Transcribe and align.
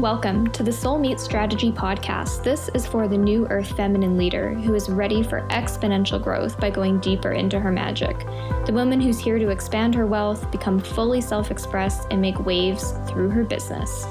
Welcome 0.00 0.50
to 0.52 0.62
the 0.62 0.72
Soul 0.72 0.98
Meet 0.98 1.20
Strategy 1.20 1.70
podcast. 1.70 2.42
This 2.42 2.70
is 2.72 2.86
for 2.86 3.06
the 3.06 3.18
new 3.18 3.46
earth 3.48 3.76
feminine 3.76 4.16
leader 4.16 4.54
who 4.54 4.74
is 4.74 4.88
ready 4.88 5.22
for 5.22 5.42
exponential 5.48 6.18
growth 6.20 6.58
by 6.58 6.70
going 6.70 7.00
deeper 7.00 7.32
into 7.32 7.60
her 7.60 7.70
magic. 7.70 8.18
The 8.64 8.72
woman 8.72 8.98
who's 8.98 9.18
here 9.18 9.38
to 9.38 9.50
expand 9.50 9.94
her 9.94 10.06
wealth, 10.06 10.50
become 10.50 10.80
fully 10.80 11.20
self 11.20 11.50
expressed, 11.50 12.08
and 12.10 12.18
make 12.18 12.46
waves 12.46 12.94
through 13.10 13.28
her 13.28 13.44
business. 13.44 14.04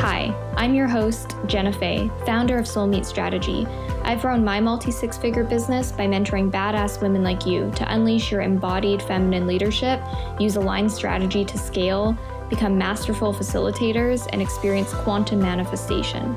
Hi, 0.00 0.34
I'm 0.56 0.74
your 0.74 0.88
host, 0.88 1.36
Jenna 1.46 1.72
Fay, 1.72 2.10
founder 2.26 2.58
of 2.58 2.66
Soul 2.66 2.88
Meet 2.88 3.06
Strategy. 3.06 3.68
I've 4.02 4.22
grown 4.22 4.44
my 4.44 4.58
multi 4.58 4.90
six 4.90 5.16
figure 5.16 5.44
business 5.44 5.92
by 5.92 6.08
mentoring 6.08 6.50
badass 6.50 7.00
women 7.00 7.22
like 7.22 7.46
you 7.46 7.70
to 7.76 7.94
unleash 7.94 8.32
your 8.32 8.40
embodied 8.40 9.00
feminine 9.00 9.46
leadership, 9.46 10.02
use 10.40 10.56
aligned 10.56 10.90
strategy 10.90 11.44
to 11.44 11.56
scale 11.56 12.18
become 12.52 12.76
masterful 12.76 13.32
facilitators, 13.32 14.28
and 14.30 14.42
experience 14.42 14.92
quantum 14.92 15.40
manifestation. 15.40 16.34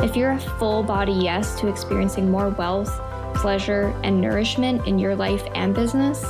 If 0.00 0.14
you're 0.14 0.30
a 0.30 0.38
full 0.38 0.84
body 0.84 1.12
yes 1.12 1.58
to 1.58 1.66
experiencing 1.66 2.30
more 2.30 2.50
wealth, 2.50 3.00
pleasure, 3.34 3.92
and 4.04 4.20
nourishment 4.20 4.86
in 4.86 4.96
your 4.96 5.16
life 5.16 5.42
and 5.56 5.74
business, 5.74 6.22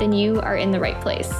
then 0.00 0.12
you 0.12 0.40
are 0.40 0.56
in 0.56 0.72
the 0.72 0.80
right 0.80 1.00
place. 1.00 1.30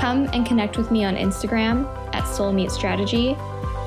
Come 0.00 0.28
and 0.32 0.44
connect 0.44 0.76
with 0.76 0.90
me 0.90 1.04
on 1.04 1.14
Instagram 1.14 1.86
at 2.12 2.24
Soulmeet 2.24 2.72
Strategy, 2.72 3.36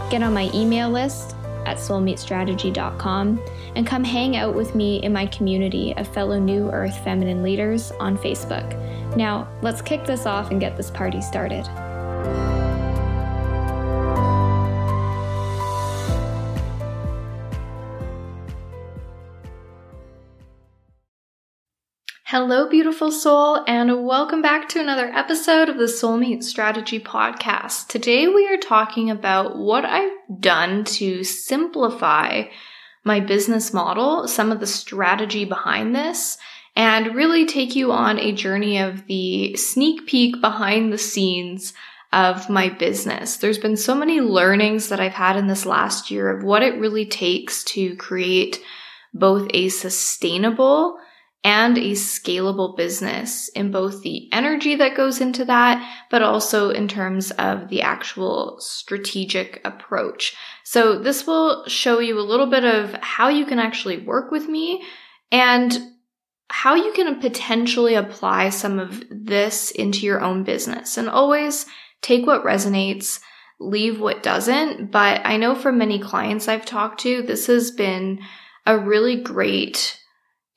get 0.09 0.23
on 0.23 0.34
my 0.34 0.50
email 0.53 0.89
list 0.89 1.36
at 1.66 1.75
soulmeetstrategy.com, 1.75 3.41
and 3.75 3.86
come 3.86 4.05
hang 4.05 4.38
out 4.38 4.55
with 4.55 4.73
me 4.73 5.03
in 5.03 5.12
my 5.12 5.25
community 5.25 5.94
of 5.98 6.08
fellow 6.08 6.39
New 6.39 6.72
Earth 6.72 6.98
feminine 7.03 7.44
leaders 7.44 7.91
on 8.00 8.17
Facebook. 8.17 9.17
Now, 9.17 9.50
let's 9.62 9.81
kick 9.81 10.05
this 10.05 10.25
off 10.25 10.52
and 10.52 10.62
get 10.62 10.77
this 10.77 10.89
party 10.89 11.20
started. 11.20 11.67
Hello, 22.38 22.67
beautiful 22.67 23.14
soul, 23.14 23.64
and 23.66 24.05
welcome 24.05 24.41
back 24.41 24.67
to 24.67 24.81
another 24.81 25.05
episode 25.05 25.69
of 25.69 25.78
the 25.78 25.88
Soul 25.88 26.17
Meet 26.17 26.44
Strategy 26.44 27.00
Podcast. 27.00 27.88
Today, 27.88 28.27
we 28.27 28.45
are 28.50 28.58
talking 28.58 29.09
about 29.09 29.58
what 29.58 29.86
I've 29.86 30.11
done 30.42 30.83
to 30.83 31.23
simplify 31.23 32.44
my 33.05 33.22
business 33.22 33.73
model, 33.73 34.27
some 34.27 34.52
of 34.52 34.59
the 34.59 34.67
strategy 34.67 35.45
behind 35.45 35.95
this, 35.95 36.38
and 36.75 37.16
really 37.16 37.45
take 37.45 37.73
you 37.73 37.94
on 37.94 38.19
a 38.19 38.33
journey 38.33 38.80
of 38.80 39.08
the 39.08 39.55
sneak 39.55 40.05
peek 40.05 40.42
behind 40.42 40.92
the 40.92 40.97
scenes 40.97 41.72
of 42.11 42.49
my 42.49 42.67
business. 42.67 43.38
There's 43.38 43.59
been 43.59 43.77
so 43.77 43.95
many 43.95 44.20
learnings 44.20 44.89
that 44.89 44.99
I've 44.99 45.14
had 45.14 45.38
in 45.38 45.47
this 45.47 45.66
last 45.66 46.11
year 46.11 46.30
of 46.30 46.44
what 46.44 46.64
it 46.64 46.81
really 46.81 47.05
takes 47.05 47.64
to 47.64 47.95
create 47.95 48.61
both 49.14 49.47
a 49.53 49.70
sustainable 49.70 50.99
and 51.46 51.78
a 51.78 51.92
scalable 51.92 52.76
business 52.76 53.50
in 53.50 53.70
both 53.70 54.02
the 54.02 54.28
energy 54.34 54.76
that 54.76 54.98
goes 54.98 55.22
into 55.22 55.46
that, 55.46 56.06
but 56.10 56.24
also 56.24 56.72
in 56.72 56.88
terms 56.88 57.30
of 57.32 57.70
the 57.70 57.84
actual 57.84 58.58
strategic 58.60 59.62
approach. 59.64 60.36
So 60.64 60.98
this 60.98 61.28
will 61.28 61.64
show 61.68 62.00
you 62.00 62.20
a 62.20 62.26
little 62.26 62.48
bit 62.48 62.66
of 62.66 62.96
how 62.96 63.30
you 63.30 63.46
can 63.46 63.60
actually 63.60 64.00
work 64.00 64.32
with 64.32 64.50
me 64.50 64.84
and 65.32 65.78
how 66.50 66.73
you 66.73 66.92
can 66.94 67.22
potentially 67.22 67.94
apply 67.94 68.50
some 68.50 68.80
of 68.80 69.04
this 69.12 69.70
into 69.70 70.04
your 70.04 70.22
own 70.22 70.44
business 70.44 70.98
and 70.98 71.08
always 71.08 71.68
take 72.02 72.26
what 72.26 72.44
resonates, 72.44 73.20
leave 73.60 74.00
what 74.02 74.23
doesn't. 74.23 74.90
But 74.92 75.22
I 75.23 75.38
know 75.38 75.54
from 75.54 75.78
many 75.78 76.00
clients 76.00 76.48
I've 76.48 76.66
talked 76.66 77.02
to, 77.02 77.22
this 77.22 77.46
has 77.46 77.70
been 77.70 78.22
a 78.66 78.80
really 78.80 79.22
great 79.22 80.00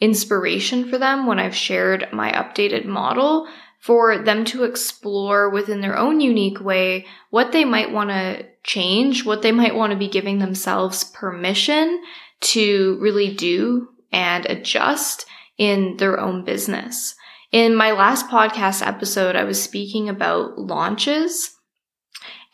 inspiration 0.00 0.88
for 0.88 0.98
them 0.98 1.26
when 1.26 1.38
I've 1.38 1.54
shared 1.54 2.08
my 2.12 2.30
updated 2.32 2.84
model 2.84 3.48
for 3.80 4.18
them 4.18 4.44
to 4.46 4.64
explore 4.64 5.50
within 5.50 5.80
their 5.80 5.96
own 5.96 6.20
unique 6.20 6.60
way 6.60 7.06
what 7.30 7.52
they 7.52 7.64
might 7.64 7.92
want 7.92 8.10
to 8.10 8.46
change, 8.64 9.24
what 9.24 9.42
they 9.42 9.52
might 9.52 9.74
want 9.74 9.92
to 9.92 9.98
be 9.98 10.08
giving 10.08 10.38
themselves 10.38 11.04
permission 11.04 12.02
to 12.40 12.98
really 13.00 13.34
do 13.34 13.88
and 14.12 14.46
adjust 14.46 15.26
in 15.56 15.96
their 15.96 16.18
own 16.18 16.44
business. 16.44 17.14
In 17.50 17.74
my 17.74 17.92
last 17.92 18.28
podcast 18.28 18.86
episode, 18.86 19.36
I 19.36 19.44
was 19.44 19.62
speaking 19.62 20.08
about 20.08 20.58
launches 20.58 21.57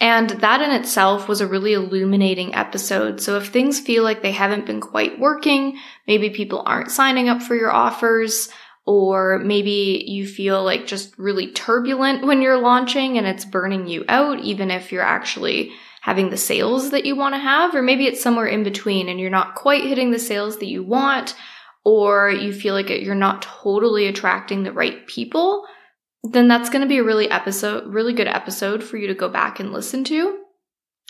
and 0.01 0.31
that 0.31 0.61
in 0.61 0.71
itself 0.71 1.29
was 1.29 1.41
a 1.41 1.47
really 1.47 1.73
illuminating 1.73 2.55
episode. 2.55 3.21
So 3.21 3.37
if 3.37 3.49
things 3.49 3.81
feel 3.81 4.03
like 4.03 4.23
they 4.23 4.33
haven't 4.33 4.67
been 4.67 4.81
quite 4.81 5.19
working, 5.19 5.79
maybe 6.07 6.31
people 6.31 6.63
aren't 6.67 6.91
signing 6.91 7.29
up 7.29 7.43
for 7.43 7.55
your 7.55 7.73
offers, 7.73 8.49
or 8.87 9.39
maybe 9.39 10.05
you 10.07 10.27
feel 10.27 10.63
like 10.63 10.87
just 10.87 11.17
really 11.19 11.51
turbulent 11.53 12.27
when 12.27 12.43
you're 12.43 12.59
launching 12.59 13.17
and 13.17 13.27
it's 13.27 13.45
burning 13.45 13.87
you 13.87 14.05
out, 14.09 14.41
even 14.41 14.71
if 14.71 14.93
you're 14.93 15.03
actually 15.03 15.73
having 16.03 16.29
the 16.29 16.37
sales 16.37 16.91
that 16.91 17.07
you 17.07 17.17
want 17.17 17.35
to 17.35 17.39
have, 17.39 17.75
or 17.75 17.81
maybe 17.81 18.07
it's 18.07 18.23
somewhere 18.23 18.47
in 18.47 18.63
between 18.63 19.09
and 19.09 19.19
you're 19.19 19.31
not 19.31 19.55
quite 19.55 19.85
hitting 19.85 20.11
the 20.11 20.19
sales 20.19 20.59
that 20.59 20.67
you 20.67 20.83
want, 20.83 21.35
or 21.83 22.31
you 22.31 22.53
feel 22.53 22.75
like 22.75 22.91
you're 22.91 23.15
not 23.15 23.41
totally 23.41 24.07
attracting 24.07 24.65
the 24.65 24.73
right 24.73 25.07
people 25.07 25.65
then 26.25 26.49
that's 26.49 26.71
going 26.71 26.81
to 26.81 26.89
be 26.89 26.99
a 26.99 27.05
really 27.05 27.31
episode, 27.31 27.87
really 27.87 28.15
good 28.15 28.27
episode 28.27 28.83
for 28.83 28.97
you 28.97 29.07
to 29.09 29.15
go 29.15 29.29
back 29.29 29.61
and 29.61 29.73
listen 29.73 30.05
to. 30.05 30.39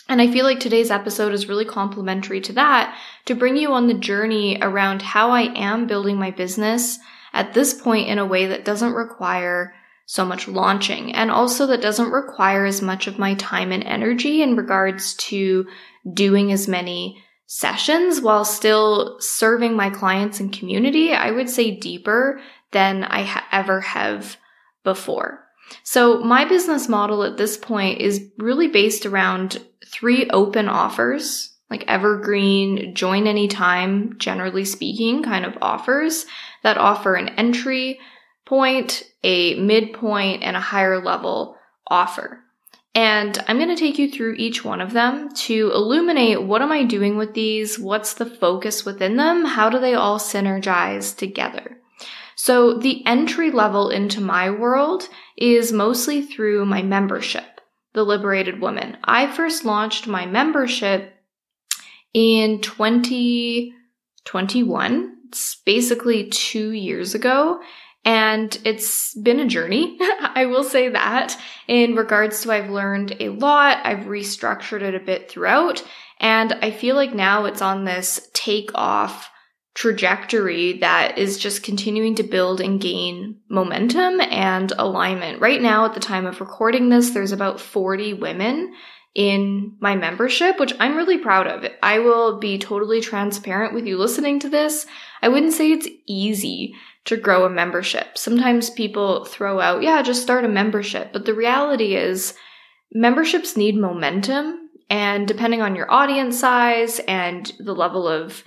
And 0.08 0.20
I 0.20 0.30
feel 0.30 0.44
like 0.44 0.60
today's 0.60 0.90
episode 0.90 1.32
is 1.32 1.48
really 1.48 1.64
complementary 1.64 2.40
to 2.42 2.52
that 2.54 2.98
to 3.24 3.34
bring 3.34 3.56
you 3.56 3.72
on 3.72 3.86
the 3.86 3.94
journey 3.94 4.58
around 4.60 5.00
how 5.00 5.30
I 5.30 5.42
am 5.58 5.86
building 5.86 6.18
my 6.18 6.30
business 6.30 6.98
at 7.32 7.54
this 7.54 7.72
point 7.72 8.08
in 8.08 8.18
a 8.18 8.26
way 8.26 8.46
that 8.46 8.64
doesn't 8.64 8.92
require 8.92 9.72
so 10.06 10.24
much 10.24 10.46
launching 10.46 11.14
and 11.14 11.30
also 11.30 11.66
that 11.68 11.80
doesn't 11.80 12.10
require 12.10 12.66
as 12.66 12.82
much 12.82 13.06
of 13.06 13.18
my 13.18 13.34
time 13.34 13.72
and 13.72 13.82
energy 13.84 14.42
in 14.42 14.56
regards 14.56 15.14
to 15.14 15.66
doing 16.12 16.52
as 16.52 16.68
many 16.68 17.22
sessions 17.46 18.20
while 18.20 18.44
still 18.44 19.18
serving 19.20 19.74
my 19.74 19.88
clients 19.88 20.40
and 20.40 20.52
community. 20.52 21.14
I 21.14 21.30
would 21.30 21.48
say 21.48 21.70
deeper 21.70 22.40
than 22.72 23.04
I 23.04 23.22
ha- 23.22 23.46
ever 23.50 23.80
have 23.80 24.36
before. 24.84 25.44
So 25.82 26.20
my 26.20 26.44
business 26.44 26.88
model 26.88 27.24
at 27.24 27.36
this 27.36 27.56
point 27.56 28.00
is 28.00 28.30
really 28.38 28.68
based 28.68 29.06
around 29.06 29.64
three 29.86 30.28
open 30.30 30.68
offers, 30.68 31.50
like 31.70 31.84
evergreen, 31.88 32.94
join 32.94 33.26
anytime, 33.26 34.18
generally 34.18 34.64
speaking, 34.64 35.22
kind 35.22 35.44
of 35.44 35.58
offers 35.60 36.26
that 36.62 36.78
offer 36.78 37.14
an 37.14 37.30
entry 37.30 37.98
point, 38.44 39.02
a 39.22 39.58
midpoint, 39.58 40.42
and 40.42 40.56
a 40.56 40.60
higher 40.60 41.02
level 41.02 41.56
offer. 41.86 42.40
And 42.94 43.36
I'm 43.48 43.56
going 43.56 43.74
to 43.74 43.76
take 43.76 43.98
you 43.98 44.08
through 44.08 44.34
each 44.34 44.64
one 44.64 44.80
of 44.80 44.92
them 44.92 45.32
to 45.34 45.72
illuminate 45.74 46.42
what 46.42 46.62
am 46.62 46.70
I 46.70 46.84
doing 46.84 47.16
with 47.16 47.34
these? 47.34 47.78
What's 47.78 48.14
the 48.14 48.26
focus 48.26 48.84
within 48.84 49.16
them? 49.16 49.44
How 49.44 49.68
do 49.68 49.80
they 49.80 49.94
all 49.94 50.20
synergize 50.20 51.16
together? 51.16 51.80
So 52.44 52.74
the 52.74 53.00
entry 53.06 53.50
level 53.50 53.88
into 53.88 54.20
my 54.20 54.50
world 54.50 55.08
is 55.34 55.72
mostly 55.72 56.20
through 56.20 56.66
my 56.66 56.82
membership, 56.82 57.62
The 57.94 58.04
Liberated 58.04 58.60
Woman. 58.60 58.98
I 59.02 59.28
first 59.28 59.64
launched 59.64 60.06
my 60.06 60.26
membership 60.26 61.14
in 62.12 62.60
2021. 62.60 65.16
It's 65.28 65.54
basically 65.64 66.28
two 66.28 66.72
years 66.72 67.14
ago. 67.14 67.62
And 68.04 68.58
it's 68.62 69.14
been 69.14 69.40
a 69.40 69.48
journey. 69.48 69.96
I 70.20 70.44
will 70.44 70.64
say 70.64 70.90
that 70.90 71.40
in 71.66 71.96
regards 71.96 72.42
to 72.42 72.52
I've 72.52 72.68
learned 72.68 73.16
a 73.20 73.30
lot. 73.30 73.78
I've 73.84 74.04
restructured 74.04 74.82
it 74.82 74.94
a 74.94 75.00
bit 75.00 75.30
throughout. 75.30 75.82
And 76.20 76.52
I 76.60 76.72
feel 76.72 76.94
like 76.94 77.14
now 77.14 77.46
it's 77.46 77.62
on 77.62 77.86
this 77.86 78.28
take 78.34 78.70
off 78.74 79.30
trajectory 79.74 80.78
that 80.78 81.18
is 81.18 81.36
just 81.36 81.64
continuing 81.64 82.14
to 82.14 82.22
build 82.22 82.60
and 82.60 82.80
gain 82.80 83.36
momentum 83.48 84.20
and 84.20 84.72
alignment. 84.78 85.40
Right 85.40 85.60
now, 85.60 85.84
at 85.84 85.94
the 85.94 86.00
time 86.00 86.26
of 86.26 86.40
recording 86.40 86.88
this, 86.88 87.10
there's 87.10 87.32
about 87.32 87.60
40 87.60 88.14
women 88.14 88.72
in 89.14 89.76
my 89.80 89.96
membership, 89.96 90.58
which 90.58 90.74
I'm 90.78 90.96
really 90.96 91.18
proud 91.18 91.46
of. 91.46 91.70
I 91.82 91.98
will 91.98 92.38
be 92.38 92.58
totally 92.58 93.00
transparent 93.00 93.74
with 93.74 93.86
you 93.86 93.98
listening 93.98 94.38
to 94.40 94.48
this. 94.48 94.86
I 95.22 95.28
wouldn't 95.28 95.52
say 95.52 95.72
it's 95.72 95.88
easy 96.06 96.74
to 97.06 97.16
grow 97.16 97.44
a 97.44 97.50
membership. 97.50 98.16
Sometimes 98.16 98.70
people 98.70 99.24
throw 99.24 99.60
out, 99.60 99.82
yeah, 99.82 100.02
just 100.02 100.22
start 100.22 100.44
a 100.44 100.48
membership. 100.48 101.12
But 101.12 101.26
the 101.26 101.34
reality 101.34 101.96
is, 101.96 102.34
memberships 102.92 103.56
need 103.56 103.76
momentum. 103.76 104.70
And 104.88 105.26
depending 105.26 105.62
on 105.62 105.74
your 105.74 105.90
audience 105.90 106.38
size 106.38 107.00
and 107.00 107.52
the 107.58 107.74
level 107.74 108.06
of 108.06 108.44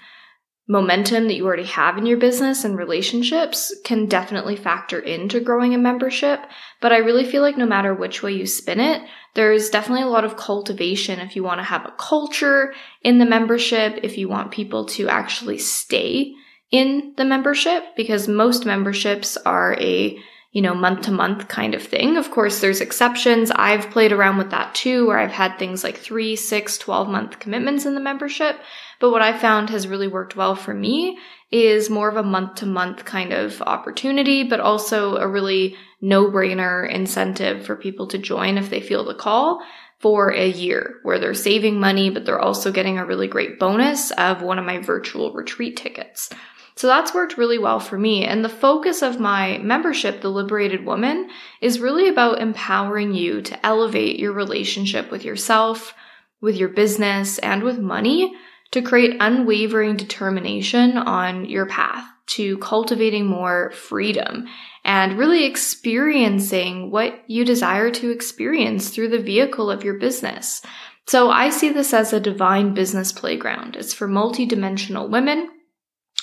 momentum 0.68 1.28
that 1.28 1.36
you 1.36 1.46
already 1.46 1.64
have 1.64 1.98
in 1.98 2.06
your 2.06 2.18
business 2.18 2.66
and 2.66 2.78
relationships 2.78 3.74
can 3.86 4.06
definitely 4.06 4.56
factor 4.56 5.00
into 5.00 5.40
growing 5.40 5.74
a 5.74 5.78
membership. 5.78 6.42
But 6.82 6.92
I 6.92 6.98
really 6.98 7.24
feel 7.24 7.42
like 7.42 7.58
no 7.58 7.66
matter 7.66 7.94
which 7.94 8.22
way 8.22 8.34
you 8.34 8.46
spin 8.46 8.82
it, 8.82 9.02
there's 9.34 9.70
definitely 9.70 10.04
a 10.04 10.10
lot 10.10 10.26
of 10.26 10.36
cultivation 10.36 11.20
if 11.20 11.36
you 11.36 11.44
want 11.44 11.60
to 11.60 11.64
have 11.64 11.86
a 11.86 11.94
culture 11.98 12.74
in 13.02 13.18
the 13.18 13.26
membership, 13.26 14.00
if 14.04 14.18
you 14.18 14.28
want 14.28 14.52
people 14.52 14.86
to 14.88 15.08
actually 15.08 15.58
stay 15.58 16.34
in 16.70 17.14
the 17.16 17.24
membership, 17.24 17.84
because 17.96 18.28
most 18.28 18.66
memberships 18.66 19.38
are 19.38 19.76
a 19.80 20.20
you 20.58 20.64
know, 20.64 20.74
month 20.74 21.02
to 21.02 21.12
month 21.12 21.48
kind 21.48 21.76
of 21.76 21.84
thing. 21.84 22.18
Of 22.18 22.32
course, 22.32 22.62
there's 22.62 22.82
exceptions. 22.82 23.52
I've 23.52 23.92
played 23.92 24.12
around 24.12 24.40
with 24.40 24.50
that 24.50 24.74
too, 24.74 25.06
where 25.06 25.20
I've 25.20 25.30
had 25.30 25.60
things 25.60 25.84
like 25.84 25.98
three, 25.98 26.36
six, 26.36 26.80
12 26.80 27.10
month 27.10 27.38
commitments 27.38 27.86
in 27.86 27.94
the 27.94 28.02
membership. 28.02 28.60
But 29.00 29.12
what 29.12 29.22
I 29.22 29.38
found 29.38 29.70
has 29.70 29.88
really 29.88 30.08
worked 30.08 30.36
well 30.36 30.56
for 30.56 30.74
me 30.74 31.20
is 31.52 31.92
more 31.92 32.10
of 32.10 32.18
a 32.18 32.24
month 32.24 32.56
to 32.56 32.66
month 32.66 33.06
kind 33.06 33.34
of 33.34 33.62
opportunity, 33.62 34.46
but 34.46 34.60
also 34.60 35.18
a 35.18 35.28
really 35.28 35.76
no 36.02 36.26
brainer 36.26 36.92
incentive 36.92 37.64
for 37.64 37.76
people 37.76 38.08
to 38.08 38.18
join 38.18 38.58
if 38.58 38.72
they 38.72 38.82
feel 38.82 39.06
the 39.06 39.14
call 39.14 39.62
for 40.00 40.34
a 40.34 40.50
year 40.50 40.96
where 41.04 41.20
they're 41.20 41.36
saving 41.36 41.80
money, 41.80 42.10
but 42.10 42.26
they're 42.26 42.40
also 42.40 42.72
getting 42.72 42.98
a 42.98 43.06
really 43.06 43.28
great 43.28 43.60
bonus 43.60 44.10
of 44.10 44.42
one 44.42 44.58
of 44.58 44.66
my 44.66 44.80
virtual 44.80 45.34
retreat 45.34 45.78
tickets. 45.78 46.32
So 46.78 46.86
that's 46.86 47.14
worked 47.14 47.40
really 47.40 47.58
well 47.58 47.80
for 47.80 47.98
me. 47.98 48.24
And 48.24 48.46
the 48.46 48.50
focus 48.50 49.02
of 49.02 49.20
my 49.20 49.58
membership, 49.58 50.22
The 50.22 50.30
Liberated 50.30 50.86
Woman, 50.86 51.28
is 51.60 51.80
really 51.80 52.08
about 52.08 52.40
empowering 52.40 53.16
you 53.16 53.42
to 53.42 53.66
elevate 53.66 54.20
your 54.20 54.32
relationship 54.32 55.10
with 55.10 55.26
yourself, 55.26 55.96
with 56.40 56.56
your 56.56 56.70
business, 56.70 57.40
and 57.40 57.64
with 57.64 57.80
money 57.80 58.36
to 58.70 58.84
create 58.84 59.18
unwavering 59.20 59.98
determination 59.98 60.98
on 60.98 61.46
your 61.46 61.66
path 61.66 62.06
to 62.28 62.60
cultivating 62.60 63.26
more 63.26 63.72
freedom 63.72 64.46
and 64.84 65.18
really 65.18 65.46
experiencing 65.46 66.92
what 66.92 67.24
you 67.26 67.44
desire 67.44 67.90
to 67.90 68.12
experience 68.12 68.90
through 68.90 69.10
the 69.10 69.18
vehicle 69.18 69.72
of 69.72 69.84
your 69.84 69.96
business. 69.96 70.62
So 71.08 71.32
I 71.32 71.50
see 71.50 71.70
this 71.70 71.92
as 71.92 72.14
a 72.14 72.20
divine 72.20 72.76
business 72.76 73.12
playground. 73.12 73.78
It's 73.78 73.94
for 73.94 74.08
multidimensional 74.08 75.10
women 75.10 75.50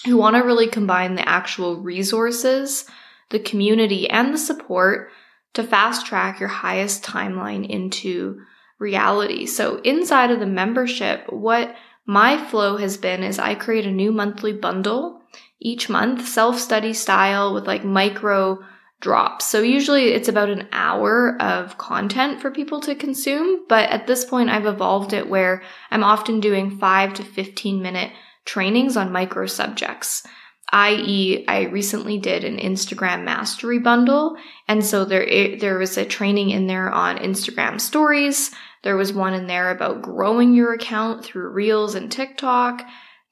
who 0.05 0.17
want 0.17 0.37
to 0.37 0.43
really 0.43 0.69
combine 0.69 1.15
the 1.15 1.29
actual 1.29 1.81
resources, 1.81 2.87
the 3.31 3.39
community, 3.39 4.09
and 4.09 4.33
the 4.33 4.39
support 4.39 5.11
to 5.55 5.63
fast 5.63 6.07
track 6.07 6.41
your 6.41 6.49
highest 6.49 7.05
timeline 7.05 7.69
into 7.69 8.41
reality. 8.79 9.47
So 9.47 9.77
inside 9.79 10.31
of 10.31 10.41
the 10.41 10.47
membership, 10.47 11.25
what 11.31 11.75
my 12.07 12.37
flow 12.37 12.77
has 12.77 12.97
been 12.97 13.23
is 13.23 13.39
I 13.39 13.55
create 13.55 13.87
a 13.87 13.91
new 13.91 14.13
monthly 14.13 14.53
bundle 14.53 15.23
each 15.61 15.89
month, 15.89 16.27
self 16.29 16.59
study 16.59 16.93
style 16.93 17.55
with 17.55 17.67
like 17.67 17.85
micro 17.85 18.59
drops. 19.01 19.47
So 19.47 19.61
usually 19.61 20.13
it's 20.13 20.29
about 20.29 20.51
an 20.51 20.69
hour 20.73 21.41
of 21.41 21.79
content 21.79 22.41
for 22.41 22.51
people 22.51 22.81
to 22.83 22.95
consume. 22.95 23.65
But 23.69 23.91
at 23.91 24.07
this 24.07 24.25
point, 24.25 24.51
I've 24.51 24.67
evolved 24.67 25.13
it 25.13 25.29
where 25.29 25.63
I'm 25.91 26.05
often 26.05 26.41
doing 26.41 26.79
five 26.79 27.15
to 27.15 27.23
15 27.23 27.83
minute 27.83 28.13
trainings 28.45 28.97
on 28.97 29.13
micro 29.13 29.47
subjects 29.47 30.27
i.e., 30.75 31.45
I 31.47 31.63
recently 31.67 32.19
did 32.19 32.43
an 32.43 32.59
Instagram 32.59 33.25
mastery 33.25 33.79
bundle, 33.79 34.37
and 34.67 34.85
so 34.85 35.05
there 35.05 35.57
there 35.57 35.79
was 35.79 35.97
a 35.97 36.05
training 36.05 36.51
in 36.51 36.67
there 36.67 36.91
on 36.91 37.19
Instagram 37.19 37.81
stories. 37.81 38.51
There 38.83 38.97
was 38.97 39.13
one 39.13 39.35
in 39.35 39.47
there 39.47 39.71
about 39.71 40.03
growing 40.03 40.53
your 40.53 40.73
account 40.75 41.25
through 41.25 41.51
Reels 41.51 41.95
and 41.95 42.11
TikTok 42.11 42.83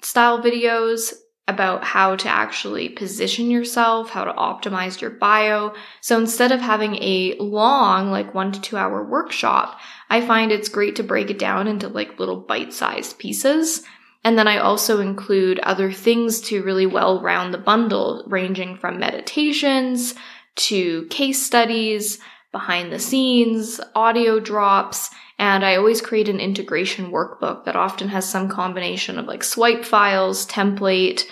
style 0.01 0.41
videos 0.41 1.13
about 1.49 1.83
how 1.83 2.15
to 2.15 2.29
actually 2.29 2.89
position 2.89 3.51
yourself, 3.51 4.11
how 4.11 4.25
to 4.25 4.33
optimize 4.33 5.01
your 5.01 5.11
bio. 5.11 5.75
So 6.01 6.17
instead 6.19 6.53
of 6.53 6.61
having 6.61 6.95
a 6.97 7.37
long, 7.41 8.13
like 8.13 8.33
one 8.33 8.53
to 8.53 8.61
two 8.61 8.77
hour 8.77 9.05
workshop, 9.05 9.81
I 10.09 10.25
find 10.25 10.53
it's 10.53 10.69
great 10.69 10.95
to 10.97 11.03
break 11.03 11.29
it 11.29 11.41
down 11.41 11.67
into 11.67 11.89
like 11.89 12.21
little 12.21 12.41
bite 12.41 12.73
sized 12.73 13.19
pieces 13.19 13.83
and 14.25 14.39
then 14.39 14.47
I 14.47 14.59
also 14.59 15.01
include 15.01 15.59
other 15.61 15.93
things 15.93 16.41
to 16.43 16.63
really 16.63 16.87
well 16.87 17.21
round 17.21 17.53
the 17.53 17.59
bundle, 17.59 18.25
ranging 18.27 18.77
from 18.77 18.99
meditations 18.99 20.15
to 20.55 21.07
case 21.07 21.45
studies, 21.45 22.19
behind 22.53 22.93
the 22.93 22.99
scenes, 22.99 23.81
audio 23.95 24.39
drops, 24.39 25.11
and 25.39 25.65
I 25.65 25.77
always 25.77 26.03
create 26.03 26.29
an 26.29 26.39
integration 26.39 27.11
workbook 27.11 27.65
that 27.65 27.75
often 27.75 28.09
has 28.09 28.29
some 28.29 28.49
combination 28.49 29.19
of 29.19 29.27
like 29.27 29.43
swipe 29.43 29.85
files, 29.85 30.47
template, 30.47 31.25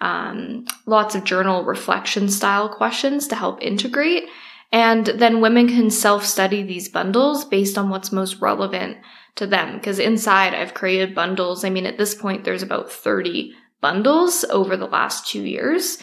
um, 0.00 0.66
lots 0.84 1.14
of 1.14 1.24
journal 1.24 1.64
reflection 1.64 2.28
style 2.28 2.68
questions 2.68 3.26
to 3.28 3.34
help 3.34 3.62
integrate. 3.62 4.24
And 4.76 5.06
then 5.06 5.40
women 5.40 5.68
can 5.68 5.88
self 5.88 6.26
study 6.26 6.62
these 6.62 6.90
bundles 6.90 7.46
based 7.46 7.78
on 7.78 7.88
what's 7.88 8.12
most 8.12 8.42
relevant 8.42 8.98
to 9.36 9.46
them 9.46 9.76
because 9.76 9.98
inside 9.98 10.52
I've 10.52 10.74
created 10.74 11.14
bundles. 11.14 11.64
I 11.64 11.70
mean, 11.70 11.86
at 11.86 11.96
this 11.96 12.14
point, 12.14 12.44
there's 12.44 12.62
about 12.62 12.92
30 12.92 13.54
bundles 13.80 14.44
over 14.44 14.76
the 14.76 14.84
last 14.84 15.30
two 15.30 15.40
years 15.40 15.96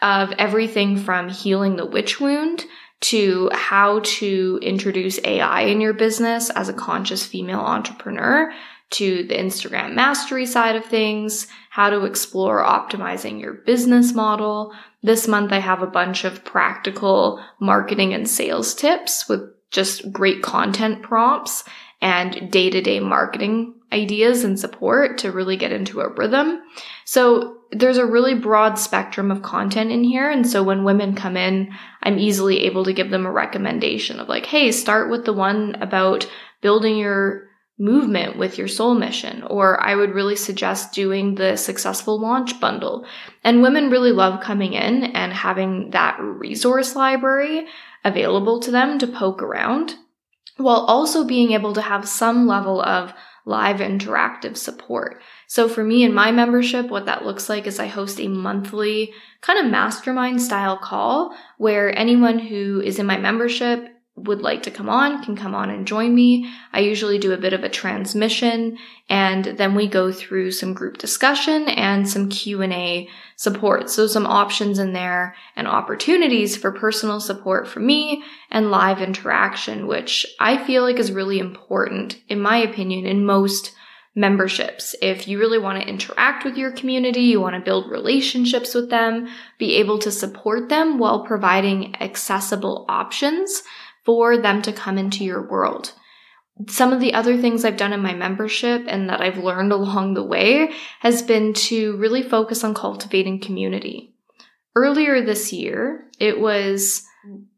of 0.00 0.30
everything 0.38 0.96
from 0.96 1.28
healing 1.28 1.74
the 1.74 1.84
witch 1.84 2.20
wound 2.20 2.66
to 3.00 3.50
how 3.52 3.98
to 4.04 4.60
introduce 4.62 5.18
AI 5.24 5.62
in 5.62 5.80
your 5.80 5.92
business 5.92 6.50
as 6.50 6.68
a 6.68 6.72
conscious 6.72 7.26
female 7.26 7.58
entrepreneur 7.58 8.52
to 8.90 9.24
the 9.24 9.34
Instagram 9.34 9.94
mastery 9.94 10.46
side 10.46 10.76
of 10.76 10.84
things, 10.84 11.46
how 11.70 11.90
to 11.90 12.04
explore 12.04 12.64
optimizing 12.64 13.40
your 13.40 13.54
business 13.54 14.12
model. 14.12 14.74
This 15.02 15.28
month 15.28 15.52
I 15.52 15.58
have 15.58 15.82
a 15.82 15.86
bunch 15.86 16.24
of 16.24 16.44
practical 16.44 17.42
marketing 17.60 18.12
and 18.12 18.28
sales 18.28 18.74
tips 18.74 19.28
with 19.28 19.42
just 19.70 20.12
great 20.12 20.42
content 20.42 21.02
prompts 21.02 21.64
and 22.02 22.50
day 22.50 22.70
to 22.70 22.80
day 22.80 22.98
marketing 22.98 23.74
ideas 23.92 24.44
and 24.44 24.58
support 24.58 25.18
to 25.18 25.32
really 25.32 25.56
get 25.56 25.72
into 25.72 26.00
a 26.00 26.08
rhythm. 26.08 26.60
So 27.04 27.58
there's 27.72 27.98
a 27.98 28.06
really 28.06 28.34
broad 28.34 28.78
spectrum 28.78 29.30
of 29.30 29.42
content 29.42 29.92
in 29.92 30.02
here. 30.02 30.28
And 30.30 30.48
so 30.48 30.62
when 30.62 30.84
women 30.84 31.14
come 31.14 31.36
in, 31.36 31.72
I'm 32.02 32.18
easily 32.18 32.64
able 32.64 32.84
to 32.84 32.92
give 32.92 33.10
them 33.10 33.26
a 33.26 33.32
recommendation 33.32 34.18
of 34.18 34.28
like, 34.28 34.46
hey, 34.46 34.72
start 34.72 35.10
with 35.10 35.24
the 35.24 35.32
one 35.32 35.76
about 35.80 36.28
building 36.60 36.96
your 36.96 37.49
movement 37.80 38.36
with 38.36 38.58
your 38.58 38.68
soul 38.68 38.94
mission. 38.94 39.42
Or 39.44 39.82
I 39.82 39.96
would 39.96 40.14
really 40.14 40.36
suggest 40.36 40.92
doing 40.92 41.34
the 41.34 41.56
successful 41.56 42.20
launch 42.20 42.60
bundle. 42.60 43.06
And 43.42 43.62
women 43.62 43.90
really 43.90 44.12
love 44.12 44.42
coming 44.42 44.74
in 44.74 45.04
and 45.04 45.32
having 45.32 45.90
that 45.90 46.18
resource 46.20 46.94
library 46.94 47.66
available 48.04 48.60
to 48.60 48.70
them 48.70 48.98
to 48.98 49.06
poke 49.06 49.42
around 49.42 49.96
while 50.58 50.80
also 50.80 51.24
being 51.24 51.52
able 51.52 51.72
to 51.72 51.80
have 51.80 52.06
some 52.06 52.46
level 52.46 52.82
of 52.82 53.14
live 53.46 53.78
interactive 53.78 54.56
support. 54.56 55.22
So 55.46 55.68
for 55.68 55.82
me 55.82 56.04
in 56.04 56.12
my 56.12 56.30
membership, 56.30 56.88
what 56.88 57.06
that 57.06 57.24
looks 57.24 57.48
like 57.48 57.66
is 57.66 57.80
I 57.80 57.86
host 57.86 58.20
a 58.20 58.28
monthly 58.28 59.12
kind 59.40 59.58
of 59.58 59.70
mastermind 59.70 60.42
style 60.42 60.76
call 60.76 61.34
where 61.56 61.96
anyone 61.98 62.38
who 62.38 62.82
is 62.84 62.98
in 62.98 63.06
my 63.06 63.16
membership 63.16 63.88
would 64.24 64.40
like 64.40 64.62
to 64.64 64.70
come 64.70 64.88
on 64.88 65.22
can 65.22 65.36
come 65.36 65.54
on 65.54 65.70
and 65.70 65.86
join 65.86 66.14
me. 66.14 66.50
I 66.72 66.80
usually 66.80 67.18
do 67.18 67.32
a 67.32 67.38
bit 67.38 67.52
of 67.52 67.64
a 67.64 67.68
transmission 67.68 68.78
and 69.08 69.44
then 69.44 69.74
we 69.74 69.88
go 69.88 70.12
through 70.12 70.52
some 70.52 70.74
group 70.74 70.98
discussion 70.98 71.68
and 71.68 72.08
some 72.08 72.28
Q&A 72.28 73.08
support. 73.36 73.90
So 73.90 74.06
some 74.06 74.26
options 74.26 74.78
in 74.78 74.92
there 74.92 75.34
and 75.56 75.66
opportunities 75.66 76.56
for 76.56 76.72
personal 76.72 77.20
support 77.20 77.66
from 77.66 77.86
me 77.86 78.22
and 78.50 78.70
live 78.70 79.00
interaction, 79.00 79.86
which 79.86 80.26
I 80.38 80.62
feel 80.64 80.82
like 80.82 80.98
is 80.98 81.12
really 81.12 81.38
important 81.38 82.20
in 82.28 82.40
my 82.40 82.58
opinion 82.58 83.06
in 83.06 83.24
most 83.24 83.74
memberships. 84.14 84.94
If 85.00 85.28
you 85.28 85.38
really 85.38 85.58
want 85.58 85.80
to 85.80 85.88
interact 85.88 86.44
with 86.44 86.56
your 86.56 86.72
community, 86.72 87.22
you 87.22 87.40
want 87.40 87.54
to 87.54 87.60
build 87.60 87.90
relationships 87.90 88.74
with 88.74 88.90
them, 88.90 89.28
be 89.58 89.76
able 89.76 89.98
to 90.00 90.10
support 90.10 90.68
them 90.68 90.98
while 90.98 91.24
providing 91.24 91.94
accessible 92.00 92.84
options 92.88 93.62
for 94.04 94.36
them 94.36 94.62
to 94.62 94.72
come 94.72 94.98
into 94.98 95.24
your 95.24 95.48
world. 95.48 95.92
Some 96.68 96.92
of 96.92 97.00
the 97.00 97.14
other 97.14 97.38
things 97.38 97.64
I've 97.64 97.76
done 97.76 97.92
in 97.92 98.02
my 98.02 98.14
membership 98.14 98.84
and 98.86 99.08
that 99.08 99.20
I've 99.20 99.38
learned 99.38 99.72
along 99.72 100.14
the 100.14 100.24
way 100.24 100.72
has 101.00 101.22
been 101.22 101.52
to 101.54 101.96
really 101.96 102.22
focus 102.22 102.64
on 102.64 102.74
cultivating 102.74 103.40
community. 103.40 104.14
Earlier 104.76 105.24
this 105.24 105.52
year, 105.52 106.08
it 106.18 106.38
was 106.38 107.04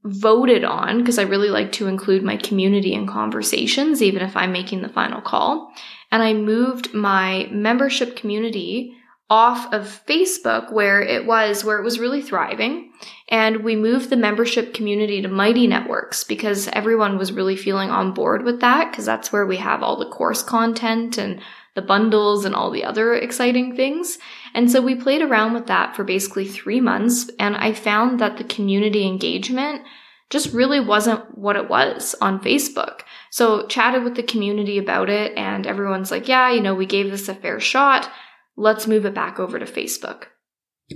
voted 0.05 0.65
on 0.65 0.99
because 0.99 1.19
I 1.19 1.23
really 1.23 1.51
like 1.51 1.73
to 1.73 1.87
include 1.87 2.23
my 2.23 2.37
community 2.37 2.95
in 2.95 3.07
conversations, 3.07 4.03
even 4.03 4.23
if 4.23 4.37
I'm 4.37 4.53
making 4.53 4.83
the 4.83 4.89
final 4.89 5.21
call. 5.21 5.73
And 6.11 6.23
I 6.23 6.33
moved 6.33 6.93
my 6.93 7.49
membership 7.51 8.17
community 8.17 8.97
off 9.33 9.73
of 9.73 10.05
Facebook 10.07 10.71
where 10.71 11.01
it 11.01 11.25
was 11.25 11.65
where 11.65 11.79
it 11.79 11.83
was 11.83 11.99
really 11.99 12.21
thriving 12.21 12.93
and 13.31 13.65
we 13.65 13.75
moved 13.75 14.11
the 14.11 14.17
membership 14.17 14.75
community 14.75 15.23
to 15.23 15.29
Mighty 15.29 15.67
Networks 15.67 16.23
because 16.23 16.69
everyone 16.75 17.17
was 17.17 17.33
really 17.33 17.57
feeling 17.57 17.89
on 17.89 18.13
board 18.13 18.43
with 18.43 18.61
that 18.61 18.91
because 18.91 19.07
that's 19.07 19.33
where 19.33 19.47
we 19.47 19.57
have 19.57 19.83
all 19.83 19.99
the 19.99 20.11
course 20.11 20.43
content 20.43 21.17
and 21.17 21.41
the 21.75 21.81
bundles 21.81 22.45
and 22.45 22.55
all 22.55 22.71
the 22.71 22.85
other 22.85 23.15
exciting 23.15 23.75
things. 23.75 24.19
And 24.53 24.71
so 24.71 24.83
we 24.83 24.95
played 24.95 25.23
around 25.23 25.55
with 25.55 25.67
that 25.69 25.97
for 25.97 26.05
basically 26.05 26.47
3 26.47 26.83
months 26.83 27.31
and 27.39 27.57
I 27.57 27.73
found 27.73 28.21
that 28.21 28.37
the 28.37 28.45
community 28.45 29.07
engagement 29.07 29.81
just 30.29 30.53
really 30.53 30.81
wasn't 30.81 31.39
what 31.39 31.57
it 31.57 31.71
was 31.71 32.15
on 32.21 32.39
Facebook. 32.39 33.01
So 33.31 33.67
chatted 33.67 34.05
with 34.05 34.15
the 34.15 34.23
community 34.23 34.77
about 34.77 35.09
it 35.09 35.33
and 35.39 35.67
everyone's 35.67 36.11
like, 36.11 36.29
yeah, 36.29 36.51
you 36.51 36.61
know, 36.61 36.75
we 36.75 36.85
gave 36.85 37.11
this 37.11 37.31
a 37.31 37.35
fair 37.35 37.61
shot. 37.61 38.11
Let's 38.57 38.87
move 38.87 39.07
it 39.07 39.15
back 39.15 39.41
over 39.41 39.59
to 39.59 39.65
Facebook. 39.65 40.25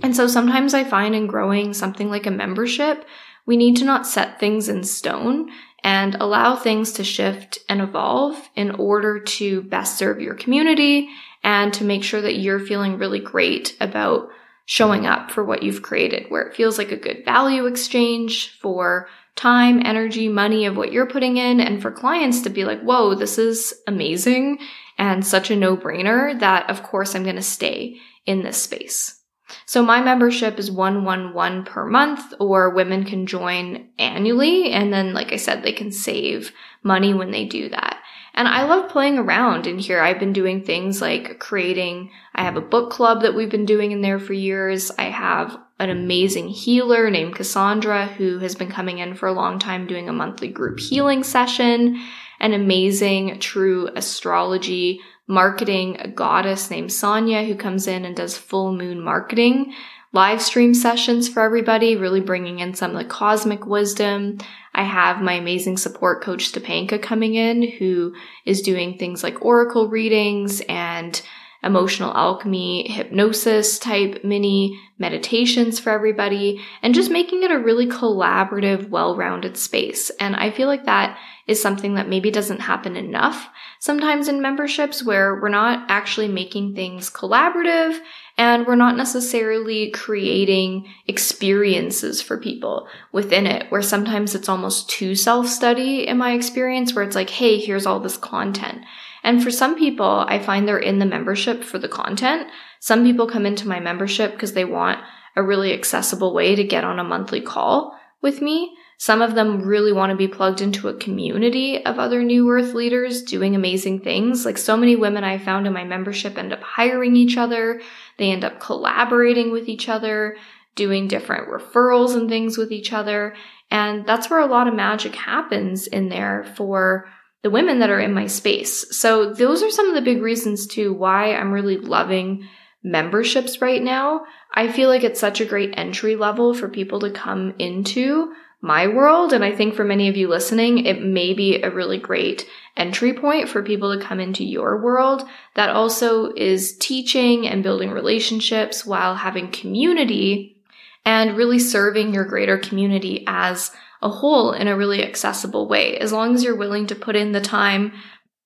And 0.03 0.15
so 0.15 0.27
sometimes 0.27 0.75
I 0.75 0.85
find 0.85 1.15
in 1.15 1.27
growing 1.27 1.73
something 1.73 2.11
like 2.11 2.27
a 2.27 2.31
membership, 2.31 3.05
we 3.47 3.57
need 3.57 3.77
to 3.77 3.85
not 3.85 4.07
set 4.07 4.41
things 4.41 4.69
in 4.69 4.85
stone 4.85 5.51
and 5.83 6.17
allow 6.17 6.57
things 6.57 6.93
to 6.93 7.05
shift 7.05 7.59
and 7.69 7.81
evolve 7.81 8.37
in 8.57 8.73
order 8.73 9.21
to 9.21 9.63
best 9.63 9.97
serve 9.99 10.21
your 10.21 10.35
community 10.35 11.09
and 11.45 11.73
to 11.75 11.85
make 11.85 12.03
sure 12.03 12.21
that 12.21 12.39
you're 12.39 12.59
feeling 12.59 12.99
really 12.99 13.21
great 13.21 13.77
about 13.81 14.29
showing 14.65 15.07
up 15.07 15.31
for 15.31 15.45
what 15.45 15.63
you've 15.63 15.83
created, 15.83 16.27
where 16.29 16.43
it 16.43 16.57
feels 16.57 16.77
like 16.77 16.91
a 16.91 16.97
good 16.97 17.25
value 17.25 17.67
exchange 17.67 18.59
for 18.59 19.09
time, 19.37 19.81
energy, 19.85 20.29
money 20.29 20.67
of 20.67 20.77
what 20.77 20.91
you're 20.91 21.07
putting 21.07 21.37
in, 21.37 21.61
and 21.61 21.81
for 21.81 21.93
clients 21.93 22.41
to 22.41 22.51
be 22.51 22.65
like, 22.65 22.81
whoa, 22.81 23.15
this 23.15 23.39
is 23.39 23.73
amazing 23.87 24.59
and 24.99 25.27
such 25.27 25.51
a 25.51 25.57
no 25.57 25.77
brainer 25.77 26.39
that 26.41 26.69
of 26.71 26.83
course 26.83 27.15
I'm 27.15 27.25
going 27.25 27.37
to 27.37 27.43
stay 27.43 27.97
in 28.25 28.43
this 28.43 28.61
space. 28.63 29.21
So 29.65 29.83
my 29.83 30.01
membership 30.01 30.59
is 30.59 30.71
111 30.71 31.65
per 31.65 31.87
month 31.87 32.35
or 32.41 32.71
women 32.71 33.05
can 33.05 33.27
join 33.27 33.89
annually. 33.99 34.73
And 34.73 34.93
then, 34.93 35.15
like 35.15 35.33
I 35.33 35.37
said, 35.37 35.63
they 35.63 35.73
can 35.73 35.93
save 35.93 36.53
money 36.83 37.15
when 37.15 37.31
they 37.31 37.45
do 37.45 37.69
that. 37.69 38.01
And 38.35 38.47
I 38.49 38.65
love 38.65 38.91
playing 38.91 39.19
around 39.19 39.67
in 39.67 39.79
here. 39.79 40.01
I've 40.01 40.19
been 40.19 40.35
doing 40.35 40.63
things 40.63 41.01
like 41.01 41.39
creating, 41.39 42.11
I 42.35 42.43
have 42.45 42.57
a 42.57 42.61
book 42.61 42.91
club 42.91 43.23
that 43.23 43.35
we've 43.35 43.51
been 43.51 43.65
doing 43.65 43.93
in 43.93 44.03
there 44.03 44.19
for 44.19 44.35
years. 44.35 44.91
I 44.99 45.05
have 45.05 45.57
an 45.79 45.89
amazing 45.89 46.49
healer 46.49 47.09
named 47.09 47.35
Cassandra 47.35 48.07
who 48.07 48.39
has 48.41 48.55
been 48.55 48.71
coming 48.71 48.99
in 48.99 49.15
for 49.15 49.27
a 49.27 49.33
long 49.33 49.59
time 49.59 49.87
doing 49.87 50.09
a 50.09 50.13
monthly 50.13 50.49
group 50.49 50.81
healing 50.81 51.23
session, 51.23 52.03
an 52.41 52.53
amazing 52.53 53.39
true 53.41 53.89
astrology 53.95 55.01
marketing 55.27 56.13
goddess 56.15 56.71
named 56.71 56.93
Sonia 56.93 57.45
who 57.45 57.57
comes 57.57 57.87
in 57.87 58.05
and 58.05 58.17
does 58.17 58.39
full 58.39 58.73
moon 58.73 59.01
marketing 59.01 59.75
live 60.13 60.41
stream 60.41 60.73
sessions 60.73 61.29
for 61.29 61.43
everybody, 61.43 61.95
really 61.95 62.23
bringing 62.23 62.61
in 62.61 62.73
some 62.75 62.93
of 62.93 62.97
the 62.97 63.05
cosmic 63.05 63.67
wisdom. 63.67 64.39
I 64.75 64.83
have 64.83 65.21
my 65.21 65.35
amazing 65.35 65.77
support 65.77 66.23
coach 66.23 66.51
Stepanka 66.51 67.03
coming 67.03 67.35
in 67.35 67.63
who 67.63 68.15
is 68.47 68.63
doing 68.63 68.97
things 68.97 69.23
like 69.23 69.45
oracle 69.45 69.89
readings 69.89 70.63
and 70.69 71.21
emotional 71.67 72.15
alchemy, 72.15 72.91
hypnosis 72.91 73.79
type 73.79 74.25
mini 74.25 74.81
meditations 74.99 75.79
for 75.79 75.91
everybody, 75.91 76.61
and 76.83 76.95
just 76.95 77.11
making 77.11 77.43
it 77.43 77.51
a 77.51 77.59
really 77.59 77.87
collaborative, 77.87 78.89
well 78.89 79.17
rounded 79.17 79.57
space. 79.57 80.11
And 80.21 80.37
I 80.37 80.51
feel 80.51 80.69
like 80.69 80.87
that 80.87 81.19
is 81.47 81.61
something 81.61 81.95
that 81.95 82.09
maybe 82.09 82.31
doesn't 82.31 82.61
happen 82.61 82.97
enough 82.97 83.49
sometimes 83.79 84.29
in 84.29 84.43
memberships 84.43 85.05
where 85.05 85.41
we're 85.41 85.49
not 85.49 85.85
actually 85.89 86.29
making 86.29 86.75
things 86.75 87.11
collaborative 87.11 87.99
and 88.39 88.67
we're 88.67 88.75
not 88.75 88.97
necessarily 88.97 89.91
creating 89.91 90.87
experiences 91.07 92.21
for 92.21 92.37
people 92.37 92.89
within 93.13 93.47
it 93.47 93.71
where 93.71 93.83
sometimes 93.83 94.35
it's 94.35 94.49
almost 94.49 94.89
too 94.89 95.15
self-study 95.15 96.07
in 96.07 96.19
my 96.19 96.33
experience 96.33 96.95
where 96.95 97.05
it's 97.05 97.17
like, 97.17 97.31
hey, 97.31 97.59
here's 97.59 97.87
all 97.87 98.01
this 98.01 98.17
content. 98.17 98.83
And 99.27 99.43
for 99.43 99.51
some 99.51 99.77
people, 99.77 100.25
I 100.29 100.39
find 100.39 100.69
they're 100.69 100.79
in 100.79 101.01
the 101.01 101.05
membership 101.05 101.65
for 101.65 101.81
the 101.81 101.89
content. 101.89 102.49
Some 102.79 103.03
people 103.03 103.27
come 103.27 103.45
into 103.45 103.67
my 103.67 103.81
membership 103.81 104.31
because 104.31 104.53
they 104.53 104.65
want 104.65 105.01
a 105.35 105.43
really 105.43 105.73
accessible 105.73 106.33
way 106.33 106.55
to 106.55 106.63
get 106.63 106.85
on 106.85 107.01
a 107.01 107.05
monthly 107.05 107.41
call 107.41 107.99
with 108.23 108.41
me. 108.41 108.77
Some 108.99 109.23
of 109.23 109.35
them 109.35 109.63
really 109.63 109.93
want 109.93 110.11
to 110.11 110.17
be 110.17 110.29
plugged 110.29 110.61
into 110.61 110.87
a 110.87 110.97
community 110.97 111.85
of 111.85 111.99
other 111.99 112.23
New 112.23 112.49
Earth 112.49 112.73
leaders 112.73 113.25
doing 113.25 113.57
amazing 113.57 113.99
things. 114.03 114.47
Like 114.47 114.59
so 114.59 114.77
many 114.77 114.95
women 114.95 115.25
I 115.25 115.39
found 115.39 115.67
in 115.67 115.73
my 115.73 115.83
membership 115.83 116.39
end 116.39 116.53
up 116.53 116.63
hiring 116.63 117.17
each 117.17 117.37
other. 117.37 117.83
They 118.19 118.31
end 118.31 118.45
up 118.45 118.61
collaborating 118.61 119.51
with 119.51 119.69
each 119.69 119.89
other, 119.89 120.37
doing 120.77 121.09
different 121.09 121.49
referrals 121.49 122.15
and 122.15 122.29
things 122.29 122.57
with 122.57 122.71
each 122.71 122.93
other. 122.93 123.35
And 123.73 124.07
that's 124.07 124.31
where 124.31 124.39
a 124.39 124.47
lot 124.47 124.69
of 124.69 124.75
magic 124.75 125.17
happens 125.17 125.89
in 125.89 126.11
there 126.11 126.45
for 126.57 127.09
the 127.47 127.51
women 127.51 127.79
that 127.79 127.91
are 127.91 128.01
in 128.01 128.13
my 128.13 128.27
space. 128.27 128.85
So 128.91 129.33
those 129.33 129.63
are 129.63 129.71
some 129.71 129.89
of 129.89 129.95
the 129.95 130.03
big 130.03 130.21
reasons 130.21 130.67
too 130.67 130.93
why 130.93 131.33
I'm 131.33 131.53
really 131.53 131.77
loving 131.77 132.49
memberships 132.83 133.63
right 133.63 133.81
now. 133.81 134.25
I 134.53 134.73
feel 134.73 134.89
like 134.89 135.05
it's 135.05 135.21
such 135.21 135.41
a 135.41 135.45
great 135.45 135.73
entry 135.77 136.17
level 136.17 136.55
for 136.55 136.69
people 136.69 136.99
to 136.99 137.13
come 137.13 137.55
into 137.61 138.33
my 138.61 138.89
world. 138.89 139.33
And 139.33 139.45
I 139.45 139.55
think 139.55 139.77
for 139.77 139.85
many 139.85 140.09
of 140.09 140.17
you 140.17 140.27
listening, 140.27 140.87
it 140.87 141.01
may 141.01 141.35
be 141.35 141.63
a 141.63 141.71
really 141.71 141.99
great 141.99 142.49
entry 142.77 143.13
point 143.13 143.49
for 143.49 143.63
people 143.63 143.97
to 143.97 144.05
come 144.05 144.19
into 144.19 144.43
your 144.43 144.83
world 144.83 145.23
that 145.55 145.71
also 145.71 146.33
is 146.33 146.77
teaching 146.79 147.47
and 147.47 147.63
building 147.63 147.93
relationships 147.93 148.85
while 148.85 149.15
having 149.15 149.53
community 149.53 150.57
and 151.05 151.37
really 151.37 151.61
serving 151.61 152.13
your 152.13 152.25
greater 152.25 152.59
community 152.59 153.23
as 153.29 153.71
a 154.07 154.11
whole 154.11 154.53
in 154.53 154.69
a 154.69 154.77
really 154.77 155.03
accessible 155.03 155.69
way. 155.69 155.99
As 155.99 156.13
long 156.13 156.35
as 156.35 156.45
you're 156.45 156.57
willing 156.57 156.87
to 156.87 156.95
put 156.95 157.17
in 157.17 157.33
the 157.33 157.41
time, 157.41 157.93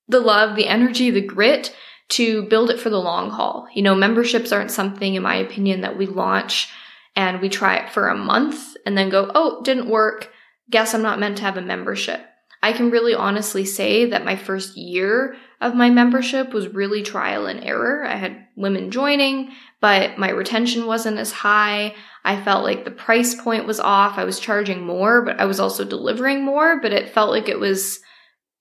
the 0.07 0.19
love, 0.19 0.55
the 0.55 0.67
energy, 0.67 1.11
the 1.11 1.21
grit 1.21 1.73
to 2.09 2.43
build 2.43 2.69
it 2.71 2.79
for 2.79 2.89
the 2.89 2.97
long 2.97 3.29
haul. 3.29 3.67
You 3.73 3.83
know, 3.83 3.95
memberships 3.95 4.51
aren't 4.51 4.71
something, 4.71 5.13
in 5.15 5.23
my 5.23 5.35
opinion, 5.35 5.81
that 5.81 5.97
we 5.97 6.07
launch 6.07 6.67
and 7.15 7.39
we 7.39 7.47
try 7.47 7.77
it 7.77 7.91
for 7.91 8.09
a 8.09 8.17
month 8.17 8.75
and 8.85 8.97
then 8.97 9.09
go, 9.09 9.31
oh, 9.35 9.61
didn't 9.61 9.89
work. 9.89 10.31
Guess 10.69 10.93
I'm 10.93 11.03
not 11.03 11.19
meant 11.19 11.37
to 11.37 11.43
have 11.43 11.57
a 11.57 11.61
membership. 11.61 12.21
I 12.63 12.73
can 12.73 12.89
really 12.89 13.13
honestly 13.13 13.65
say 13.65 14.09
that 14.09 14.25
my 14.25 14.35
first 14.35 14.75
year 14.75 15.35
of 15.61 15.75
my 15.75 15.91
membership 15.91 16.53
was 16.53 16.67
really 16.67 17.03
trial 17.03 17.45
and 17.45 17.63
error. 17.63 18.03
I 18.03 18.15
had 18.15 18.47
women 18.55 18.89
joining, 18.89 19.51
but 19.79 20.17
my 20.17 20.29
retention 20.29 20.87
wasn't 20.87 21.19
as 21.19 21.31
high. 21.31 21.93
I 22.25 22.41
felt 22.41 22.63
like 22.63 22.83
the 22.83 22.91
price 22.91 23.35
point 23.35 23.67
was 23.67 23.79
off. 23.79 24.17
I 24.17 24.23
was 24.23 24.39
charging 24.39 24.81
more, 24.81 25.21
but 25.21 25.39
I 25.39 25.45
was 25.45 25.59
also 25.59 25.85
delivering 25.85 26.43
more, 26.43 26.81
but 26.81 26.91
it 26.91 27.13
felt 27.13 27.29
like 27.29 27.47
it 27.47 27.59
was 27.59 27.99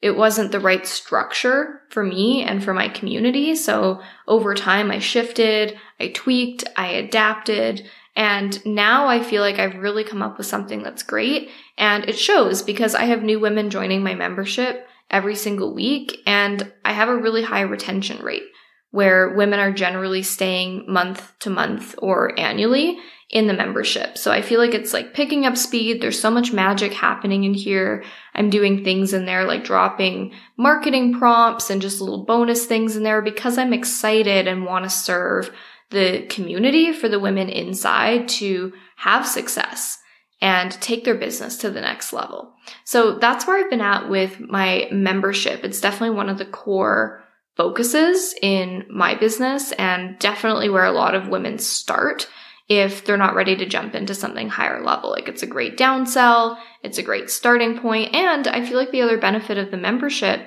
it 0.03 0.17
wasn't 0.17 0.51
the 0.51 0.61
right 0.61 0.87
structure 0.87 1.83
for 1.91 2.03
me 2.03 2.43
and 2.43 2.65
for 2.65 2.73
my 2.73 2.89
community. 2.89 3.55
So 3.55 4.01
over 4.27 4.55
time 4.55 4.91
I 4.91 4.99
shifted, 4.99 5.79
I 5.99 6.09
tweaked, 6.09 6.65
I 6.75 6.87
adapted, 6.89 7.87
and 8.17 8.65
now 8.65 9.09
I 9.09 9.23
feel 9.23 9.43
like 9.43 9.59
I've 9.59 9.77
really 9.77 10.05
come 10.05 10.23
up 10.23 10.39
with 10.39 10.47
something 10.47 10.83
that's 10.83 11.03
great. 11.03 11.51
And 11.77 12.09
it 12.09 12.19
shows 12.19 12.63
because 12.63 12.95
I 12.95 13.05
have 13.05 13.23
new 13.23 13.39
women 13.39 13.69
joining 13.69 14.03
my 14.03 14.15
membership 14.15 14.87
every 15.11 15.35
single 15.35 15.75
week 15.75 16.19
and 16.27 16.73
I 16.85 16.93
have 16.93 17.09
a 17.09 17.17
really 17.17 17.43
high 17.43 17.63
retention 17.63 18.23
rate 18.25 18.45
where 18.91 19.35
women 19.35 19.61
are 19.61 19.73
generally 19.73 20.23
staying 20.23 20.85
month 20.89 21.33
to 21.41 21.51
month 21.51 21.95
or 21.99 22.39
annually 22.39 22.99
in 23.31 23.47
the 23.47 23.55
membership. 23.55 24.19
So 24.19 24.33
I 24.33 24.43
feel 24.43 24.59
like 24.59 24.75
it's 24.75 24.93
like 24.93 25.15
picking 25.15 25.47
up 25.47 25.57
speed. 25.57 26.01
There's 26.01 26.21
so 26.21 26.31
much 26.31 26.53
magic 26.53 26.93
happening 26.93 27.45
in 27.45 27.55
here. 27.55 28.03
I'm 28.35 28.51
doing 28.51 28.83
things 28.83 29.13
in 29.13 29.25
there 29.25 29.45
like 29.45 29.63
dropping 29.63 30.33
marketing 30.57 31.17
prompts 31.17 31.71
and 31.71 31.81
just 31.81 32.01
little 32.01 32.25
bonus 32.25 32.67
things 32.67 32.97
in 32.97 33.05
there 33.05 33.23
because 33.23 33.57
I'm 33.57 33.73
excited 33.73 34.49
and 34.49 34.67
want 34.67 34.85
to 34.85 34.91
serve 34.91 35.53
the 35.91 36.27
community 36.29 36.93
for 36.93 37.09
the 37.09 37.21
women 37.21 37.49
inside 37.49 38.29
to 38.29 38.73
have 38.97 39.27
success 39.27 40.00
and 40.41 40.73
take 40.81 41.05
their 41.05 41.15
business 41.15 41.57
to 41.59 41.71
the 41.71 41.81
next 41.81 42.13
level. 42.13 42.55
So 42.85 43.19
that's 43.19 43.47
where 43.47 43.59
I've 43.59 43.71
been 43.71 43.81
at 43.81 44.09
with 44.09 44.41
my 44.41 44.89
membership. 44.91 45.65
It's 45.65 45.81
definitely 45.81 46.17
one 46.17 46.29
of 46.29 46.39
the 46.39 46.47
core 46.47 47.25
focuses 47.57 48.35
in 48.41 48.87
my 48.89 49.15
business 49.15 49.73
and 49.73 50.19
definitely 50.19 50.71
where 50.71 50.85
a 50.85 50.93
lot 50.93 51.15
of 51.15 51.29
women 51.29 51.59
start 51.59 52.29
if 52.71 53.05
they're 53.05 53.17
not 53.17 53.35
ready 53.35 53.57
to 53.57 53.67
jump 53.67 53.95
into 53.95 54.15
something 54.15 54.49
higher 54.49 54.83
level. 54.83 55.11
Like 55.11 55.29
it's 55.29 55.43
a 55.43 55.47
great 55.47 55.77
downsell, 55.77 56.57
it's 56.83 56.99
a 56.99 57.03
great 57.03 57.29
starting 57.29 57.79
point, 57.79 58.15
and 58.15 58.47
I 58.47 58.65
feel 58.65 58.79
like 58.79 58.93
the 58.93 59.03
other 59.03 59.19
benefit 59.19 59.59
of 59.59 59.71
the 59.71 59.77
membership 59.77 60.41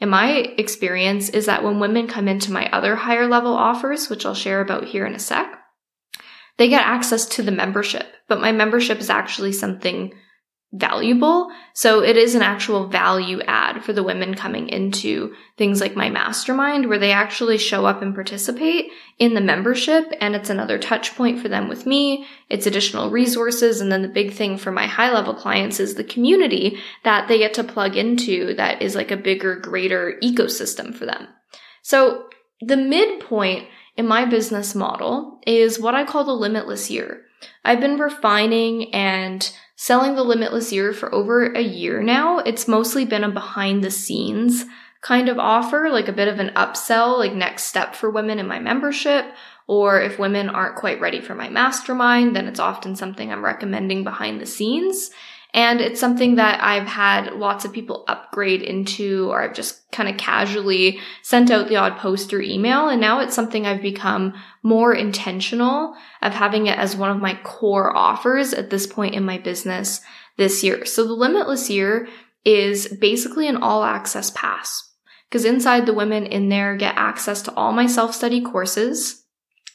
in 0.00 0.08
my 0.08 0.30
experience 0.58 1.28
is 1.28 1.46
that 1.46 1.64
when 1.64 1.80
women 1.80 2.06
come 2.06 2.28
into 2.28 2.52
my 2.52 2.68
other 2.70 2.96
higher 2.96 3.26
level 3.26 3.54
offers, 3.54 4.10
which 4.10 4.26
I'll 4.26 4.34
share 4.34 4.60
about 4.60 4.84
here 4.84 5.06
in 5.06 5.14
a 5.14 5.18
sec, 5.18 5.57
they 6.58 6.68
get 6.68 6.86
access 6.86 7.24
to 7.26 7.42
the 7.42 7.52
membership, 7.52 8.06
but 8.28 8.40
my 8.40 8.52
membership 8.52 8.98
is 8.98 9.10
actually 9.10 9.52
something 9.52 10.12
valuable. 10.72 11.50
So 11.72 12.02
it 12.02 12.18
is 12.18 12.34
an 12.34 12.42
actual 12.42 12.88
value 12.88 13.40
add 13.46 13.82
for 13.84 13.94
the 13.94 14.02
women 14.02 14.34
coming 14.34 14.68
into 14.68 15.34
things 15.56 15.80
like 15.80 15.96
my 15.96 16.10
mastermind 16.10 16.88
where 16.88 16.98
they 16.98 17.12
actually 17.12 17.56
show 17.56 17.86
up 17.86 18.02
and 18.02 18.14
participate 18.14 18.90
in 19.18 19.32
the 19.32 19.40
membership 19.40 20.12
and 20.20 20.34
it's 20.34 20.50
another 20.50 20.78
touch 20.78 21.16
point 21.16 21.40
for 21.40 21.48
them 21.48 21.68
with 21.68 21.86
me. 21.86 22.26
It's 22.50 22.66
additional 22.66 23.10
resources. 23.10 23.80
And 23.80 23.90
then 23.90 24.02
the 24.02 24.08
big 24.08 24.34
thing 24.34 24.58
for 24.58 24.70
my 24.70 24.86
high 24.86 25.10
level 25.10 25.34
clients 25.34 25.80
is 25.80 25.94
the 25.94 26.04
community 26.04 26.78
that 27.02 27.28
they 27.28 27.38
get 27.38 27.54
to 27.54 27.64
plug 27.64 27.96
into 27.96 28.54
that 28.56 28.82
is 28.82 28.94
like 28.94 29.10
a 29.10 29.16
bigger, 29.16 29.56
greater 29.56 30.18
ecosystem 30.22 30.94
for 30.94 31.06
them. 31.06 31.28
So 31.82 32.26
the 32.60 32.76
midpoint 32.76 33.68
in 33.98 34.06
my 34.06 34.24
business 34.24 34.74
model 34.74 35.40
is 35.46 35.78
what 35.78 35.94
I 35.94 36.04
call 36.04 36.24
the 36.24 36.32
limitless 36.32 36.90
year. 36.90 37.22
I've 37.64 37.80
been 37.80 37.98
refining 37.98 38.94
and 38.94 39.52
selling 39.76 40.14
the 40.14 40.24
Limitless 40.24 40.72
Year 40.72 40.92
for 40.92 41.14
over 41.14 41.52
a 41.52 41.60
year 41.60 42.02
now. 42.02 42.38
It's 42.38 42.66
mostly 42.66 43.04
been 43.04 43.24
a 43.24 43.30
behind 43.30 43.84
the 43.84 43.90
scenes 43.90 44.64
kind 45.00 45.28
of 45.28 45.38
offer, 45.38 45.88
like 45.90 46.08
a 46.08 46.12
bit 46.12 46.26
of 46.26 46.40
an 46.40 46.50
upsell, 46.56 47.18
like 47.18 47.32
next 47.32 47.64
step 47.64 47.94
for 47.94 48.10
women 48.10 48.38
in 48.38 48.48
my 48.48 48.58
membership. 48.58 49.24
Or 49.66 50.00
if 50.00 50.18
women 50.18 50.48
aren't 50.48 50.76
quite 50.76 51.00
ready 51.00 51.20
for 51.20 51.34
my 51.34 51.48
mastermind, 51.48 52.34
then 52.34 52.48
it's 52.48 52.58
often 52.58 52.96
something 52.96 53.30
I'm 53.30 53.44
recommending 53.44 54.02
behind 54.02 54.40
the 54.40 54.46
scenes. 54.46 55.10
And 55.54 55.80
it's 55.80 55.98
something 55.98 56.34
that 56.34 56.62
I've 56.62 56.86
had 56.86 57.32
lots 57.32 57.64
of 57.64 57.72
people 57.72 58.04
upgrade 58.06 58.60
into, 58.60 59.30
or 59.30 59.42
I've 59.42 59.54
just 59.54 59.90
kind 59.90 60.08
of 60.08 60.18
casually 60.18 61.00
sent 61.22 61.50
out 61.50 61.68
the 61.68 61.76
odd 61.76 61.96
post 61.96 62.34
or 62.34 62.40
email. 62.42 62.88
And 62.88 63.00
now 63.00 63.20
it's 63.20 63.34
something 63.34 63.66
I've 63.66 63.80
become 63.80 64.34
more 64.62 64.94
intentional 64.94 65.94
of 66.20 66.34
having 66.34 66.66
it 66.66 66.78
as 66.78 66.96
one 66.96 67.10
of 67.10 67.22
my 67.22 67.38
core 67.44 67.96
offers 67.96 68.52
at 68.52 68.68
this 68.68 68.86
point 68.86 69.14
in 69.14 69.24
my 69.24 69.38
business 69.38 70.02
this 70.36 70.62
year. 70.62 70.84
So 70.84 71.06
the 71.06 71.14
Limitless 71.14 71.70
Year 71.70 72.08
is 72.44 72.88
basically 72.88 73.48
an 73.48 73.56
all 73.56 73.84
access 73.84 74.30
pass 74.30 74.88
because 75.28 75.44
inside 75.44 75.86
the 75.86 75.94
women 75.94 76.26
in 76.26 76.48
there 76.48 76.76
get 76.76 76.94
access 76.96 77.42
to 77.42 77.54
all 77.54 77.72
my 77.72 77.86
self 77.86 78.14
study 78.14 78.40
courses. 78.40 79.24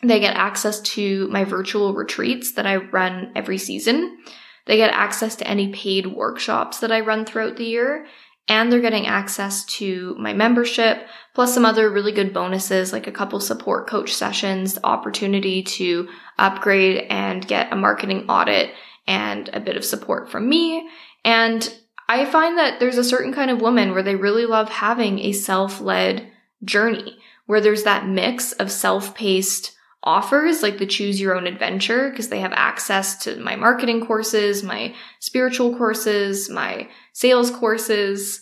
They 0.02 0.20
get 0.20 0.36
access 0.36 0.82
to 0.82 1.28
my 1.30 1.46
virtual 1.46 1.94
retreats 1.94 2.54
that 2.54 2.66
I 2.66 2.76
run 2.76 3.32
every 3.36 3.58
season. 3.58 4.18
They 4.66 4.78
get 4.78 4.94
access 4.94 5.36
to 5.38 5.48
any 5.48 5.72
paid 5.72 6.08
workshops 6.08 6.80
that 6.80 6.92
I 6.92 7.02
run 7.02 7.26
throughout 7.26 7.58
the 7.58 7.66
year. 7.66 8.06
And 8.50 8.70
they're 8.70 8.82
getting 8.82 9.08
access 9.08 9.64
to 9.78 10.18
my 10.20 10.34
membership, 10.34 11.08
plus 11.34 11.54
some 11.54 11.66
other 11.66 11.90
really 11.90 12.12
good 12.12 12.34
bonuses 12.34 12.92
like 12.92 13.08
a 13.08 13.12
couple 13.12 13.40
support 13.40 13.88
coach 13.88 14.14
sessions, 14.14 14.74
the 14.74 14.86
opportunity 14.86 15.64
to 15.64 16.10
upgrade 16.38 17.08
and 17.10 17.48
get 17.48 17.72
a 17.72 17.78
marketing 17.78 18.26
audit 18.30 18.72
and 19.08 19.50
a 19.54 19.62
bit 19.62 19.78
of 19.78 19.86
support 19.86 20.30
from 20.30 20.50
me. 20.50 20.90
And 21.24 21.74
I 22.10 22.26
find 22.26 22.58
that 22.58 22.82
there's 22.82 22.98
a 22.98 23.04
certain 23.04 23.32
kind 23.32 23.50
of 23.50 23.62
woman 23.62 23.94
where 23.94 24.04
they 24.04 24.18
really 24.18 24.46
love 24.46 24.68
having 24.68 25.20
a 25.20 25.32
self-led 25.32 26.30
journey, 26.66 27.18
where 27.46 27.62
there's 27.62 27.84
that 27.84 28.08
mix 28.08 28.52
of 28.52 28.70
self-paced 28.70 29.74
offers 30.04 30.62
like 30.62 30.78
the 30.78 30.86
choose 30.86 31.20
your 31.20 31.36
own 31.36 31.48
adventure 31.48 32.10
because 32.10 32.30
they 32.30 32.42
have 32.42 32.54
access 32.54 33.24
to 33.24 33.38
my 33.38 33.56
marketing 33.56 34.06
courses, 34.06 34.64
my 34.64 34.94
spiritual 35.20 35.76
courses, 35.78 36.50
my 36.50 36.90
sales 37.14 37.50
courses, 37.50 38.42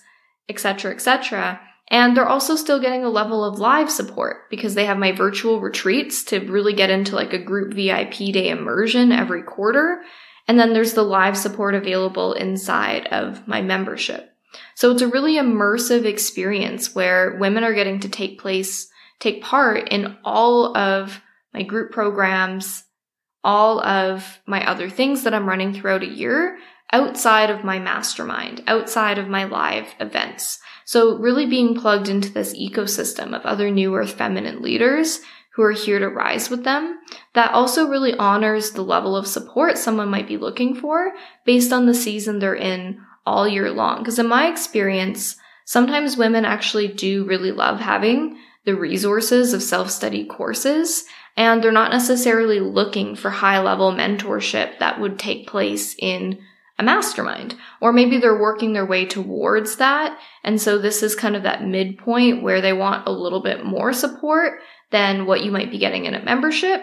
etc., 0.49 0.91
etc. 0.91 1.59
And 1.89 2.15
they're 2.15 2.27
also 2.27 2.55
still 2.55 2.79
getting 2.79 3.03
a 3.03 3.09
level 3.09 3.43
of 3.43 3.59
live 3.59 3.91
support 3.91 4.49
because 4.49 4.75
they 4.75 4.85
have 4.85 4.97
my 4.97 5.11
virtual 5.11 5.59
retreats 5.59 6.23
to 6.25 6.39
really 6.39 6.73
get 6.73 6.89
into 6.89 7.15
like 7.15 7.33
a 7.33 7.43
group 7.43 7.73
VIP 7.73 8.33
day 8.33 8.49
immersion 8.49 9.11
every 9.11 9.43
quarter. 9.43 10.01
And 10.47 10.57
then 10.59 10.73
there's 10.73 10.93
the 10.93 11.03
live 11.03 11.37
support 11.37 11.75
available 11.75 12.33
inside 12.33 13.07
of 13.07 13.47
my 13.47 13.61
membership. 13.61 14.29
So 14.75 14.91
it's 14.91 15.01
a 15.01 15.07
really 15.07 15.35
immersive 15.35 16.05
experience 16.05 16.95
where 16.95 17.37
women 17.39 17.63
are 17.63 17.73
getting 17.73 17.99
to 17.99 18.09
take 18.09 18.39
place, 18.39 18.87
take 19.19 19.43
part 19.43 19.89
in 19.89 20.17
all 20.23 20.75
of 20.77 21.21
my 21.53 21.63
group 21.63 21.91
programs, 21.91 22.83
all 23.43 23.83
of 23.83 24.39
my 24.45 24.65
other 24.67 24.89
things 24.89 25.23
that 25.23 25.33
I'm 25.33 25.49
running 25.49 25.73
throughout 25.73 26.03
a 26.03 26.07
year 26.07 26.57
outside 26.91 27.49
of 27.49 27.63
my 27.63 27.79
mastermind, 27.79 28.63
outside 28.67 29.17
of 29.17 29.27
my 29.27 29.45
live 29.45 29.87
events. 29.99 30.59
So 30.85 31.17
really 31.17 31.45
being 31.45 31.73
plugged 31.73 32.09
into 32.09 32.31
this 32.31 32.53
ecosystem 32.53 33.33
of 33.33 33.45
other 33.45 33.71
new 33.71 33.95
earth 33.95 34.13
feminine 34.13 34.61
leaders 34.61 35.21
who 35.55 35.63
are 35.63 35.71
here 35.71 35.99
to 35.99 36.07
rise 36.07 36.49
with 36.49 36.63
them 36.63 36.99
that 37.33 37.51
also 37.51 37.87
really 37.87 38.13
honors 38.15 38.71
the 38.71 38.81
level 38.81 39.15
of 39.15 39.27
support 39.27 39.77
someone 39.77 40.09
might 40.09 40.27
be 40.27 40.37
looking 40.37 40.75
for 40.75 41.11
based 41.45 41.73
on 41.73 41.85
the 41.85 41.93
season 41.93 42.39
they're 42.39 42.55
in 42.55 43.01
all 43.25 43.47
year 43.47 43.69
long. 43.69 43.99
Because 43.99 44.19
in 44.19 44.27
my 44.27 44.47
experience, 44.47 45.35
sometimes 45.65 46.17
women 46.17 46.45
actually 46.45 46.87
do 46.87 47.25
really 47.25 47.51
love 47.51 47.79
having 47.79 48.37
the 48.65 48.75
resources 48.75 49.53
of 49.53 49.63
self-study 49.63 50.25
courses 50.25 51.03
and 51.37 51.63
they're 51.63 51.71
not 51.71 51.91
necessarily 51.91 52.59
looking 52.59 53.15
for 53.15 53.29
high 53.29 53.59
level 53.59 53.91
mentorship 53.91 54.79
that 54.79 54.99
would 54.99 55.17
take 55.17 55.47
place 55.47 55.95
in 55.97 56.39
a 56.77 56.83
mastermind. 56.83 57.55
Or 57.79 57.93
maybe 57.93 58.17
they're 58.17 58.39
working 58.39 58.73
their 58.73 58.85
way 58.85 59.05
towards 59.05 59.77
that. 59.77 60.17
And 60.43 60.59
so 60.59 60.77
this 60.77 61.03
is 61.03 61.15
kind 61.15 61.35
of 61.35 61.43
that 61.43 61.65
midpoint 61.65 62.43
where 62.43 62.59
they 62.59 62.73
want 62.73 63.07
a 63.07 63.11
little 63.11 63.41
bit 63.41 63.63
more 63.63 63.93
support 63.93 64.59
than 64.91 65.25
what 65.25 65.43
you 65.43 65.51
might 65.51 65.71
be 65.71 65.77
getting 65.77 66.05
in 66.05 66.15
a 66.15 66.23
membership. 66.23 66.81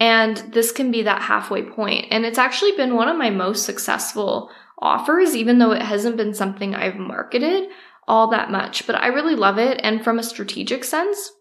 And 0.00 0.36
this 0.52 0.72
can 0.72 0.90
be 0.90 1.02
that 1.02 1.22
halfway 1.22 1.62
point. 1.62 2.06
And 2.10 2.24
it's 2.24 2.38
actually 2.38 2.72
been 2.72 2.96
one 2.96 3.08
of 3.08 3.16
my 3.16 3.30
most 3.30 3.64
successful 3.64 4.50
offers, 4.78 5.36
even 5.36 5.58
though 5.58 5.72
it 5.72 5.82
hasn't 5.82 6.16
been 6.16 6.34
something 6.34 6.74
I've 6.74 6.96
marketed 6.96 7.68
all 8.08 8.30
that 8.30 8.50
much. 8.50 8.86
But 8.86 8.96
I 8.96 9.08
really 9.08 9.36
love 9.36 9.58
it. 9.58 9.80
And 9.82 10.02
from 10.02 10.18
a 10.18 10.24
strategic 10.24 10.84
sense, 10.84 11.32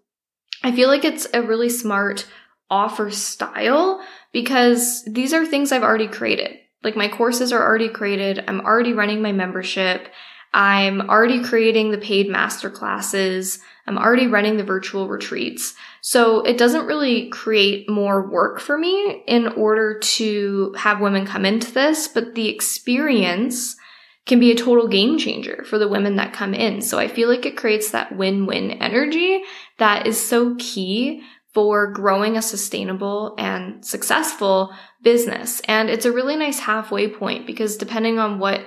I 0.63 0.71
feel 0.71 0.89
like 0.89 1.03
it's 1.03 1.27
a 1.33 1.41
really 1.41 1.69
smart 1.69 2.27
offer 2.71 3.11
style 3.11 4.01
because 4.31 5.03
these 5.05 5.33
are 5.33 5.45
things 5.45 5.71
I've 5.71 5.83
already 5.83 6.07
created. 6.07 6.57
Like 6.83 6.95
my 6.95 7.07
courses 7.07 7.51
are 7.51 7.61
already 7.61 7.89
created. 7.89 8.43
I'm 8.47 8.61
already 8.61 8.93
running 8.93 9.21
my 9.21 9.31
membership. 9.31 10.07
I'm 10.53 11.01
already 11.01 11.43
creating 11.43 11.91
the 11.91 11.97
paid 11.97 12.27
master 12.29 12.69
classes. 12.69 13.59
I'm 13.87 13.97
already 13.97 14.27
running 14.27 14.57
the 14.57 14.63
virtual 14.63 15.07
retreats. 15.07 15.75
So 16.01 16.41
it 16.41 16.57
doesn't 16.57 16.87
really 16.87 17.29
create 17.29 17.89
more 17.89 18.27
work 18.27 18.59
for 18.59 18.77
me 18.77 19.23
in 19.27 19.47
order 19.49 19.99
to 19.99 20.73
have 20.77 20.99
women 20.99 21.25
come 21.25 21.45
into 21.45 21.71
this, 21.71 22.07
but 22.07 22.35
the 22.35 22.49
experience 22.49 23.75
can 24.25 24.39
be 24.39 24.51
a 24.51 24.55
total 24.55 24.87
game 24.87 25.17
changer 25.17 25.63
for 25.65 25.77
the 25.77 25.87
women 25.87 26.15
that 26.17 26.33
come 26.33 26.53
in. 26.53 26.81
So 26.81 26.99
I 26.99 27.07
feel 27.07 27.27
like 27.27 27.45
it 27.45 27.57
creates 27.57 27.91
that 27.91 28.15
win-win 28.15 28.71
energy 28.71 29.43
that 29.77 30.05
is 30.05 30.19
so 30.19 30.55
key 30.59 31.23
for 31.53 31.91
growing 31.91 32.37
a 32.37 32.41
sustainable 32.41 33.35
and 33.37 33.83
successful 33.85 34.73
business. 35.03 35.61
And 35.67 35.89
it's 35.89 36.05
a 36.05 36.11
really 36.11 36.35
nice 36.35 36.59
halfway 36.59 37.07
point 37.09 37.45
because 37.45 37.77
depending 37.77 38.19
on 38.19 38.39
what 38.39 38.65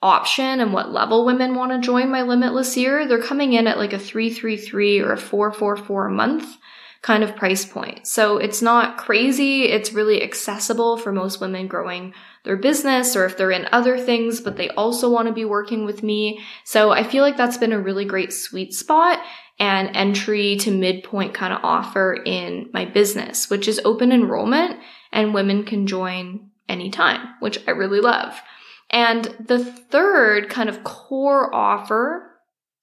option 0.00 0.60
and 0.60 0.72
what 0.72 0.92
level 0.92 1.24
women 1.24 1.54
want 1.54 1.72
to 1.72 1.86
join 1.86 2.10
my 2.10 2.22
limitless 2.22 2.76
year, 2.76 3.06
they're 3.06 3.22
coming 3.22 3.52
in 3.52 3.66
at 3.66 3.78
like 3.78 3.92
a 3.92 3.98
333 3.98 5.00
or 5.00 5.12
a 5.12 5.18
444 5.18 6.06
a 6.06 6.10
month 6.10 6.56
kind 7.02 7.24
of 7.24 7.36
price 7.36 7.64
point. 7.64 8.06
So 8.06 8.38
it's 8.38 8.62
not 8.62 8.96
crazy. 8.96 9.64
It's 9.64 9.92
really 9.92 10.22
accessible 10.22 10.96
for 10.96 11.12
most 11.12 11.40
women 11.40 11.66
growing 11.66 12.14
their 12.44 12.56
business 12.56 13.16
or 13.16 13.24
if 13.24 13.36
they're 13.36 13.50
in 13.50 13.68
other 13.72 13.98
things, 13.98 14.40
but 14.40 14.56
they 14.56 14.70
also 14.70 15.10
want 15.10 15.26
to 15.26 15.34
be 15.34 15.44
working 15.44 15.84
with 15.84 16.02
me. 16.02 16.40
So 16.64 16.90
I 16.90 17.02
feel 17.02 17.22
like 17.22 17.36
that's 17.36 17.56
been 17.56 17.72
a 17.72 17.80
really 17.80 18.04
great 18.04 18.32
sweet 18.32 18.72
spot 18.72 19.20
and 19.62 19.94
entry 19.94 20.56
to 20.56 20.72
midpoint 20.72 21.32
kind 21.34 21.52
of 21.52 21.60
offer 21.62 22.14
in 22.14 22.68
my 22.72 22.84
business, 22.84 23.48
which 23.48 23.68
is 23.68 23.80
open 23.84 24.10
enrollment 24.10 24.76
and 25.12 25.32
women 25.32 25.62
can 25.62 25.86
join 25.86 26.50
anytime, 26.68 27.20
which 27.38 27.60
I 27.68 27.70
really 27.70 28.00
love. 28.00 28.40
And 28.90 29.24
the 29.38 29.64
third 29.64 30.48
kind 30.48 30.68
of 30.68 30.82
core 30.82 31.54
offer 31.54 32.40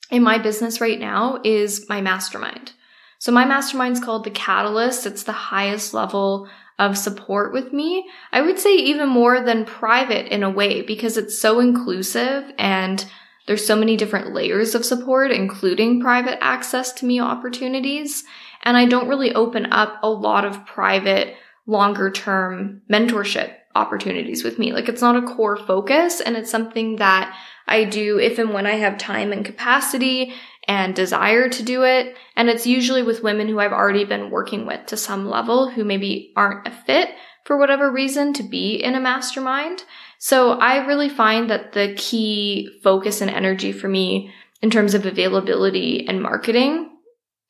in 0.09 0.23
my 0.23 0.37
business 0.37 0.79
right 0.79 0.97
now 0.97 1.41
is 1.43 1.85
my 1.89 1.99
mastermind. 1.99 2.71
So 3.17 3.33
my 3.33 3.43
mastermind 3.43 3.97
is 3.97 4.03
called 4.03 4.23
the 4.23 4.31
Catalyst. 4.31 5.05
It's 5.05 5.23
the 5.23 5.33
highest 5.33 5.93
level 5.93 6.47
of 6.79 6.97
support 6.97 7.51
with 7.51 7.73
me. 7.73 8.09
I 8.31 8.39
would 8.39 8.57
say 8.57 8.73
even 8.73 9.09
more 9.09 9.41
than 9.41 9.65
private 9.65 10.33
in 10.33 10.43
a 10.43 10.49
way 10.49 10.81
because 10.81 11.17
it's 11.17 11.37
so 11.37 11.59
inclusive 11.59 12.53
and 12.57 13.05
there's 13.49 13.65
so 13.65 13.75
many 13.75 13.97
different 13.97 14.31
layers 14.31 14.75
of 14.75 14.85
support, 14.85 15.31
including 15.31 15.99
private 15.99 16.37
access 16.39 16.93
to 16.93 17.07
me 17.07 17.19
opportunities. 17.19 18.23
And 18.61 18.77
I 18.77 18.85
don't 18.85 19.07
really 19.07 19.33
open 19.33 19.73
up 19.73 19.97
a 20.03 20.07
lot 20.07 20.45
of 20.45 20.67
private, 20.67 21.33
longer 21.65 22.11
term 22.11 22.83
mentorship 22.87 23.55
opportunities 23.73 24.43
with 24.43 24.59
me. 24.59 24.71
Like 24.71 24.87
it's 24.87 25.01
not 25.01 25.15
a 25.15 25.25
core 25.25 25.57
focus 25.57 26.21
and 26.21 26.37
it's 26.37 26.51
something 26.51 26.97
that 26.97 27.35
I 27.67 27.85
do 27.85 28.19
if 28.19 28.37
and 28.37 28.53
when 28.53 28.67
I 28.67 28.75
have 28.75 28.99
time 28.99 29.31
and 29.31 29.43
capacity 29.43 30.31
and 30.67 30.93
desire 30.93 31.49
to 31.49 31.63
do 31.63 31.83
it. 31.85 32.15
And 32.35 32.49
it's 32.49 32.67
usually 32.67 33.01
with 33.01 33.23
women 33.23 33.47
who 33.47 33.59
I've 33.59 33.73
already 33.73 34.05
been 34.05 34.29
working 34.29 34.67
with 34.67 34.85
to 34.85 34.95
some 34.95 35.27
level 35.27 35.71
who 35.71 35.83
maybe 35.83 36.33
aren't 36.35 36.67
a 36.67 36.71
fit 36.71 37.09
for 37.45 37.57
whatever 37.57 37.91
reason 37.91 38.31
to 38.33 38.43
be 38.43 38.75
in 38.75 38.93
a 38.93 38.99
mastermind. 38.99 39.85
So 40.19 40.51
I 40.51 40.85
really 40.85 41.07
find 41.07 41.49
that 41.49 41.71
the 41.71 41.93
key 41.95 42.69
focus 42.83 43.21
and 43.21 43.31
energy 43.31 43.71
for 43.71 43.87
me 43.87 44.33
in 44.61 44.69
terms 44.69 44.93
of 44.93 45.05
availability 45.05 46.05
and 46.07 46.21
marketing 46.21 46.89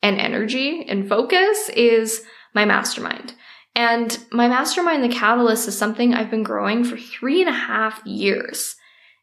and 0.02 0.18
energy 0.18 0.86
and 0.88 1.08
focus 1.08 1.68
is 1.70 2.22
my 2.54 2.64
mastermind. 2.64 3.34
And 3.74 4.16
my 4.30 4.48
mastermind, 4.48 5.02
The 5.02 5.14
Catalyst, 5.14 5.66
is 5.66 5.76
something 5.76 6.14
I've 6.14 6.30
been 6.30 6.44
growing 6.44 6.84
for 6.84 6.96
three 6.96 7.40
and 7.40 7.50
a 7.50 7.52
half 7.52 8.04
years. 8.06 8.76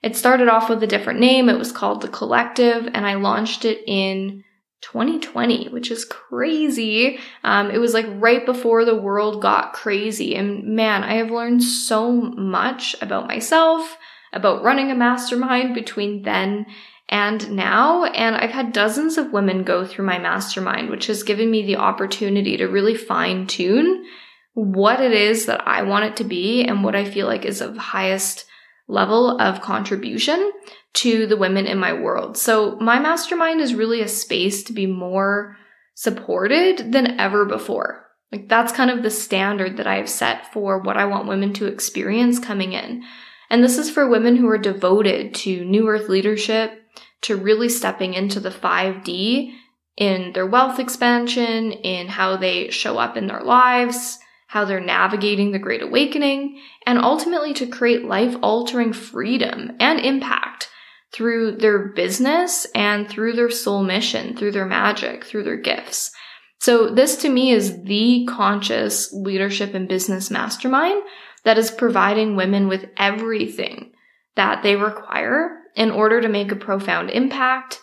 It 0.03 0.15
started 0.15 0.49
off 0.49 0.69
with 0.69 0.83
a 0.83 0.87
different 0.87 1.19
name. 1.19 1.49
It 1.49 1.57
was 1.57 1.71
called 1.71 2.01
The 2.01 2.07
Collective, 2.07 2.87
and 2.93 3.05
I 3.05 3.15
launched 3.15 3.65
it 3.65 3.81
in 3.87 4.43
2020, 4.81 5.69
which 5.69 5.91
is 5.91 6.05
crazy. 6.05 7.19
Um, 7.43 7.71
it 7.71 7.79
was 7.79 7.93
like 7.93 8.05
right 8.09 8.45
before 8.45 8.85
the 8.85 8.95
world 8.95 9.41
got 9.41 9.73
crazy. 9.73 10.35
And 10.35 10.63
man, 10.75 11.03
I 11.03 11.15
have 11.15 11.31
learned 11.31 11.63
so 11.63 12.11
much 12.11 12.95
about 13.01 13.27
myself, 13.27 13.97
about 14.33 14.63
running 14.63 14.91
a 14.91 14.95
mastermind 14.95 15.73
between 15.73 16.21
then 16.21 16.65
and 17.09 17.51
now. 17.51 18.05
And 18.05 18.35
I've 18.35 18.51
had 18.51 18.73
dozens 18.73 19.17
of 19.17 19.33
women 19.33 19.63
go 19.63 19.85
through 19.85 20.05
my 20.05 20.19
mastermind, 20.19 20.89
which 20.89 21.07
has 21.07 21.23
given 21.23 21.49
me 21.49 21.65
the 21.65 21.77
opportunity 21.77 22.57
to 22.57 22.67
really 22.67 22.95
fine 22.95 23.47
tune 23.47 24.05
what 24.57 24.99
it 24.99 25.11
is 25.11 25.45
that 25.45 25.67
I 25.67 25.83
want 25.83 26.05
it 26.05 26.15
to 26.17 26.23
be 26.23 26.63
and 26.63 26.83
what 26.83 26.95
I 26.95 27.05
feel 27.05 27.27
like 27.27 27.45
is 27.45 27.61
of 27.61 27.77
highest 27.77 28.45
level 28.87 29.39
of 29.39 29.61
contribution 29.61 30.51
to 30.95 31.27
the 31.27 31.37
women 31.37 31.67
in 31.67 31.77
my 31.77 31.93
world. 31.93 32.37
So 32.37 32.75
my 32.77 32.99
mastermind 32.99 33.61
is 33.61 33.75
really 33.75 34.01
a 34.01 34.07
space 34.07 34.63
to 34.63 34.73
be 34.73 34.87
more 34.87 35.57
supported 35.93 36.91
than 36.91 37.19
ever 37.19 37.45
before. 37.45 38.05
Like 38.31 38.49
that's 38.49 38.73
kind 38.73 38.91
of 38.91 39.03
the 39.03 39.09
standard 39.09 39.77
that 39.77 39.87
I 39.87 39.95
have 39.95 40.09
set 40.09 40.51
for 40.51 40.79
what 40.79 40.97
I 40.97 41.05
want 41.05 41.27
women 41.27 41.53
to 41.53 41.67
experience 41.67 42.39
coming 42.39 42.73
in. 42.73 43.03
And 43.49 43.63
this 43.63 43.77
is 43.77 43.89
for 43.89 44.09
women 44.09 44.35
who 44.35 44.49
are 44.49 44.57
devoted 44.57 45.33
to 45.35 45.63
New 45.63 45.87
Earth 45.87 46.09
leadership, 46.09 46.83
to 47.21 47.35
really 47.35 47.69
stepping 47.69 48.13
into 48.13 48.39
the 48.39 48.49
5D 48.49 49.53
in 49.95 50.33
their 50.33 50.45
wealth 50.45 50.79
expansion, 50.79 51.71
in 51.71 52.07
how 52.07 52.37
they 52.37 52.69
show 52.69 52.97
up 52.97 53.17
in 53.17 53.27
their 53.27 53.41
lives, 53.41 54.19
how 54.47 54.65
they're 54.65 54.79
navigating 54.79 55.51
the 55.51 55.59
Great 55.59 55.81
Awakening, 55.81 56.59
and 56.85 56.99
ultimately 56.99 57.53
to 57.53 57.65
create 57.65 58.05
life 58.05 58.35
altering 58.41 58.93
freedom 58.93 59.71
and 59.79 59.99
impact 59.99 60.69
through 61.13 61.57
their 61.57 61.89
business 61.89 62.65
and 62.75 63.09
through 63.09 63.33
their 63.33 63.49
soul 63.49 63.83
mission, 63.83 64.35
through 64.35 64.51
their 64.51 64.65
magic, 64.65 65.23
through 65.23 65.43
their 65.43 65.57
gifts. 65.57 66.11
So 66.59 66.89
this 66.89 67.17
to 67.17 67.29
me 67.29 67.51
is 67.51 67.83
the 67.83 68.27
conscious 68.29 69.13
leadership 69.13 69.73
and 69.73 69.87
business 69.87 70.31
mastermind 70.31 71.01
that 71.43 71.57
is 71.57 71.71
providing 71.71 72.35
women 72.35 72.67
with 72.67 72.89
everything 72.97 73.93
that 74.35 74.63
they 74.63 74.75
require 74.75 75.61
in 75.75 75.91
order 75.91 76.19
to 76.21 76.27
make 76.27 76.51
a 76.51 76.55
profound 76.55 77.09
impact, 77.09 77.79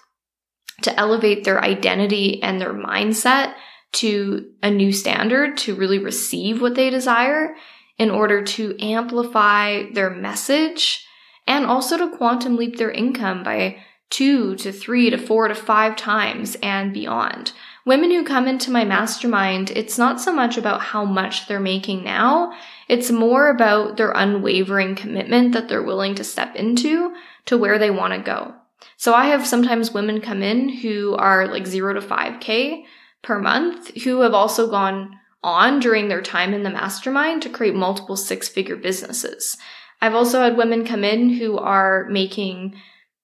to 0.83 0.99
elevate 0.99 1.45
their 1.45 1.63
identity 1.63 2.43
and 2.43 2.61
their 2.61 2.75
mindset 2.75 3.55
to 3.93 4.51
a 4.63 4.71
new 4.71 4.93
standard, 4.93 5.57
to 5.57 5.77
really 5.77 5.99
receive 5.99 6.61
what 6.61 6.75
they 6.75 6.91
desire 6.91 7.55
in 7.97 8.11
order 8.11 8.43
to 8.43 8.77
amplify 8.81 9.85
their 9.93 10.11
message 10.11 11.07
and 11.47 11.67
also 11.67 11.99
to 11.99 12.17
quantum 12.17 12.57
leap 12.57 12.77
their 12.77 12.91
income 12.91 13.43
by 13.43 13.77
two 14.11 14.55
to 14.57 14.71
three 14.71 15.11
to 15.11 15.19
four 15.19 15.49
to 15.49 15.55
five 15.55 15.97
times 15.97 16.57
and 16.63 16.93
beyond. 16.93 17.53
Women 17.87 18.11
who 18.11 18.25
come 18.25 18.47
into 18.47 18.71
my 18.71 18.85
mastermind, 18.85 19.71
it's 19.73 19.99
not 19.99 20.21
so 20.21 20.33
much 20.33 20.57
about 20.57 20.81
how 20.81 21.05
much 21.05 21.49
they're 21.49 21.61
making 21.61 22.05
now. 22.05 22.53
It's 22.89 23.11
more 23.11 23.49
about 23.49 23.97
their 23.97 24.13
unwavering 24.13 24.95
commitment 24.95 25.53
that 25.53 25.69
they're 25.69 25.83
willing 25.83 26.15
to 26.15 26.25
step 26.25 26.55
into 26.55 27.15
to 27.47 27.59
where 27.59 27.79
they 27.79 27.91
want 27.91 28.15
to 28.15 28.21
go. 28.21 28.55
So 28.97 29.15
I 29.15 29.27
have 29.27 29.47
sometimes 29.47 29.93
women 29.93 30.21
come 30.21 30.43
in 30.43 30.69
who 30.69 31.15
are 31.17 31.47
like 31.49 31.67
zero 31.67 31.93
to 31.95 32.01
5K 32.01 32.85
per 33.23 33.39
month 33.41 34.03
who 34.05 34.21
have 34.21 34.35
also 34.35 34.71
gone 34.71 35.19
on 35.43 35.79
during 35.79 36.09
their 36.09 36.23
time 36.23 36.55
in 36.55 36.63
the 36.63 36.71
mastermind 36.71 37.43
to 37.43 37.51
create 37.51 37.75
multiple 37.75 38.17
six 38.17 38.49
figure 38.49 38.77
businesses. 38.77 39.59
I've 40.05 40.15
also 40.15 40.43
had 40.43 40.59
women 40.59 40.85
come 40.85 41.03
in 41.03 41.31
who 41.31 41.57
are 41.57 42.07
making 42.11 42.75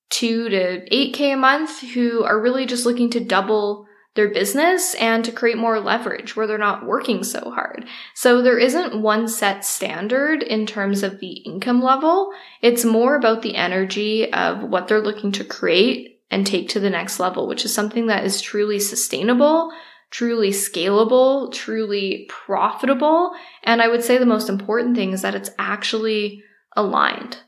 two 0.09 0.49
to 0.49 0.89
8K 0.91 1.35
a 1.35 1.37
month 1.37 1.83
who 1.91 2.25
are 2.25 2.41
really 2.41 2.65
just 2.65 2.87
looking 2.87 3.11
to 3.11 3.21
double 3.21 3.87
their 4.15 4.31
business 4.31 4.95
and 4.95 5.23
to 5.27 5.31
create 5.31 5.59
more 5.59 5.79
leverage 5.79 6.35
where 6.35 6.47
they're 6.47 6.57
not 6.57 6.87
working 6.87 7.23
so 7.23 7.51
hard. 7.51 7.85
So 8.15 8.41
there 8.41 8.59
isn't 8.59 9.03
one 9.03 9.29
set 9.29 9.63
standard 9.63 10.43
in 10.43 10.65
terms 10.65 11.03
of 11.03 11.21
the 11.21 11.33
income 11.45 11.83
level. 11.83 12.33
It's 12.63 12.83
more 12.83 13.15
about 13.15 13.43
the 13.43 13.57
energy 13.57 14.33
of 14.33 14.63
what 14.63 14.89
they're 14.89 15.03
looking 15.03 15.33
to 15.33 15.45
create 15.45 16.23
and 16.31 16.47
take 16.47 16.71
to 16.71 16.81
the 16.81 16.89
next 16.89 17.21
level, 17.21 17.47
which 17.47 17.67
is 17.67 17.75
something 17.75 18.07
that 18.07 18.25
is 18.25 18.41
truly 18.41 18.79
sustainable, 18.79 19.71
truly 20.11 20.49
scalable, 20.49 21.53
truly 21.53 22.25
profitable. 22.31 23.33
And 23.65 23.83
I 23.83 23.89
would 23.89 24.03
say 24.03 24.17
the 24.17 24.25
most 24.25 24.49
important 24.49 24.97
thing 24.97 25.13
is 25.13 25.21
that 25.21 25.35
it's 25.35 25.51
actually 25.59 26.43
aligned. 26.77 27.39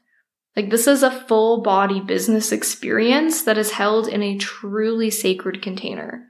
Like 0.56 0.70
this 0.70 0.86
is 0.86 1.02
a 1.02 1.10
full 1.10 1.62
body 1.62 2.00
business 2.00 2.52
experience 2.52 3.42
that 3.42 3.58
is 3.58 3.72
held 3.72 4.08
in 4.08 4.22
a 4.22 4.36
truly 4.36 5.10
sacred 5.10 5.62
container 5.62 6.26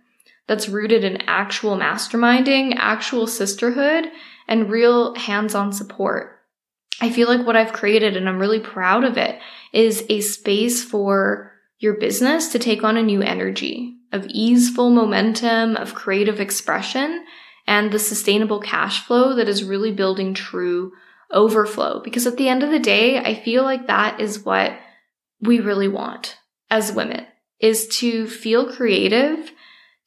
that's 0.46 0.68
rooted 0.68 1.04
in 1.04 1.22
actual 1.22 1.76
masterminding, 1.76 2.74
actual 2.76 3.26
sisterhood, 3.26 4.06
and 4.48 4.70
real 4.70 5.14
hands-on 5.14 5.72
support. 5.72 6.40
I 7.00 7.10
feel 7.10 7.28
like 7.28 7.46
what 7.46 7.56
I've 7.56 7.72
created, 7.72 8.16
and 8.16 8.28
I'm 8.28 8.38
really 8.38 8.60
proud 8.60 9.04
of 9.04 9.16
it, 9.16 9.40
is 9.72 10.04
a 10.08 10.20
space 10.20 10.84
for 10.84 11.52
your 11.78 11.94
business 11.94 12.48
to 12.52 12.58
take 12.58 12.84
on 12.84 12.96
a 12.96 13.02
new 13.02 13.22
energy 13.22 13.96
of 14.12 14.26
easeful 14.26 14.90
momentum, 14.90 15.76
of 15.76 15.94
creative 15.94 16.38
expression, 16.38 17.24
and 17.66 17.90
the 17.90 17.98
sustainable 17.98 18.60
cash 18.60 19.04
flow 19.04 19.34
that 19.34 19.48
is 19.48 19.64
really 19.64 19.90
building 19.90 20.34
true 20.34 20.92
overflow. 21.32 22.00
Because 22.02 22.26
at 22.26 22.36
the 22.36 22.48
end 22.48 22.62
of 22.62 22.70
the 22.70 22.78
day, 22.78 23.18
I 23.18 23.34
feel 23.34 23.62
like 23.62 23.86
that 23.86 24.20
is 24.20 24.44
what 24.44 24.72
we 25.40 25.60
really 25.60 25.88
want 25.88 26.36
as 26.70 26.92
women 26.92 27.26
is 27.60 27.86
to 27.86 28.26
feel 28.26 28.72
creative, 28.72 29.52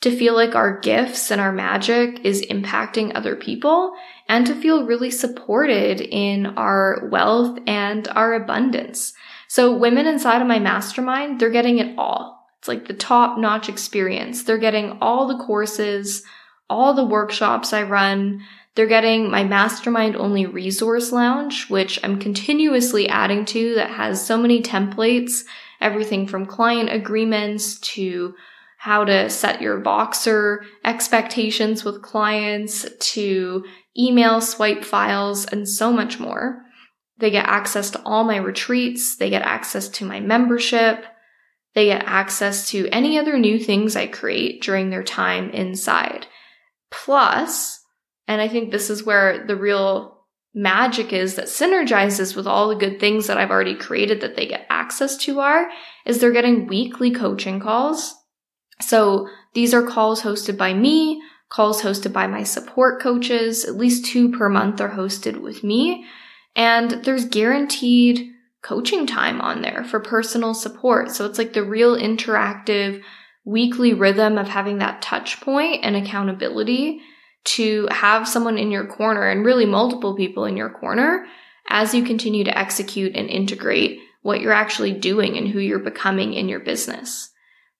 to 0.01 0.15
feel 0.15 0.35
like 0.35 0.55
our 0.55 0.79
gifts 0.79 1.31
and 1.31 1.39
our 1.39 1.51
magic 1.51 2.19
is 2.25 2.45
impacting 2.47 3.15
other 3.15 3.35
people 3.35 3.93
and 4.27 4.45
to 4.45 4.53
feel 4.53 4.85
really 4.85 5.09
supported 5.09 6.01
in 6.01 6.45
our 6.57 7.07
wealth 7.11 7.57
and 7.65 8.07
our 8.09 8.33
abundance. 8.33 9.13
So 9.47 9.75
women 9.75 10.05
inside 10.05 10.41
of 10.41 10.47
my 10.47 10.59
mastermind, 10.59 11.39
they're 11.39 11.49
getting 11.49 11.79
it 11.79 11.95
all. 11.97 12.45
It's 12.59 12.67
like 12.67 12.87
the 12.87 12.93
top 12.93 13.37
notch 13.37 13.69
experience. 13.69 14.43
They're 14.43 14.57
getting 14.57 14.97
all 14.99 15.27
the 15.27 15.43
courses, 15.43 16.23
all 16.69 16.93
the 16.93 17.05
workshops 17.05 17.73
I 17.73 17.83
run, 17.83 18.41
they're 18.75 18.87
getting 18.87 19.31
my 19.31 19.43
mastermind 19.43 20.15
only 20.17 20.45
resource 20.45 21.11
lounge, 21.11 21.69
which 21.69 21.99
I'm 22.03 22.19
continuously 22.19 23.07
adding 23.07 23.45
to 23.45 23.75
that 23.75 23.89
has 23.89 24.25
so 24.25 24.37
many 24.37 24.61
templates, 24.61 25.45
everything 25.79 26.27
from 26.27 26.45
client 26.45 26.89
agreements 26.91 27.79
to 27.79 28.35
how 28.77 29.05
to 29.05 29.29
set 29.29 29.61
your 29.61 29.81
Voxer 29.81 30.59
expectations 30.83 31.83
with 31.83 32.01
clients 32.01 32.85
to 32.99 33.63
email 33.97 34.41
swipe 34.41 34.83
files 34.83 35.45
and 35.45 35.67
so 35.67 35.91
much 35.91 36.19
more. 36.19 36.61
They 37.17 37.31
get 37.31 37.47
access 37.47 37.89
to 37.91 38.01
all 38.03 38.25
my 38.25 38.37
retreats. 38.37 39.15
They 39.15 39.29
get 39.29 39.41
access 39.41 39.87
to 39.89 40.05
my 40.05 40.19
membership. 40.19 41.05
They 41.73 41.85
get 41.85 42.03
access 42.05 42.69
to 42.71 42.89
any 42.89 43.17
other 43.17 43.39
new 43.39 43.57
things 43.57 43.95
I 43.95 44.07
create 44.07 44.61
during 44.61 44.89
their 44.89 45.03
time 45.03 45.49
inside. 45.51 46.27
Plus, 46.91 47.84
and 48.27 48.41
I 48.41 48.47
think 48.47 48.71
this 48.71 48.89
is 48.89 49.03
where 49.03 49.45
the 49.45 49.55
real 49.55 50.15
magic 50.53 51.11
is 51.11 51.35
that 51.35 51.45
synergizes 51.45 52.35
with 52.35 52.47
all 52.47 52.69
the 52.69 52.75
good 52.75 52.99
things 52.99 53.27
that 53.27 53.37
I've 53.37 53.51
already 53.51 53.75
created 53.75 54.21
that 54.21 54.35
they 54.35 54.47
get 54.47 54.65
access 54.69 55.17
to 55.17 55.41
are, 55.41 55.67
is 56.05 56.19
they're 56.19 56.31
getting 56.31 56.67
weekly 56.67 57.11
coaching 57.11 57.59
calls. 57.59 58.15
So 58.81 59.27
these 59.53 59.73
are 59.73 59.83
calls 59.83 60.21
hosted 60.21 60.57
by 60.57 60.73
me, 60.73 61.21
calls 61.49 61.81
hosted 61.81 62.13
by 62.13 62.27
my 62.27 62.43
support 62.43 63.01
coaches. 63.01 63.65
At 63.65 63.75
least 63.75 64.05
two 64.05 64.31
per 64.31 64.49
month 64.49 64.79
are 64.79 64.91
hosted 64.91 65.41
with 65.41 65.63
me. 65.63 66.05
And 66.55 67.03
there's 67.03 67.25
guaranteed 67.25 68.31
coaching 68.61 69.05
time 69.05 69.41
on 69.41 69.61
there 69.61 69.83
for 69.83 69.99
personal 69.99 70.53
support. 70.53 71.11
So 71.11 71.25
it's 71.25 71.37
like 71.37 71.53
the 71.53 71.63
real 71.63 71.97
interactive 71.97 73.01
weekly 73.43 73.93
rhythm 73.93 74.37
of 74.37 74.47
having 74.47 74.79
that 74.79 75.01
touch 75.01 75.39
point 75.41 75.83
and 75.83 75.95
accountability 75.95 77.01
to 77.45 77.87
have 77.91 78.27
someone 78.27 78.57
in 78.57 78.71
your 78.71 78.85
corner 78.85 79.27
and 79.27 79.45
really 79.45 79.65
multiple 79.65 80.15
people 80.15 80.45
in 80.45 80.57
your 80.57 80.69
corner 80.69 81.25
as 81.67 81.93
you 81.93 82.03
continue 82.03 82.43
to 82.43 82.57
execute 82.57 83.15
and 83.15 83.29
integrate 83.29 83.99
what 84.21 84.41
you're 84.41 84.51
actually 84.51 84.93
doing 84.93 85.37
and 85.37 85.47
who 85.47 85.59
you're 85.59 85.79
becoming 85.79 86.33
in 86.33 86.49
your 86.49 86.59
business. 86.59 87.31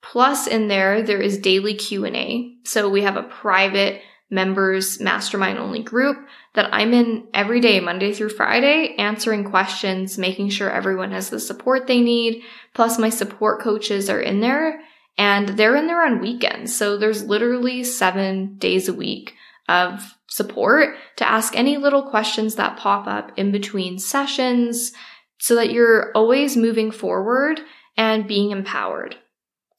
Plus 0.02 0.48
in 0.48 0.68
there 0.68 1.02
there 1.02 1.22
is 1.22 1.40
daily 1.40 1.74
Q&A. 1.74 2.56
So 2.64 2.90
we 2.90 3.02
have 3.02 3.18
a 3.18 3.24
private 3.24 4.02
members 4.30 5.00
mastermind 5.00 5.58
only 5.60 5.82
group 5.82 6.18
that 6.54 6.70
I'm 6.74 6.94
in 6.94 7.28
every 7.34 7.60
day, 7.60 7.80
Monday 7.80 8.14
through 8.14 8.30
Friday, 8.30 8.96
answering 8.98 9.44
questions, 9.44 10.18
making 10.18 10.50
sure 10.50 10.70
everyone 10.70 11.12
has 11.12 11.30
the 11.30 11.40
support 11.40 11.88
they 11.88 12.02
need. 12.02 12.44
Plus 12.74 12.98
my 12.98 13.10
support 13.10 13.62
coaches 13.62 14.10
are 14.10 14.22
in 14.22 14.40
there 14.40 14.82
and 15.18 15.50
they're 15.50 15.76
in 15.76 15.88
there 15.88 16.06
on 16.06 16.22
weekends. 16.22 16.76
So 16.76 16.98
there's 16.98 17.24
literally 17.24 17.84
seven 17.84 18.58
days 18.58 18.88
a 18.88 18.94
week 18.94 19.34
of 19.68 20.16
support 20.28 20.96
to 21.18 21.30
ask 21.30 21.56
any 21.56 21.78
little 21.78 22.04
questions 22.04 22.56
that 22.56 22.78
pop 22.78 23.08
up 23.08 23.32
in 23.38 23.52
between 23.52 24.00
sessions 24.00 24.92
so 25.40 25.56
that 25.56 25.72
you're 25.72 26.12
always 26.14 26.58
moving 26.58 26.92
forward 26.92 27.62
and 27.98 28.28
being 28.28 28.52
empowered. 28.52 29.16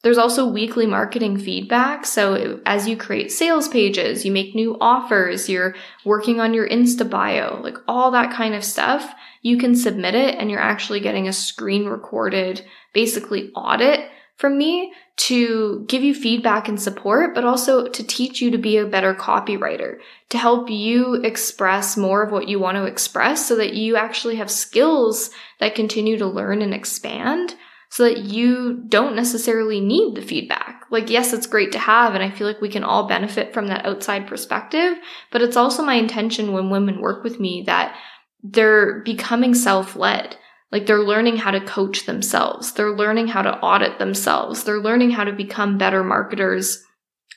There's 0.03 0.19
also 0.19 0.47
weekly 0.47 0.87
marketing 0.87 1.37
feedback. 1.39 2.07
So 2.07 2.61
as 2.65 2.87
you 2.87 2.97
create 2.97 3.33
sales 3.33 3.67
pages, 3.67 4.25
you 4.25 4.31
make 4.31 4.55
new 4.55 4.77
offers, 4.81 5.49
you're 5.49 5.75
working 6.05 6.41
on 6.41 6.55
your 6.55 6.69
Insta 6.69 7.09
bio, 7.09 7.61
like 7.63 7.77
all 7.89 8.13
that 8.13 8.33
kind 8.33 8.55
of 8.55 8.63
stuff, 8.63 9.13
you 9.43 9.59
can 9.59 9.75
submit 9.75 10.15
it 10.15 10.37
and 10.39 10.51
you're 10.51 10.61
actually 10.61 11.01
getting 11.01 11.27
a 11.27 11.33
screen 11.33 11.87
recorded, 11.87 12.65
basically 12.93 13.51
audit 13.55 14.09
from 14.37 14.59
me 14.59 14.93
to 15.17 15.85
give 15.89 16.05
you 16.05 16.15
feedback 16.15 16.69
and 16.69 16.81
support, 16.81 17.35
but 17.35 17.45
also 17.45 17.89
to 17.89 18.07
teach 18.07 18.43
you 18.43 18.51
to 18.51 18.59
be 18.59 18.77
a 18.77 18.87
better 18.87 19.15
copywriter, 19.15 19.99
to 20.29 20.39
help 20.39 20.69
you 20.69 21.15
express 21.15 21.97
more 21.97 22.23
of 22.23 22.31
what 22.31 22.49
you 22.49 22.59
want 22.59 22.77
to 22.77 22.85
express 22.85 23.47
so 23.47 23.57
that 23.57 23.75
you 23.75 23.97
actually 23.97 24.37
have 24.37 24.51
skills 24.51 25.31
that 25.59 25.75
continue 25.75 26.19
to 26.19 26.27
learn 26.27 26.61
and 26.61 26.75
expand 26.75 27.55
so 27.89 28.03
that 28.03 28.19
you 28.19 28.85
don't 28.89 29.17
necessarily 29.17 29.81
need 29.81 30.15
the 30.15 30.23
feedback. 30.23 30.85
Like, 30.91 31.09
yes, 31.09 31.33
it's 31.33 31.47
great 31.47 31.73
to 31.73 31.79
have, 31.79 32.15
and 32.15 32.23
I 32.23 32.31
feel 32.31 32.47
like 32.47 32.61
we 32.61 32.69
can 32.69 32.85
all 32.85 33.09
benefit 33.09 33.55
from 33.55 33.69
that 33.69 33.87
outside 33.87 34.27
perspective, 34.27 34.99
but 35.33 35.41
it's 35.41 35.57
also 35.57 35.83
my 35.83 35.95
intention 35.95 36.53
when 36.53 36.69
women 36.69 37.01
work 37.01 37.25
with 37.25 37.41
me 37.41 37.63
that 37.67 37.97
they're 38.43 39.01
becoming 39.01 39.55
self-led 39.55 40.37
like 40.73 40.87
they're 40.87 40.99
learning 40.99 41.37
how 41.37 41.51
to 41.51 41.61
coach 41.61 42.07
themselves. 42.07 42.73
They're 42.73 42.97
learning 42.97 43.29
how 43.29 43.43
to 43.43 43.59
audit 43.59 43.99
themselves. 43.99 44.65
They're 44.65 44.81
learning 44.81 45.11
how 45.11 45.25
to 45.25 45.33
become 45.33 45.79
better 45.79 46.03
marketers 46.03 46.83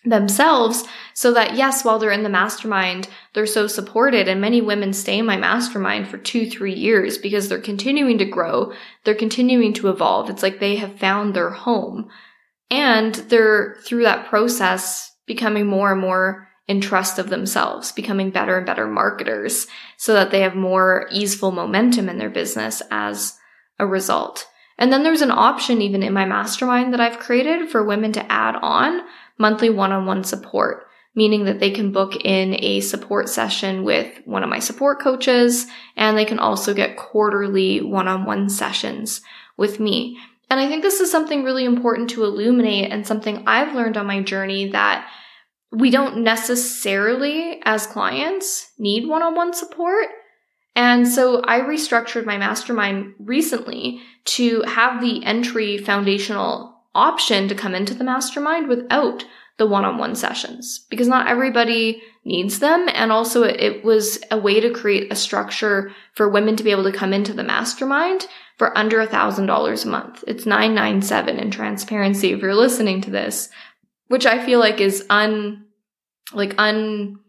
themselves 0.05 0.85
so 1.13 1.33
that 1.33 1.55
yes, 1.55 1.83
while 1.83 1.99
they're 1.99 2.11
in 2.11 2.23
the 2.23 2.29
mastermind, 2.29 3.09
they're 3.33 3.45
so 3.45 3.67
supported 3.67 4.27
and 4.27 4.39
many 4.39 4.61
women 4.61 4.93
stay 4.93 5.19
in 5.19 5.25
my 5.25 5.37
mastermind 5.37 6.07
for 6.07 6.17
two, 6.17 6.49
three 6.49 6.73
years 6.73 7.17
because 7.17 7.49
they're 7.49 7.59
continuing 7.59 8.17
to 8.17 8.25
grow. 8.25 8.71
They're 9.03 9.15
continuing 9.15 9.73
to 9.73 9.89
evolve. 9.89 10.29
It's 10.29 10.43
like 10.43 10.59
they 10.59 10.77
have 10.77 10.99
found 10.99 11.33
their 11.33 11.49
home 11.49 12.09
and 12.71 13.13
they're 13.15 13.77
through 13.83 14.03
that 14.03 14.27
process 14.27 15.11
becoming 15.25 15.67
more 15.67 15.91
and 15.91 16.01
more 16.01 16.48
in 16.69 16.79
trust 16.79 17.17
of 17.17 17.31
themselves, 17.31 17.91
becoming 17.91 18.29
better 18.29 18.55
and 18.55 18.65
better 18.65 18.85
marketers 18.85 19.65
so 19.97 20.13
that 20.13 20.29
they 20.29 20.41
have 20.41 20.55
more 20.55 21.07
easeful 21.11 21.51
momentum 21.51 22.07
in 22.07 22.19
their 22.19 22.29
business 22.29 22.83
as 22.91 23.39
a 23.79 23.87
result. 23.87 24.47
And 24.77 24.93
then 24.93 25.01
there's 25.01 25.23
an 25.23 25.31
option 25.31 25.81
even 25.81 26.03
in 26.03 26.13
my 26.13 26.25
mastermind 26.25 26.93
that 26.93 27.01
I've 27.01 27.17
created 27.17 27.69
for 27.69 27.83
women 27.83 28.11
to 28.13 28.31
add 28.31 28.55
on 28.61 29.01
monthly 29.39 29.71
one-on-one 29.71 30.23
support, 30.23 30.85
meaning 31.15 31.45
that 31.45 31.59
they 31.59 31.71
can 31.71 31.91
book 31.91 32.15
in 32.23 32.55
a 32.63 32.81
support 32.81 33.29
session 33.29 33.83
with 33.83 34.21
one 34.25 34.43
of 34.43 34.49
my 34.49 34.59
support 34.59 35.01
coaches 35.01 35.65
and 35.97 36.15
they 36.15 36.23
can 36.23 36.37
also 36.37 36.75
get 36.75 36.97
quarterly 36.97 37.81
one-on-one 37.81 38.47
sessions 38.47 39.21
with 39.57 39.79
me. 39.79 40.19
And 40.51 40.59
I 40.59 40.67
think 40.67 40.83
this 40.83 40.99
is 40.99 41.11
something 41.11 41.43
really 41.43 41.65
important 41.65 42.11
to 42.11 42.25
illuminate 42.25 42.91
and 42.91 43.07
something 43.07 43.43
I've 43.47 43.73
learned 43.73 43.97
on 43.97 44.05
my 44.05 44.21
journey 44.21 44.69
that 44.69 45.09
we 45.71 45.91
mm-hmm. 45.91 46.03
don't 46.03 46.23
necessarily, 46.23 47.61
as 47.63 47.87
clients, 47.87 48.71
need 48.77 49.07
one 49.07 49.21
on 49.21 49.35
one 49.35 49.53
support. 49.53 50.07
And 50.75 51.07
so 51.07 51.41
I 51.43 51.59
restructured 51.59 52.25
my 52.25 52.37
mastermind 52.37 53.13
recently 53.19 54.01
to 54.25 54.61
have 54.63 55.01
the 55.01 55.23
entry 55.25 55.77
foundational 55.77 56.75
option 56.95 57.47
to 57.47 57.55
come 57.55 57.75
into 57.75 57.93
the 57.93 58.03
mastermind 58.03 58.67
without 58.67 59.25
the 59.57 59.67
one 59.67 59.83
on 59.83 59.97
one 59.97 60.15
sessions 60.15 60.85
because 60.89 61.07
not 61.07 61.27
everybody 61.27 62.01
needs 62.23 62.59
them. 62.59 62.87
And 62.93 63.11
also, 63.11 63.43
it 63.43 63.83
was 63.83 64.19
a 64.31 64.37
way 64.37 64.59
to 64.59 64.71
create 64.71 65.11
a 65.11 65.15
structure 65.15 65.91
for 66.13 66.29
women 66.29 66.55
to 66.55 66.63
be 66.63 66.71
able 66.71 66.85
to 66.85 66.97
come 66.97 67.13
into 67.13 67.33
the 67.33 67.43
mastermind 67.43 68.27
for 68.57 68.75
under 68.77 68.99
a 68.99 69.07
thousand 69.07 69.47
dollars 69.47 69.83
a 69.83 69.89
month. 69.89 70.23
It's 70.27 70.45
997 70.45 71.37
in 71.37 71.51
transparency 71.51 72.31
if 72.31 72.41
you're 72.41 72.55
listening 72.55 73.01
to 73.01 73.11
this 73.11 73.49
which 74.09 74.25
I 74.25 74.45
feel 74.45 74.59
like 74.59 74.81
is 74.81 75.05
un 75.09 75.65
like 76.33 76.53
un 76.57 77.19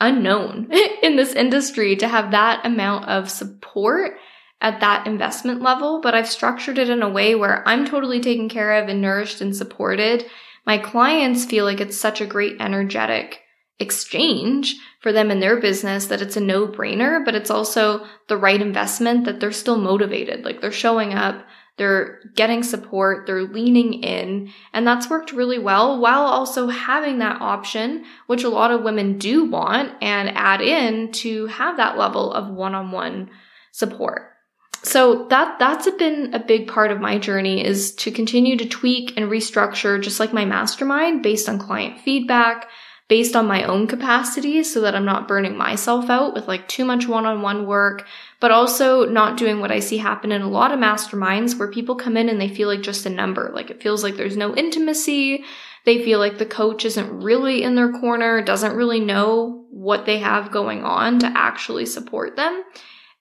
unknown 0.00 0.70
in 1.02 1.16
this 1.16 1.32
industry 1.32 1.96
to 1.96 2.06
have 2.06 2.30
that 2.32 2.64
amount 2.66 3.06
of 3.06 3.30
support 3.30 4.18
at 4.60 4.80
that 4.80 5.06
investment 5.06 5.62
level, 5.62 6.00
but 6.00 6.14
I've 6.14 6.28
structured 6.28 6.78
it 6.78 6.88
in 6.88 7.02
a 7.02 7.08
way 7.08 7.34
where 7.34 7.66
I'm 7.68 7.86
totally 7.86 8.20
taken 8.20 8.48
care 8.48 8.82
of 8.82 8.88
and 8.88 9.00
nourished 9.00 9.40
and 9.40 9.54
supported. 9.54 10.26
My 10.64 10.78
clients 10.78 11.44
feel 11.44 11.64
like 11.64 11.80
it's 11.80 11.96
such 11.98 12.20
a 12.20 12.26
great 12.26 12.56
energetic 12.60 13.42
exchange 13.78 14.74
for 15.00 15.12
them 15.12 15.30
in 15.30 15.40
their 15.40 15.60
business 15.60 16.06
that 16.06 16.22
it's 16.22 16.36
a 16.36 16.40
no 16.40 16.66
brainer, 16.66 17.22
but 17.24 17.34
it's 17.34 17.50
also 17.50 18.06
the 18.28 18.36
right 18.36 18.60
investment 18.60 19.26
that 19.26 19.40
they're 19.40 19.52
still 19.52 19.76
motivated. 19.76 20.44
Like 20.44 20.60
they're 20.60 20.72
showing 20.72 21.12
up, 21.12 21.44
they're 21.76 22.20
getting 22.34 22.62
support, 22.62 23.26
they're 23.26 23.44
leaning 23.44 24.02
in, 24.02 24.50
and 24.72 24.86
that's 24.86 25.10
worked 25.10 25.32
really 25.32 25.58
well 25.58 26.00
while 26.00 26.22
also 26.22 26.68
having 26.68 27.18
that 27.18 27.40
option, 27.40 28.04
which 28.26 28.44
a 28.44 28.48
lot 28.48 28.70
of 28.70 28.82
women 28.82 29.18
do 29.18 29.44
want 29.44 29.92
and 30.00 30.30
add 30.30 30.62
in 30.62 31.12
to 31.12 31.46
have 31.46 31.76
that 31.76 31.98
level 31.98 32.32
of 32.32 32.48
one-on-one 32.48 33.30
support. 33.72 34.32
So 34.82 35.26
that 35.30 35.58
that's 35.58 35.90
been 35.92 36.32
a 36.32 36.38
big 36.38 36.68
part 36.68 36.92
of 36.92 37.00
my 37.00 37.18
journey 37.18 37.64
is 37.64 37.92
to 37.96 38.10
continue 38.12 38.56
to 38.56 38.68
tweak 38.68 39.16
and 39.16 39.30
restructure 39.30 40.00
just 40.00 40.20
like 40.20 40.32
my 40.32 40.44
mastermind 40.44 41.22
based 41.22 41.48
on 41.48 41.58
client 41.58 42.00
feedback, 42.00 42.68
based 43.08 43.36
on 43.36 43.46
my 43.46 43.62
own 43.62 43.86
capacity 43.86 44.64
so 44.64 44.80
that 44.80 44.94
I'm 44.96 45.04
not 45.04 45.28
burning 45.28 45.56
myself 45.56 46.10
out 46.10 46.34
with 46.34 46.48
like 46.48 46.66
too 46.66 46.84
much 46.84 47.06
one-on-one 47.06 47.66
work, 47.66 48.04
but 48.40 48.50
also 48.50 49.04
not 49.04 49.36
doing 49.36 49.60
what 49.60 49.70
I 49.70 49.78
see 49.78 49.98
happen 49.98 50.32
in 50.32 50.42
a 50.42 50.48
lot 50.48 50.72
of 50.72 50.80
masterminds 50.80 51.56
where 51.56 51.70
people 51.70 51.94
come 51.94 52.16
in 52.16 52.28
and 52.28 52.40
they 52.40 52.48
feel 52.48 52.68
like 52.68 52.82
just 52.82 53.06
a 53.06 53.10
number. 53.10 53.52
Like 53.54 53.70
it 53.70 53.80
feels 53.80 54.02
like 54.02 54.16
there's 54.16 54.36
no 54.36 54.56
intimacy. 54.56 55.44
They 55.84 56.04
feel 56.04 56.18
like 56.18 56.38
the 56.38 56.46
coach 56.46 56.84
isn't 56.84 57.22
really 57.22 57.62
in 57.62 57.76
their 57.76 57.92
corner, 57.92 58.42
doesn't 58.42 58.74
really 58.74 58.98
know 58.98 59.66
what 59.70 60.04
they 60.04 60.18
have 60.18 60.50
going 60.50 60.82
on 60.82 61.20
to 61.20 61.26
actually 61.26 61.86
support 61.86 62.34
them. 62.34 62.64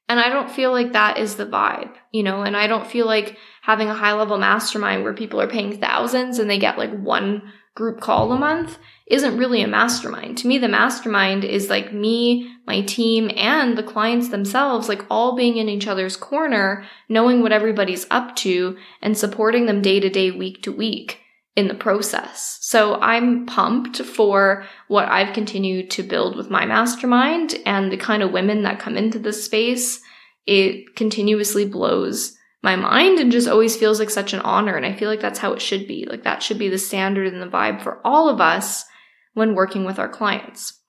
And 0.09 0.19
I 0.19 0.29
don't 0.29 0.49
feel 0.49 0.71
like 0.71 0.93
that 0.93 1.17
is 1.17 1.35
the 1.35 1.45
vibe, 1.45 1.91
you 2.11 2.23
know, 2.23 2.41
and 2.41 2.57
I 2.57 2.65
don't 2.67 2.87
feel 2.87 3.05
like 3.05 3.37
having 3.61 3.89
a 3.89 3.95
high 3.95 4.13
level 4.13 4.37
mastermind 4.37 5.03
where 5.03 5.13
people 5.13 5.41
are 5.41 5.47
paying 5.47 5.79
thousands 5.79 6.39
and 6.39 6.49
they 6.49 6.59
get 6.59 6.77
like 6.77 6.95
one 6.95 7.51
group 7.75 7.99
call 7.99 8.31
a 8.31 8.39
month 8.39 8.79
isn't 9.07 9.37
really 9.37 9.61
a 9.61 9.67
mastermind. 9.67 10.37
To 10.39 10.47
me, 10.47 10.57
the 10.57 10.67
mastermind 10.67 11.43
is 11.43 11.69
like 11.69 11.93
me, 11.93 12.49
my 12.65 12.81
team, 12.81 13.29
and 13.35 13.77
the 13.77 13.83
clients 13.83 14.29
themselves, 14.29 14.89
like 14.89 15.05
all 15.09 15.35
being 15.35 15.57
in 15.57 15.69
each 15.69 15.85
other's 15.85 16.15
corner, 16.15 16.85
knowing 17.09 17.41
what 17.41 17.51
everybody's 17.51 18.07
up 18.09 18.35
to 18.37 18.77
and 19.01 19.17
supporting 19.17 19.65
them 19.65 19.81
day 19.81 19.99
to 19.99 20.09
day, 20.09 20.31
week 20.31 20.63
to 20.63 20.71
week 20.71 21.19
in 21.55 21.67
the 21.67 21.75
process. 21.75 22.57
So 22.61 22.95
I'm 22.95 23.45
pumped 23.45 23.97
for 24.01 24.65
what 24.87 25.07
I've 25.07 25.33
continued 25.33 25.91
to 25.91 26.03
build 26.03 26.35
with 26.35 26.49
my 26.49 26.65
mastermind 26.65 27.55
and 27.65 27.91
the 27.91 27.97
kind 27.97 28.23
of 28.23 28.31
women 28.31 28.63
that 28.63 28.79
come 28.79 28.97
into 28.97 29.19
this 29.19 29.45
space. 29.45 30.01
It 30.47 30.95
continuously 30.95 31.65
blows 31.65 32.35
my 32.65 32.75
mind 32.75 33.19
and 33.19 33.31
just 33.31 33.47
always 33.47 33.77
feels 33.77 33.99
like 33.99 34.09
such 34.09 34.33
an 34.33 34.41
honor. 34.41 34.75
And 34.75 34.85
I 34.85 34.93
feel 34.93 35.07
like 35.07 35.21
that's 35.21 35.39
how 35.39 35.53
it 35.53 35.61
should 35.61 35.87
be. 35.87 36.05
Like 36.09 36.23
that 36.23 36.41
should 36.41 36.57
be 36.57 36.67
the 36.67 36.79
standard 36.79 37.31
and 37.31 37.41
the 37.41 37.47
vibe 37.47 37.81
for 37.81 38.01
all 38.03 38.27
of 38.27 38.41
us 38.41 38.83
when 39.35 39.53
working 39.53 39.85
with 39.85 39.99
our 39.99 40.09
clients. 40.09 40.81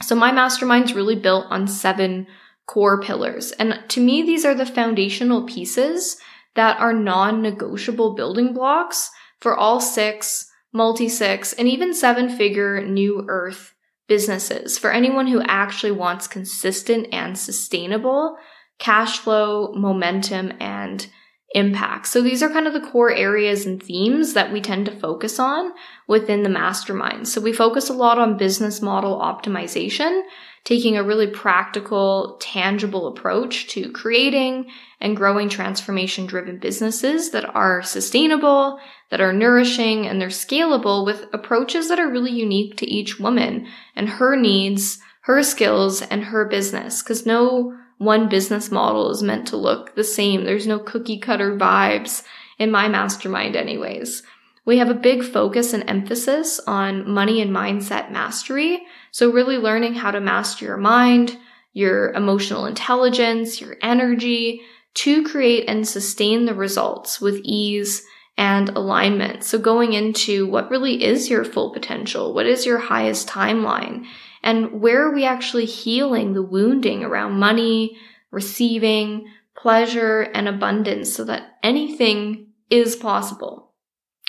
So 0.00 0.16
my 0.16 0.32
mastermind's 0.32 0.94
really 0.94 1.14
built 1.14 1.46
on 1.50 1.68
seven 1.68 2.26
core 2.66 3.00
pillars. 3.00 3.52
And 3.52 3.84
to 3.88 4.00
me, 4.00 4.22
these 4.22 4.46
are 4.46 4.54
the 4.54 4.64
foundational 4.64 5.44
pieces 5.44 6.16
that 6.54 6.80
are 6.80 6.94
non-negotiable 6.94 8.14
building 8.14 8.54
blocks 8.54 9.10
for 9.38 9.54
all 9.54 9.80
six, 9.80 10.50
multi-six, 10.72 11.52
and 11.52 11.68
even 11.68 11.92
seven 11.92 12.30
figure 12.30 12.84
new 12.86 13.26
earth 13.28 13.74
businesses 14.08 14.78
for 14.78 14.90
anyone 14.90 15.26
who 15.26 15.42
actually 15.42 15.92
wants 15.92 16.26
consistent 16.26 17.06
and 17.12 17.38
sustainable 17.38 18.36
cash 18.82 19.18
flow, 19.20 19.72
momentum, 19.74 20.52
and 20.58 21.06
impact. 21.54 22.08
So 22.08 22.20
these 22.20 22.42
are 22.42 22.48
kind 22.48 22.66
of 22.66 22.72
the 22.72 22.80
core 22.80 23.12
areas 23.12 23.64
and 23.64 23.80
themes 23.80 24.32
that 24.34 24.50
we 24.50 24.60
tend 24.60 24.86
to 24.86 24.98
focus 24.98 25.38
on 25.38 25.72
within 26.08 26.42
the 26.42 26.48
mastermind. 26.48 27.28
So 27.28 27.40
we 27.40 27.52
focus 27.52 27.88
a 27.88 27.92
lot 27.94 28.18
on 28.18 28.36
business 28.36 28.82
model 28.82 29.20
optimization, 29.20 30.22
taking 30.64 30.96
a 30.96 31.04
really 31.04 31.28
practical, 31.28 32.38
tangible 32.40 33.06
approach 33.06 33.68
to 33.68 33.92
creating 33.92 34.66
and 35.00 35.16
growing 35.16 35.48
transformation 35.48 36.26
driven 36.26 36.58
businesses 36.58 37.30
that 37.30 37.44
are 37.54 37.82
sustainable, 37.82 38.80
that 39.10 39.20
are 39.20 39.32
nourishing, 39.32 40.08
and 40.08 40.20
they're 40.20 40.28
scalable 40.28 41.06
with 41.06 41.26
approaches 41.32 41.88
that 41.88 42.00
are 42.00 42.10
really 42.10 42.32
unique 42.32 42.76
to 42.78 42.90
each 42.90 43.20
woman 43.20 43.68
and 43.94 44.08
her 44.08 44.34
needs, 44.34 44.98
her 45.22 45.40
skills, 45.44 46.02
and 46.02 46.24
her 46.24 46.46
business. 46.46 47.00
Cause 47.00 47.24
no 47.24 47.76
one 48.04 48.28
business 48.28 48.70
model 48.70 49.10
is 49.10 49.22
meant 49.22 49.46
to 49.48 49.56
look 49.56 49.94
the 49.94 50.04
same. 50.04 50.44
There's 50.44 50.66
no 50.66 50.78
cookie 50.78 51.18
cutter 51.18 51.56
vibes 51.56 52.22
in 52.58 52.70
my 52.70 52.88
mastermind 52.88 53.56
anyways. 53.56 54.22
We 54.64 54.78
have 54.78 54.90
a 54.90 54.94
big 54.94 55.24
focus 55.24 55.72
and 55.72 55.88
emphasis 55.88 56.60
on 56.66 57.10
money 57.10 57.40
and 57.40 57.50
mindset 57.50 58.12
mastery. 58.12 58.82
So 59.10 59.30
really 59.30 59.58
learning 59.58 59.94
how 59.94 60.12
to 60.12 60.20
master 60.20 60.64
your 60.64 60.76
mind, 60.76 61.36
your 61.72 62.12
emotional 62.12 62.66
intelligence, 62.66 63.60
your 63.60 63.76
energy 63.82 64.62
to 64.94 65.24
create 65.24 65.68
and 65.68 65.88
sustain 65.88 66.44
the 66.44 66.54
results 66.54 67.20
with 67.20 67.40
ease 67.42 68.04
and 68.36 68.68
alignment. 68.70 69.42
So 69.44 69.58
going 69.58 69.92
into 69.92 70.46
what 70.46 70.70
really 70.70 71.02
is 71.02 71.28
your 71.28 71.44
full 71.44 71.72
potential, 71.72 72.32
what 72.32 72.46
is 72.46 72.64
your 72.64 72.78
highest 72.78 73.28
timeline, 73.28 74.04
and 74.42 74.80
where 74.80 75.06
are 75.06 75.14
we 75.14 75.24
actually 75.24 75.66
healing 75.66 76.32
the 76.32 76.42
wounding 76.42 77.04
around 77.04 77.38
money, 77.38 77.96
receiving, 78.30 79.26
pleasure, 79.56 80.22
and 80.34 80.48
abundance 80.48 81.14
so 81.14 81.24
that 81.24 81.58
anything 81.62 82.48
is 82.70 82.96
possible, 82.96 83.72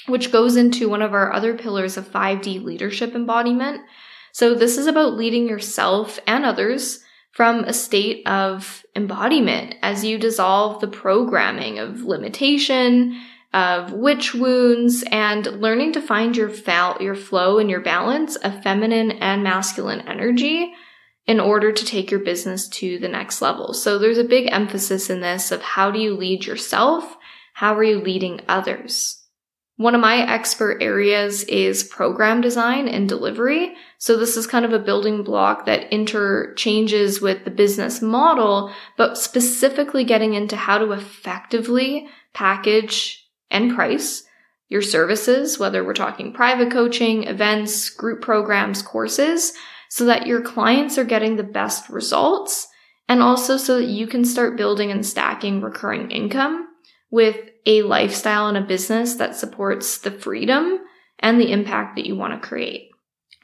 which 0.08 0.32
goes 0.32 0.56
into 0.56 0.90
one 0.90 1.02
of 1.02 1.14
our 1.14 1.34
other 1.34 1.56
pillars 1.58 1.98
of 1.98 2.12
5D 2.12 2.64
leadership 2.64 3.16
embodiment. 3.16 3.82
So 4.32 4.54
this 4.54 4.78
is 4.78 4.88
about 4.88 5.16
leading 5.16 5.48
yourself 5.48 6.20
and 6.28 6.46
others 6.46 7.00
from 7.32 7.64
a 7.64 7.74
state 7.74 8.28
of 8.28 8.84
embodiment 8.96 9.76
as 9.82 10.06
you 10.06 10.20
dissolve 10.20 10.82
the 10.82 10.88
programming 10.88 11.80
of 11.80 12.02
limitation, 12.02 13.20
of 13.54 13.94
witch 13.94 14.34
wounds, 14.34 15.04
and 15.12 15.46
learning 15.62 15.94
to 15.94 16.02
find 16.02 16.36
your 16.36 16.52
your 17.00 17.16
flow 17.16 17.60
and 17.60 17.70
your 17.70 17.82
balance 17.82 18.36
of 18.38 18.64
feminine 18.64 19.12
and 19.12 19.44
masculine 19.44 20.02
energy 20.02 20.74
in 21.26 21.40
order 21.40 21.72
to 21.72 21.86
take 21.86 22.12
your 22.12 22.20
business 22.20 22.68
to 22.68 23.00
the 23.00 23.08
next 23.08 23.42
level. 23.42 23.74
So 23.74 23.98
there's 23.98 24.18
a 24.18 24.24
big 24.24 24.52
emphasis 24.52 25.10
in 25.10 25.22
this 25.22 25.52
of 25.52 25.62
how 25.62 25.92
do 25.92 26.00
you 26.00 26.16
lead 26.16 26.46
yourself? 26.46 27.16
How 27.54 27.76
are 27.76 27.84
you 27.84 28.00
leading 28.00 28.42
others? 28.48 29.20
One 29.78 29.96
of 29.96 30.02
my 30.02 30.18
expert 30.18 30.84
areas 30.84 31.44
is 31.46 31.84
program 31.84 32.42
design 32.42 32.88
and 32.88 33.10
delivery. 33.10 33.74
So 33.98 34.18
this 34.18 34.38
is 34.38 34.46
kind 34.46 34.66
of 34.66 34.74
a 34.74 34.80
building 34.80 35.24
block 35.24 35.66
that 35.66 35.92
interchanges 35.92 37.22
with 37.22 37.44
the 37.44 37.52
business 37.52 38.02
model, 38.02 38.72
but 38.98 39.18
specifically 39.18 40.04
getting 40.04 40.36
into 40.36 40.56
how 40.56 40.78
to 40.78 40.92
effectively 40.92 42.08
package 42.34 43.23
and 43.54 43.74
price 43.74 44.24
your 44.68 44.82
services, 44.82 45.60
whether 45.60 45.84
we're 45.84 45.94
talking 45.94 46.34
private 46.34 46.72
coaching, 46.72 47.24
events, 47.24 47.90
group 47.90 48.22
programs, 48.22 48.82
courses, 48.82 49.54
so 49.88 50.06
that 50.06 50.26
your 50.26 50.42
clients 50.42 50.98
are 50.98 51.04
getting 51.04 51.36
the 51.36 51.44
best 51.44 51.90
results 51.90 52.68
and 53.08 53.22
also 53.22 53.58
so 53.58 53.78
that 53.78 53.86
you 53.86 54.08
can 54.08 54.26
start 54.26 54.58
building 54.58 54.90
and 54.90 55.06
stacking 55.06 55.62
recurring 55.62 56.10
income 56.10 56.68
with 57.12 57.38
a 57.66 57.84
lifestyle 57.84 58.48
and 58.48 58.58
a 58.58 58.62
business 58.62 59.16
that 59.16 59.36
supports 59.36 60.00
the 60.00 60.12
freedom 60.12 60.80
and 61.20 61.40
the 61.40 61.52
impact 61.52 61.96
that 61.96 62.08
you 62.08 62.16
want 62.16 62.34
to 62.34 62.48
create. 62.48 62.90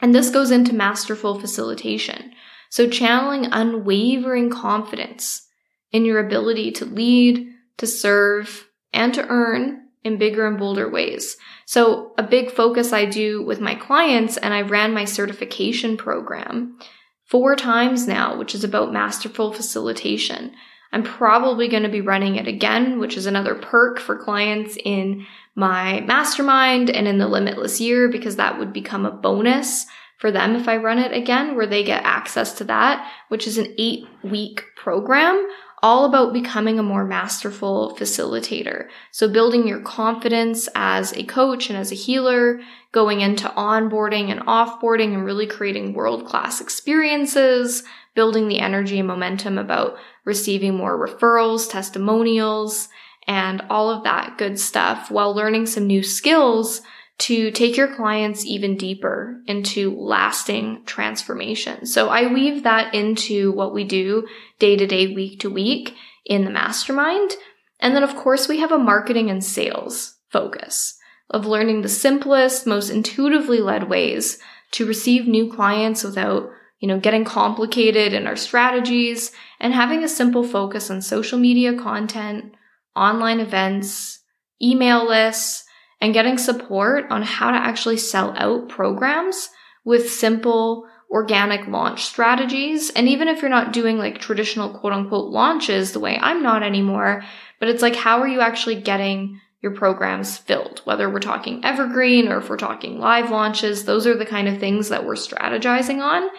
And 0.00 0.14
this 0.14 0.30
goes 0.30 0.50
into 0.50 0.74
masterful 0.74 1.38
facilitation. 1.38 2.32
So 2.70 2.88
channeling 2.88 3.46
unwavering 3.52 4.50
confidence 4.50 5.46
in 5.92 6.04
your 6.04 6.24
ability 6.24 6.72
to 6.72 6.84
lead, 6.84 7.46
to 7.78 7.86
serve, 7.86 8.68
and 8.92 9.14
to 9.14 9.26
earn 9.28 9.88
in 10.02 10.18
bigger 10.18 10.46
and 10.46 10.58
bolder 10.58 10.88
ways. 10.88 11.36
So 11.66 12.12
a 12.16 12.22
big 12.22 12.50
focus 12.50 12.92
I 12.92 13.04
do 13.04 13.42
with 13.42 13.60
my 13.60 13.74
clients, 13.74 14.36
and 14.36 14.54
I 14.54 14.62
ran 14.62 14.94
my 14.94 15.04
certification 15.04 15.96
program 15.96 16.78
four 17.26 17.54
times 17.54 18.08
now, 18.08 18.36
which 18.36 18.54
is 18.54 18.64
about 18.64 18.92
masterful 18.92 19.52
facilitation. 19.52 20.52
I'm 20.92 21.04
probably 21.04 21.68
going 21.68 21.84
to 21.84 21.88
be 21.88 22.00
running 22.00 22.36
it 22.36 22.48
again, 22.48 22.98
which 22.98 23.16
is 23.16 23.26
another 23.26 23.54
perk 23.54 24.00
for 24.00 24.18
clients 24.18 24.76
in 24.84 25.26
my 25.54 26.00
mastermind 26.00 26.90
and 26.90 27.06
in 27.06 27.18
the 27.18 27.28
limitless 27.28 27.80
year 27.80 28.08
because 28.08 28.36
that 28.36 28.58
would 28.58 28.72
become 28.72 29.06
a 29.06 29.12
bonus 29.12 29.86
for 30.18 30.30
them 30.30 30.56
if 30.56 30.68
I 30.68 30.76
run 30.76 30.98
it 30.98 31.12
again, 31.12 31.56
where 31.56 31.66
they 31.66 31.82
get 31.84 32.04
access 32.04 32.52
to 32.54 32.64
that, 32.64 33.10
which 33.28 33.46
is 33.46 33.56
an 33.56 33.74
eight 33.78 34.04
week 34.22 34.64
program 34.76 35.48
all 35.82 36.04
about 36.04 36.32
becoming 36.32 36.78
a 36.78 36.82
more 36.82 37.04
masterful 37.04 37.96
facilitator. 37.98 38.88
So 39.10 39.28
building 39.28 39.66
your 39.66 39.80
confidence 39.80 40.68
as 40.74 41.12
a 41.14 41.24
coach 41.24 41.70
and 41.70 41.78
as 41.78 41.90
a 41.90 41.96
healer, 41.96 42.60
going 42.92 43.20
into 43.20 43.48
onboarding 43.48 44.30
and 44.30 44.40
offboarding 44.40 45.14
and 45.14 45.24
really 45.24 45.46
creating 45.46 45.94
world 45.94 46.26
class 46.26 46.60
experiences, 46.60 47.82
building 48.14 48.48
the 48.48 48.58
energy 48.58 48.98
and 48.98 49.08
momentum 49.08 49.56
about 49.56 49.96
receiving 50.24 50.76
more 50.76 50.98
referrals, 50.98 51.70
testimonials, 51.70 52.88
and 53.26 53.62
all 53.70 53.90
of 53.90 54.04
that 54.04 54.36
good 54.38 54.58
stuff 54.58 55.10
while 55.10 55.34
learning 55.34 55.66
some 55.66 55.86
new 55.86 56.02
skills 56.02 56.82
to 57.20 57.50
take 57.50 57.76
your 57.76 57.94
clients 57.94 58.46
even 58.46 58.78
deeper 58.78 59.42
into 59.46 59.94
lasting 59.94 60.82
transformation. 60.86 61.84
So 61.84 62.08
I 62.08 62.32
weave 62.32 62.62
that 62.62 62.94
into 62.94 63.52
what 63.52 63.74
we 63.74 63.84
do 63.84 64.26
day 64.58 64.74
to 64.76 64.86
day, 64.86 65.14
week 65.14 65.40
to 65.40 65.50
week 65.50 65.94
in 66.24 66.44
the 66.44 66.50
mastermind. 66.50 67.32
And 67.78 67.94
then 67.94 68.02
of 68.02 68.16
course 68.16 68.48
we 68.48 68.60
have 68.60 68.72
a 68.72 68.78
marketing 68.78 69.28
and 69.28 69.44
sales 69.44 70.16
focus 70.30 70.96
of 71.28 71.44
learning 71.44 71.82
the 71.82 71.90
simplest, 71.90 72.66
most 72.66 72.88
intuitively 72.88 73.60
led 73.60 73.90
ways 73.90 74.38
to 74.72 74.86
receive 74.86 75.26
new 75.26 75.52
clients 75.52 76.02
without, 76.02 76.48
you 76.78 76.88
know, 76.88 76.98
getting 76.98 77.24
complicated 77.24 78.14
in 78.14 78.26
our 78.26 78.36
strategies 78.36 79.30
and 79.60 79.74
having 79.74 80.02
a 80.02 80.08
simple 80.08 80.42
focus 80.42 80.90
on 80.90 81.02
social 81.02 81.38
media 81.38 81.78
content, 81.78 82.54
online 82.96 83.40
events, 83.40 84.20
email 84.62 85.06
lists, 85.06 85.64
and 86.00 86.14
getting 86.14 86.38
support 86.38 87.06
on 87.10 87.22
how 87.22 87.50
to 87.50 87.56
actually 87.56 87.98
sell 87.98 88.34
out 88.36 88.68
programs 88.68 89.50
with 89.84 90.10
simple 90.10 90.86
organic 91.10 91.66
launch 91.66 92.04
strategies. 92.04 92.90
And 92.90 93.08
even 93.08 93.28
if 93.28 93.42
you're 93.42 93.50
not 93.50 93.72
doing 93.72 93.98
like 93.98 94.18
traditional 94.18 94.78
quote 94.78 94.92
unquote 94.92 95.30
launches 95.30 95.92
the 95.92 96.00
way 96.00 96.18
I'm 96.20 96.42
not 96.42 96.62
anymore, 96.62 97.24
but 97.58 97.68
it's 97.68 97.82
like, 97.82 97.96
how 97.96 98.20
are 98.20 98.28
you 98.28 98.40
actually 98.40 98.80
getting 98.80 99.40
your 99.60 99.72
programs 99.72 100.38
filled? 100.38 100.80
Whether 100.84 101.10
we're 101.10 101.18
talking 101.18 101.64
evergreen 101.64 102.28
or 102.28 102.38
if 102.38 102.48
we're 102.48 102.56
talking 102.56 102.98
live 102.98 103.30
launches, 103.30 103.84
those 103.84 104.06
are 104.06 104.16
the 104.16 104.24
kind 104.26 104.48
of 104.48 104.58
things 104.58 104.88
that 104.88 105.04
we're 105.04 105.14
strategizing 105.14 106.00
on 106.00 106.30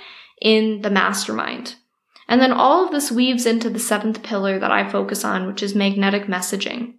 in 0.42 0.82
the 0.82 0.90
mastermind. 0.90 1.76
And 2.28 2.42
then 2.42 2.54
all 2.54 2.86
of 2.86 2.92
this 2.92 3.12
weaves 3.12 3.46
into 3.46 3.70
the 3.70 3.78
seventh 3.78 4.24
pillar 4.24 4.58
that 4.58 4.72
I 4.72 4.90
focus 4.90 5.26
on, 5.26 5.48
which 5.48 5.62
is 5.62 5.76
magnetic 5.76 6.24
messaging 6.24 6.94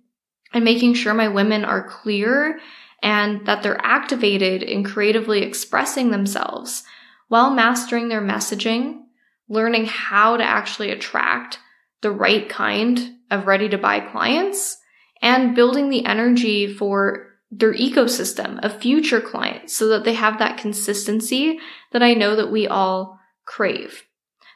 and 0.53 0.65
making 0.65 0.95
sure 0.95 1.15
my 1.15 1.29
women 1.29 1.65
are 1.65 1.87
clear 1.87 2.61
and 3.03 3.47
that 3.47 3.63
they're 3.63 3.85
activated 3.85 4.63
in 4.63 4.85
creatively 4.85 5.43
expressing 5.43 6.11
themselves 6.11 6.85
while 7.29 7.51
mastering 7.51 8.09
their 8.09 8.21
messaging, 8.21 9.03
learning 9.49 9.87
how 9.87 10.37
to 10.37 10.45
actually 10.45 10.91
attract 10.91 11.59
the 12.03 12.11
right 12.11 12.49
kind 12.49 13.17
of 13.31 13.47
ready 13.47 13.69
to 13.69 13.79
buy 13.79 14.01
clients 14.01 14.79
and 15.21 15.55
building 15.55 15.89
the 15.89 16.05
energy 16.05 16.73
for 16.73 17.29
their 17.51 17.75
ecosystem 17.75 18.63
of 18.65 18.81
future 18.81 19.21
clients 19.21 19.75
so 19.75 19.89
that 19.89 20.05
they 20.05 20.15
have 20.15 20.39
that 20.39 20.59
consistency 20.59 21.59
that 21.93 22.03
I 22.03 22.15
know 22.15 22.37
that 22.37 22.51
we 22.51 22.67
all 22.67 23.21
crave. 23.45 24.05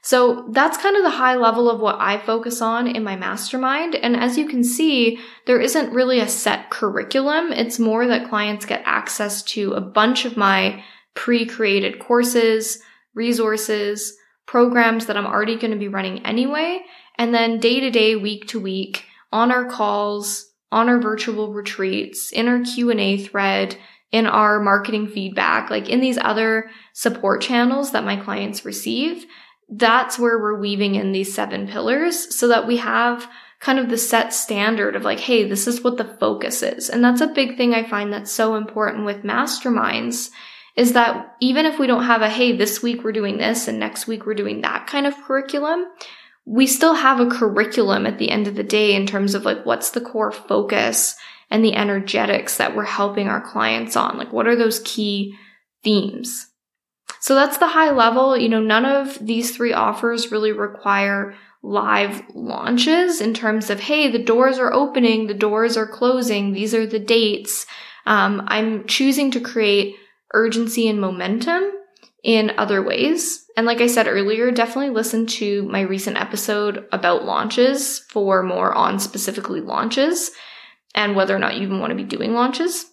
So 0.02 0.46
that's 0.50 0.78
kind 0.78 0.96
of 0.96 1.02
the 1.02 1.10
high 1.10 1.34
level 1.34 1.68
of 1.68 1.80
what 1.80 1.96
I 1.98 2.18
focus 2.18 2.62
on 2.62 2.86
in 2.86 3.02
my 3.02 3.16
mastermind. 3.16 3.94
And 3.96 4.16
as 4.16 4.38
you 4.38 4.46
can 4.46 4.62
see, 4.62 5.18
there 5.46 5.60
isn't 5.60 5.92
really 5.92 6.20
a 6.20 6.28
set 6.28 6.70
curriculum. 6.70 7.52
It's 7.52 7.78
more 7.78 8.06
that 8.06 8.28
clients 8.28 8.66
get 8.66 8.82
access 8.84 9.42
to 9.44 9.72
a 9.72 9.80
bunch 9.80 10.24
of 10.24 10.36
my 10.36 10.84
pre-created 11.14 11.98
courses, 11.98 12.80
resources, 13.14 14.16
programs 14.46 15.06
that 15.06 15.16
I'm 15.16 15.26
already 15.26 15.56
going 15.56 15.72
to 15.72 15.78
be 15.78 15.88
running 15.88 16.24
anyway. 16.24 16.82
And 17.18 17.34
then 17.34 17.58
day 17.58 17.80
to 17.80 17.90
day, 17.90 18.14
week 18.14 18.46
to 18.48 18.60
week, 18.60 19.04
on 19.32 19.50
our 19.50 19.64
calls, 19.64 20.52
on 20.70 20.88
our 20.88 21.00
virtual 21.00 21.52
retreats, 21.52 22.30
in 22.30 22.46
our 22.48 22.60
Q&A 22.60 23.18
thread, 23.18 23.76
in 24.12 24.26
our 24.26 24.60
marketing 24.60 25.08
feedback, 25.08 25.70
like 25.70 25.88
in 25.88 26.00
these 26.00 26.18
other 26.18 26.70
support 26.92 27.40
channels 27.40 27.92
that 27.92 28.04
my 28.04 28.16
clients 28.16 28.64
receive, 28.64 29.26
that's 29.68 30.18
where 30.18 30.38
we're 30.38 30.60
weaving 30.60 30.94
in 30.94 31.12
these 31.12 31.34
seven 31.34 31.66
pillars 31.66 32.34
so 32.34 32.48
that 32.48 32.66
we 32.66 32.76
have 32.76 33.28
kind 33.60 33.78
of 33.78 33.88
the 33.88 33.98
set 33.98 34.32
standard 34.32 34.94
of 34.94 35.02
like, 35.02 35.18
hey, 35.18 35.48
this 35.48 35.66
is 35.66 35.82
what 35.82 35.96
the 35.96 36.04
focus 36.04 36.62
is. 36.62 36.88
And 36.90 37.02
that's 37.02 37.20
a 37.20 37.26
big 37.26 37.56
thing 37.56 37.74
I 37.74 37.88
find 37.88 38.12
that's 38.12 38.30
so 38.30 38.54
important 38.54 39.06
with 39.06 39.22
masterminds 39.22 40.30
is 40.76 40.92
that 40.92 41.34
even 41.40 41.64
if 41.64 41.78
we 41.78 41.86
don't 41.86 42.04
have 42.04 42.20
a, 42.20 42.28
hey, 42.28 42.54
this 42.54 42.82
week 42.82 43.02
we're 43.02 43.12
doing 43.12 43.38
this 43.38 43.66
and 43.66 43.80
next 43.80 44.06
week 44.06 44.26
we're 44.26 44.34
doing 44.34 44.60
that 44.60 44.86
kind 44.86 45.06
of 45.06 45.16
curriculum, 45.22 45.86
we 46.44 46.66
still 46.66 46.94
have 46.94 47.18
a 47.18 47.30
curriculum 47.30 48.06
at 48.06 48.18
the 48.18 48.30
end 48.30 48.46
of 48.46 48.54
the 48.54 48.62
day 48.62 48.94
in 48.94 49.06
terms 49.06 49.34
of 49.34 49.44
like, 49.44 49.64
what's 49.64 49.90
the 49.90 50.00
core 50.00 50.30
focus 50.30 51.16
and 51.50 51.64
the 51.64 51.74
energetics 51.74 52.58
that 52.58 52.76
we're 52.76 52.84
helping 52.84 53.26
our 53.26 53.40
clients 53.40 53.96
on? 53.96 54.18
Like, 54.18 54.32
what 54.32 54.46
are 54.46 54.56
those 54.56 54.80
key 54.84 55.34
themes? 55.82 56.46
So 57.26 57.34
that's 57.34 57.58
the 57.58 57.66
high 57.66 57.90
level. 57.90 58.36
You 58.36 58.48
know, 58.48 58.60
none 58.60 58.84
of 58.84 59.18
these 59.18 59.50
three 59.50 59.72
offers 59.72 60.30
really 60.30 60.52
require 60.52 61.34
live 61.60 62.22
launches 62.36 63.20
in 63.20 63.34
terms 63.34 63.68
of, 63.68 63.80
hey, 63.80 64.08
the 64.08 64.22
doors 64.22 64.60
are 64.60 64.72
opening, 64.72 65.26
the 65.26 65.34
doors 65.34 65.76
are 65.76 65.88
closing, 65.88 66.52
these 66.52 66.72
are 66.72 66.86
the 66.86 67.00
dates. 67.00 67.66
Um, 68.06 68.44
I'm 68.46 68.86
choosing 68.86 69.32
to 69.32 69.40
create 69.40 69.96
urgency 70.34 70.86
and 70.86 71.00
momentum 71.00 71.64
in 72.22 72.52
other 72.58 72.80
ways. 72.80 73.44
And 73.56 73.66
like 73.66 73.80
I 73.80 73.88
said 73.88 74.06
earlier, 74.06 74.52
definitely 74.52 74.94
listen 74.94 75.26
to 75.26 75.64
my 75.64 75.80
recent 75.80 76.18
episode 76.18 76.86
about 76.92 77.24
launches 77.24 77.98
for 78.08 78.44
more 78.44 78.72
on 78.72 79.00
specifically 79.00 79.60
launches. 79.60 80.30
and 80.94 81.14
whether 81.14 81.36
or 81.36 81.38
not 81.38 81.56
you 81.56 81.62
even 81.62 81.80
want 81.80 81.90
to 81.90 81.96
be 81.96 82.04
doing 82.04 82.34
launches. 82.34 82.86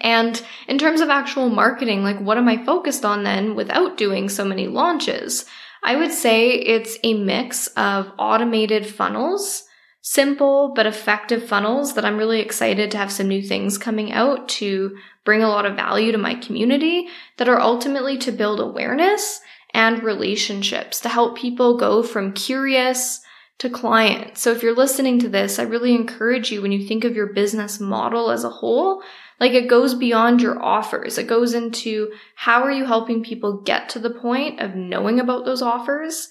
And 0.00 0.40
in 0.68 0.78
terms 0.78 1.00
of 1.00 1.08
actual 1.08 1.48
marketing, 1.50 2.02
like 2.02 2.18
what 2.20 2.38
am 2.38 2.48
I 2.48 2.64
focused 2.64 3.04
on 3.04 3.24
then 3.24 3.54
without 3.54 3.96
doing 3.96 4.28
so 4.28 4.44
many 4.44 4.66
launches? 4.66 5.46
I 5.82 5.96
would 5.96 6.12
say 6.12 6.50
it's 6.50 6.98
a 7.02 7.14
mix 7.14 7.66
of 7.68 8.12
automated 8.18 8.86
funnels, 8.86 9.64
simple 10.02 10.72
but 10.74 10.86
effective 10.86 11.46
funnels 11.46 11.94
that 11.94 12.04
I'm 12.04 12.18
really 12.18 12.40
excited 12.40 12.90
to 12.90 12.98
have 12.98 13.12
some 13.12 13.28
new 13.28 13.42
things 13.42 13.78
coming 13.78 14.12
out 14.12 14.48
to 14.50 14.96
bring 15.24 15.42
a 15.42 15.48
lot 15.48 15.66
of 15.66 15.76
value 15.76 16.12
to 16.12 16.18
my 16.18 16.34
community 16.34 17.08
that 17.36 17.48
are 17.48 17.60
ultimately 17.60 18.18
to 18.18 18.32
build 18.32 18.60
awareness 18.60 19.40
and 19.72 20.02
relationships 20.02 21.00
to 21.00 21.08
help 21.08 21.36
people 21.36 21.76
go 21.76 22.02
from 22.02 22.32
curious 22.32 23.20
to 23.58 23.68
client. 23.68 24.38
So 24.38 24.52
if 24.52 24.62
you're 24.62 24.74
listening 24.74 25.18
to 25.20 25.28
this, 25.28 25.58
I 25.58 25.64
really 25.64 25.94
encourage 25.94 26.50
you 26.50 26.62
when 26.62 26.72
you 26.72 26.86
think 26.86 27.04
of 27.04 27.14
your 27.14 27.34
business 27.34 27.78
model 27.78 28.30
as 28.30 28.42
a 28.42 28.48
whole, 28.48 29.02
like 29.40 29.52
it 29.52 29.68
goes 29.68 29.94
beyond 29.94 30.42
your 30.42 30.62
offers. 30.62 31.16
It 31.16 31.26
goes 31.26 31.54
into 31.54 32.12
how 32.36 32.62
are 32.62 32.70
you 32.70 32.84
helping 32.84 33.24
people 33.24 33.62
get 33.62 33.88
to 33.90 33.98
the 33.98 34.10
point 34.10 34.60
of 34.60 34.76
knowing 34.76 35.18
about 35.18 35.46
those 35.46 35.62
offers 35.62 36.28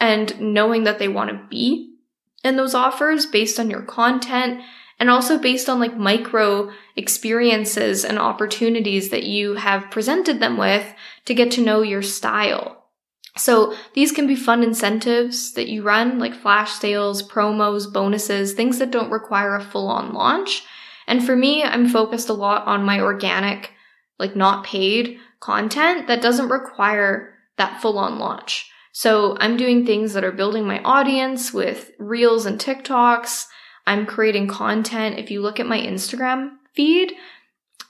and 0.00 0.40
knowing 0.40 0.84
that 0.84 0.98
they 0.98 1.08
want 1.08 1.30
to 1.30 1.46
be 1.50 1.94
in 2.42 2.56
those 2.56 2.74
offers 2.74 3.26
based 3.26 3.60
on 3.60 3.68
your 3.70 3.82
content 3.82 4.62
and 4.98 5.10
also 5.10 5.38
based 5.38 5.68
on 5.68 5.78
like 5.78 5.96
micro 5.96 6.70
experiences 6.96 8.04
and 8.04 8.18
opportunities 8.18 9.10
that 9.10 9.24
you 9.24 9.54
have 9.54 9.90
presented 9.90 10.40
them 10.40 10.56
with 10.56 10.94
to 11.26 11.34
get 11.34 11.50
to 11.52 11.62
know 11.62 11.82
your 11.82 12.02
style. 12.02 12.86
So 13.36 13.74
these 13.94 14.10
can 14.10 14.26
be 14.26 14.34
fun 14.34 14.64
incentives 14.64 15.52
that 15.52 15.68
you 15.68 15.82
run, 15.82 16.18
like 16.18 16.34
flash 16.34 16.72
sales, 16.72 17.22
promos, 17.22 17.92
bonuses, 17.92 18.54
things 18.54 18.78
that 18.78 18.90
don't 18.90 19.12
require 19.12 19.54
a 19.54 19.62
full 19.62 19.88
on 19.88 20.12
launch 20.12 20.64
and 21.08 21.24
for 21.24 21.34
me, 21.34 21.64
I'm 21.64 21.88
focused 21.88 22.28
a 22.28 22.34
lot 22.34 22.66
on 22.66 22.84
my 22.84 23.00
organic, 23.00 23.72
like 24.18 24.36
not 24.36 24.62
paid 24.62 25.18
content 25.40 26.06
that 26.06 26.22
doesn't 26.22 26.50
require 26.50 27.34
that 27.56 27.80
full 27.80 27.98
on 27.98 28.18
launch. 28.18 28.70
So 28.92 29.36
I'm 29.40 29.56
doing 29.56 29.86
things 29.86 30.12
that 30.12 30.24
are 30.24 30.32
building 30.32 30.66
my 30.66 30.82
audience 30.82 31.52
with 31.52 31.90
reels 31.98 32.46
and 32.46 32.60
TikToks. 32.60 33.46
I'm 33.86 34.04
creating 34.06 34.48
content. 34.48 35.18
If 35.18 35.30
you 35.30 35.40
look 35.40 35.58
at 35.58 35.66
my 35.66 35.80
Instagram 35.80 36.50
feed, 36.74 37.14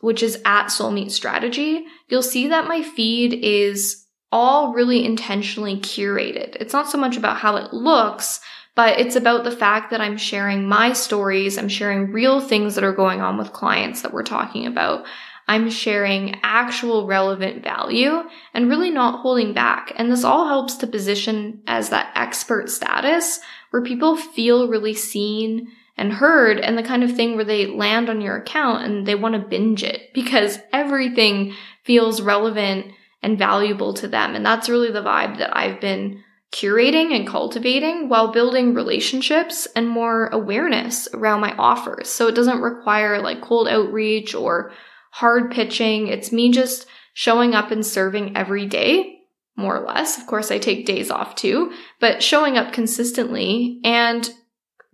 which 0.00 0.22
is 0.22 0.40
at 0.44 0.66
Soulmeet 0.66 1.10
Strategy, 1.10 1.86
you'll 2.08 2.22
see 2.22 2.46
that 2.48 2.68
my 2.68 2.82
feed 2.82 3.34
is 3.34 4.06
all 4.30 4.72
really 4.72 5.04
intentionally 5.04 5.76
curated. 5.76 6.56
It's 6.56 6.72
not 6.72 6.88
so 6.88 6.98
much 6.98 7.16
about 7.16 7.38
how 7.38 7.56
it 7.56 7.72
looks, 7.72 8.40
but 8.78 9.00
it's 9.00 9.16
about 9.16 9.42
the 9.42 9.50
fact 9.50 9.90
that 9.90 10.00
I'm 10.00 10.16
sharing 10.16 10.68
my 10.68 10.92
stories. 10.92 11.58
I'm 11.58 11.68
sharing 11.68 12.12
real 12.12 12.40
things 12.40 12.76
that 12.76 12.84
are 12.84 12.92
going 12.92 13.20
on 13.20 13.36
with 13.36 13.52
clients 13.52 14.02
that 14.02 14.12
we're 14.12 14.22
talking 14.22 14.66
about. 14.66 15.04
I'm 15.48 15.68
sharing 15.68 16.38
actual 16.44 17.04
relevant 17.04 17.64
value 17.64 18.22
and 18.54 18.68
really 18.68 18.90
not 18.90 19.18
holding 19.18 19.52
back. 19.52 19.92
And 19.96 20.12
this 20.12 20.22
all 20.22 20.46
helps 20.46 20.76
to 20.76 20.86
position 20.86 21.60
as 21.66 21.90
that 21.90 22.12
expert 22.14 22.70
status 22.70 23.40
where 23.70 23.82
people 23.82 24.16
feel 24.16 24.68
really 24.68 24.94
seen 24.94 25.72
and 25.96 26.12
heard 26.12 26.60
and 26.60 26.78
the 26.78 26.84
kind 26.84 27.02
of 27.02 27.16
thing 27.16 27.34
where 27.34 27.44
they 27.44 27.66
land 27.66 28.08
on 28.08 28.20
your 28.20 28.36
account 28.36 28.84
and 28.84 29.08
they 29.08 29.16
want 29.16 29.34
to 29.34 29.40
binge 29.40 29.82
it 29.82 30.14
because 30.14 30.60
everything 30.72 31.52
feels 31.82 32.22
relevant 32.22 32.92
and 33.24 33.36
valuable 33.36 33.92
to 33.94 34.06
them. 34.06 34.36
And 34.36 34.46
that's 34.46 34.68
really 34.68 34.92
the 34.92 35.02
vibe 35.02 35.38
that 35.38 35.56
I've 35.56 35.80
been 35.80 36.22
curating 36.52 37.14
and 37.14 37.26
cultivating 37.26 38.08
while 38.08 38.32
building 38.32 38.74
relationships 38.74 39.68
and 39.76 39.88
more 39.88 40.28
awareness 40.28 41.08
around 41.12 41.40
my 41.40 41.54
offers. 41.56 42.08
So 42.08 42.26
it 42.26 42.34
doesn't 42.34 42.62
require 42.62 43.20
like 43.20 43.42
cold 43.42 43.68
outreach 43.68 44.34
or 44.34 44.72
hard 45.10 45.50
pitching. 45.50 46.08
It's 46.08 46.32
me 46.32 46.50
just 46.50 46.86
showing 47.12 47.54
up 47.54 47.70
and 47.70 47.84
serving 47.84 48.36
every 48.36 48.66
day, 48.66 49.18
more 49.56 49.76
or 49.76 49.86
less. 49.86 50.16
Of 50.16 50.26
course, 50.26 50.50
I 50.50 50.58
take 50.58 50.86
days 50.86 51.10
off 51.10 51.34
too, 51.34 51.72
but 52.00 52.22
showing 52.22 52.56
up 52.56 52.72
consistently 52.72 53.80
and 53.84 54.30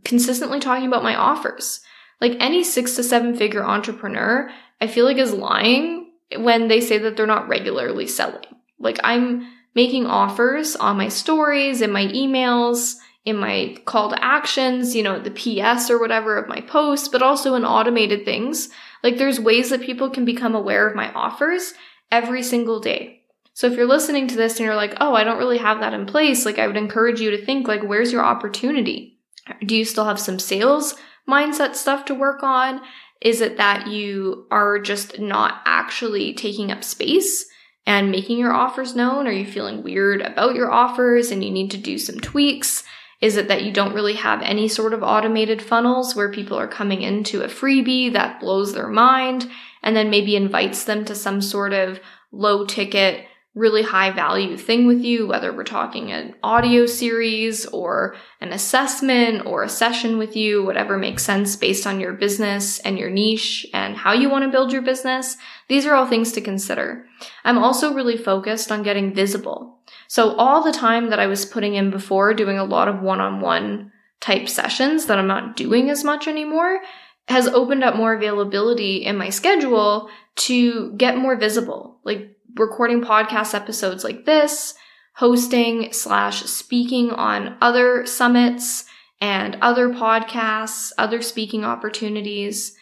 consistently 0.05 0.59
talking 0.59 0.87
about 0.87 1.03
my 1.03 1.15
offers. 1.15 1.81
Like 2.21 2.37
any 2.41 2.65
six 2.65 2.97
to 2.97 3.03
seven 3.03 3.37
figure 3.37 3.65
entrepreneur, 3.65 4.51
I 4.81 4.87
feel 4.87 5.05
like 5.05 5.19
is 5.19 5.33
lying 5.33 6.13
when 6.37 6.69
they 6.69 6.81
say 6.81 6.99
that 6.99 7.17
they're 7.17 7.27
not 7.27 7.49
regularly 7.49 8.07
selling. 8.07 8.45
Like 8.79 8.99
I'm 9.05 9.47
making 9.75 10.07
offers 10.07 10.77
on 10.77 10.97
my 10.97 11.09
stories, 11.09 11.81
in 11.81 11.91
my 11.91 12.07
emails, 12.07 12.95
in 13.25 13.37
my 13.37 13.77
call 13.85 14.11
to 14.11 14.25
actions, 14.25 14.95
you 14.95 15.03
know, 15.03 15.19
the 15.19 15.31
PS 15.31 15.91
or 15.91 15.99
whatever 15.99 16.37
of 16.37 16.49
my 16.49 16.61
posts, 16.61 17.09
but 17.09 17.23
also 17.23 17.55
in 17.55 17.65
automated 17.65 18.25
things. 18.25 18.69
Like 19.03 19.17
there's 19.17 19.41
ways 19.41 19.71
that 19.71 19.83
people 19.83 20.11
can 20.11 20.25
become 20.25 20.55
aware 20.55 20.87
of 20.87 20.97
my 20.97 21.13
offers 21.13 21.75
every 22.13 22.43
single 22.43 22.81
day. 22.81 23.23
So 23.55 23.67
if 23.67 23.75
you're 23.75 23.87
listening 23.87 24.27
to 24.29 24.37
this 24.37 24.59
and 24.59 24.65
you're 24.65 24.75
like, 24.75 24.95
oh, 25.01 25.15
I 25.15 25.25
don't 25.25 25.39
really 25.39 25.59
have 25.59 25.81
that 25.81 25.95
in 25.95 26.07
place, 26.07 26.45
like 26.45 26.59
I 26.59 26.67
would 26.67 26.77
encourage 26.77 27.21
you 27.21 27.31
to 27.31 27.45
think 27.45 27.69
like, 27.69 27.83
where's 27.83 28.13
your 28.13 28.25
opportunity? 28.25 29.19
Do 29.65 29.77
you 29.77 29.85
still 29.85 30.05
have 30.05 30.21
some 30.21 30.39
sales 30.39 30.95
mindset 31.29 31.75
stuff 31.75 32.05
to 32.07 32.15
work 32.15 32.43
on? 32.43 32.81
Is 33.21 33.41
it 33.41 33.57
that 33.57 33.87
you 33.87 34.47
are 34.51 34.79
just 34.79 35.19
not 35.19 35.63
actually 35.65 36.35
taking 36.35 36.71
up 36.71 36.85
space? 36.85 37.47
And 37.87 38.11
making 38.11 38.39
your 38.39 38.53
offers 38.53 38.97
known? 38.97 39.27
Are 39.27 39.33
you 39.33 39.47
feeling 39.47 39.83
weird 39.83 40.23
about 40.23 40.55
your 40.55 40.71
offers 40.71 41.31
and 41.31 41.45
you 41.45 41.51
need 41.51 41.71
to 41.73 41.77
do 41.77 41.99
some 41.99 42.21
tweaks? 42.21 42.85
Is 43.21 43.37
it 43.37 43.49
that 43.49 43.63
you 43.63 43.73
don't 43.73 43.95
really 43.95 44.15
have 44.15 44.43
any 44.43 44.69
sort 44.69 44.93
of 44.93 45.03
automated 45.03 45.63
funnels 45.63 46.15
where 46.15 46.31
people 46.31 46.59
are 46.59 46.69
coming 46.69 47.03
into 47.03 47.43
a 47.43 47.49
freebie 47.49 48.13
that 48.13 48.41
blows 48.41 48.75
their 48.75 48.89
mind 48.89 49.51
and 49.83 49.95
then 49.95 50.11
maybe 50.11 50.37
invites 50.37 50.85
them 50.85 51.05
to 51.05 51.15
some 51.15 51.41
sort 51.41 51.73
of 51.73 52.01
low 52.33 52.65
ticket 52.65 53.27
really 53.55 53.83
high 53.83 54.11
value 54.11 54.57
thing 54.57 54.87
with 54.87 55.01
you, 55.01 55.29
whether 55.29 55.53
we're 55.53 55.63
talking 55.63 56.11
an 56.11 56.35
audio 56.43 56.87
series 56.87 57.67
or 57.67 58.17
an 58.41 58.53
assessment 58.53 59.47
or 59.47 59.63
a 59.63 59.69
session 59.69 60.19
with 60.19 60.35
you, 60.35 60.65
whatever 60.65 60.99
makes 60.99 61.23
sense 61.23 61.55
based 61.55 61.87
on 61.87 62.01
your 62.01 62.13
business 62.13 62.81
and 62.81 62.99
your 62.99 63.11
niche 63.11 63.65
and 63.73 63.97
how 63.97 64.13
you 64.13 64.29
want 64.29 64.45
to 64.45 64.51
build 64.51 64.73
your 64.73 64.83
business. 64.83 65.37
These 65.69 65.87
are 65.87 65.95
all 65.95 66.07
things 66.07 66.33
to 66.33 66.41
consider. 66.41 67.07
I'm 67.45 67.59
also 67.59 67.95
really 67.95 68.17
focused 68.17 68.73
on 68.73 68.83
getting 68.83 69.15
visible. 69.15 69.79
So 70.09 70.35
all 70.35 70.63
the 70.63 70.73
time 70.73 71.11
that 71.11 71.21
I 71.21 71.29
was 71.29 71.47
putting 71.47 71.75
in 71.75 71.91
before 71.91 72.35
doing 72.35 72.59
a 72.59 72.65
lot 72.65 72.89
of 72.89 73.03
one-on-one 73.03 73.93
type 74.21 74.49
sessions 74.49 75.07
that 75.07 75.19
I'm 75.19 75.29
not 75.29 75.57
doing 75.57 75.91
as 75.91 76.03
much 76.03 76.27
anymore 76.27 76.81
has 77.29 77.47
opened 77.47 77.85
up 77.85 77.95
more 77.95 78.15
availability 78.15 79.05
in 79.05 79.17
my 79.17 79.31
schedule 79.31 80.11
to 80.37 80.93
get 80.93 81.17
more 81.17 81.37
visible. 81.37 81.99
Like 82.05 82.37
recording 82.57 83.03
podcast 83.03 83.55
episodes 83.55 84.05
like 84.05 84.25
this, 84.25 84.75
hosting 85.17 85.93
slash 85.93 86.43
speaking 86.45 87.11
on 87.11 87.57
other 87.61 88.07
summits 88.07 88.85
and 89.21 89.57
other 89.61 89.89
podcasts, 89.89 90.93
other 90.99 91.23
speaking 91.23 91.65
opportunities, 91.65 92.77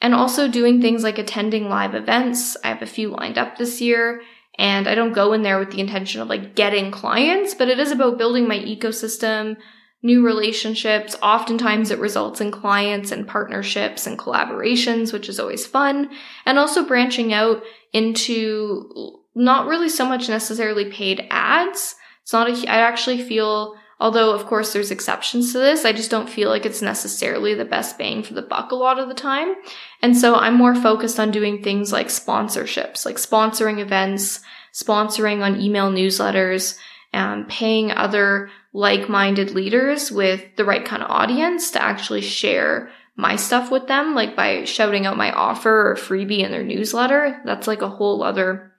and 0.00 0.14
also 0.14 0.48
doing 0.48 0.80
things 0.80 1.02
like 1.02 1.18
attending 1.18 1.68
live 1.68 1.94
events. 1.94 2.56
I 2.64 2.68
have 2.68 2.82
a 2.82 2.86
few 2.86 3.10
lined 3.10 3.38
up 3.38 3.56
this 3.56 3.80
year. 3.80 4.22
And 4.58 4.86
I 4.86 4.94
don't 4.94 5.14
go 5.14 5.32
in 5.32 5.40
there 5.40 5.58
with 5.58 5.70
the 5.70 5.80
intention 5.80 6.20
of 6.20 6.28
like 6.28 6.54
getting 6.54 6.90
clients, 6.90 7.54
but 7.54 7.68
it 7.68 7.80
is 7.80 7.92
about 7.92 8.18
building 8.18 8.46
my 8.46 8.58
ecosystem, 8.58 9.56
new 10.02 10.24
relationships. 10.24 11.16
Oftentimes 11.22 11.90
it 11.90 11.98
results 11.98 12.42
in 12.42 12.50
clients 12.50 13.10
and 13.10 13.26
partnerships 13.26 14.06
and 14.06 14.18
collaborations, 14.18 15.14
which 15.14 15.30
is 15.30 15.40
always 15.40 15.66
fun. 15.66 16.10
And 16.44 16.58
also 16.58 16.84
branching 16.84 17.32
out 17.32 17.62
into 17.92 19.18
not 19.34 19.66
really 19.66 19.88
so 19.88 20.04
much 20.06 20.28
necessarily 20.28 20.90
paid 20.90 21.26
ads. 21.30 21.94
It's 22.22 22.32
not 22.32 22.48
a, 22.48 22.70
I 22.70 22.78
actually 22.78 23.22
feel, 23.22 23.76
although 23.98 24.32
of 24.32 24.46
course 24.46 24.72
there's 24.72 24.90
exceptions 24.90 25.52
to 25.52 25.58
this, 25.58 25.84
I 25.84 25.92
just 25.92 26.10
don't 26.10 26.28
feel 26.28 26.48
like 26.48 26.66
it's 26.66 26.82
necessarily 26.82 27.54
the 27.54 27.64
best 27.64 27.98
bang 27.98 28.22
for 28.22 28.34
the 28.34 28.42
buck 28.42 28.72
a 28.72 28.76
lot 28.76 28.98
of 28.98 29.08
the 29.08 29.14
time. 29.14 29.54
And 30.02 30.16
so 30.16 30.34
I'm 30.34 30.54
more 30.54 30.74
focused 30.74 31.18
on 31.18 31.30
doing 31.30 31.62
things 31.62 31.92
like 31.92 32.08
sponsorships, 32.08 33.04
like 33.04 33.16
sponsoring 33.16 33.78
events, 33.78 34.40
sponsoring 34.72 35.42
on 35.42 35.60
email 35.60 35.90
newsletters, 35.90 36.78
um, 37.12 37.46
paying 37.48 37.90
other 37.90 38.50
like-minded 38.72 39.50
leaders 39.50 40.12
with 40.12 40.44
the 40.56 40.64
right 40.64 40.84
kind 40.84 41.02
of 41.02 41.10
audience 41.10 41.72
to 41.72 41.82
actually 41.82 42.20
share 42.20 42.90
my 43.20 43.36
stuff 43.36 43.70
with 43.70 43.86
them, 43.86 44.14
like 44.14 44.34
by 44.34 44.64
shouting 44.64 45.06
out 45.06 45.16
my 45.16 45.30
offer 45.32 45.90
or 45.90 45.94
freebie 45.94 46.40
in 46.40 46.50
their 46.50 46.64
newsletter. 46.64 47.40
That's 47.44 47.66
like 47.66 47.82
a 47.82 47.88
whole 47.88 48.22
other 48.22 48.72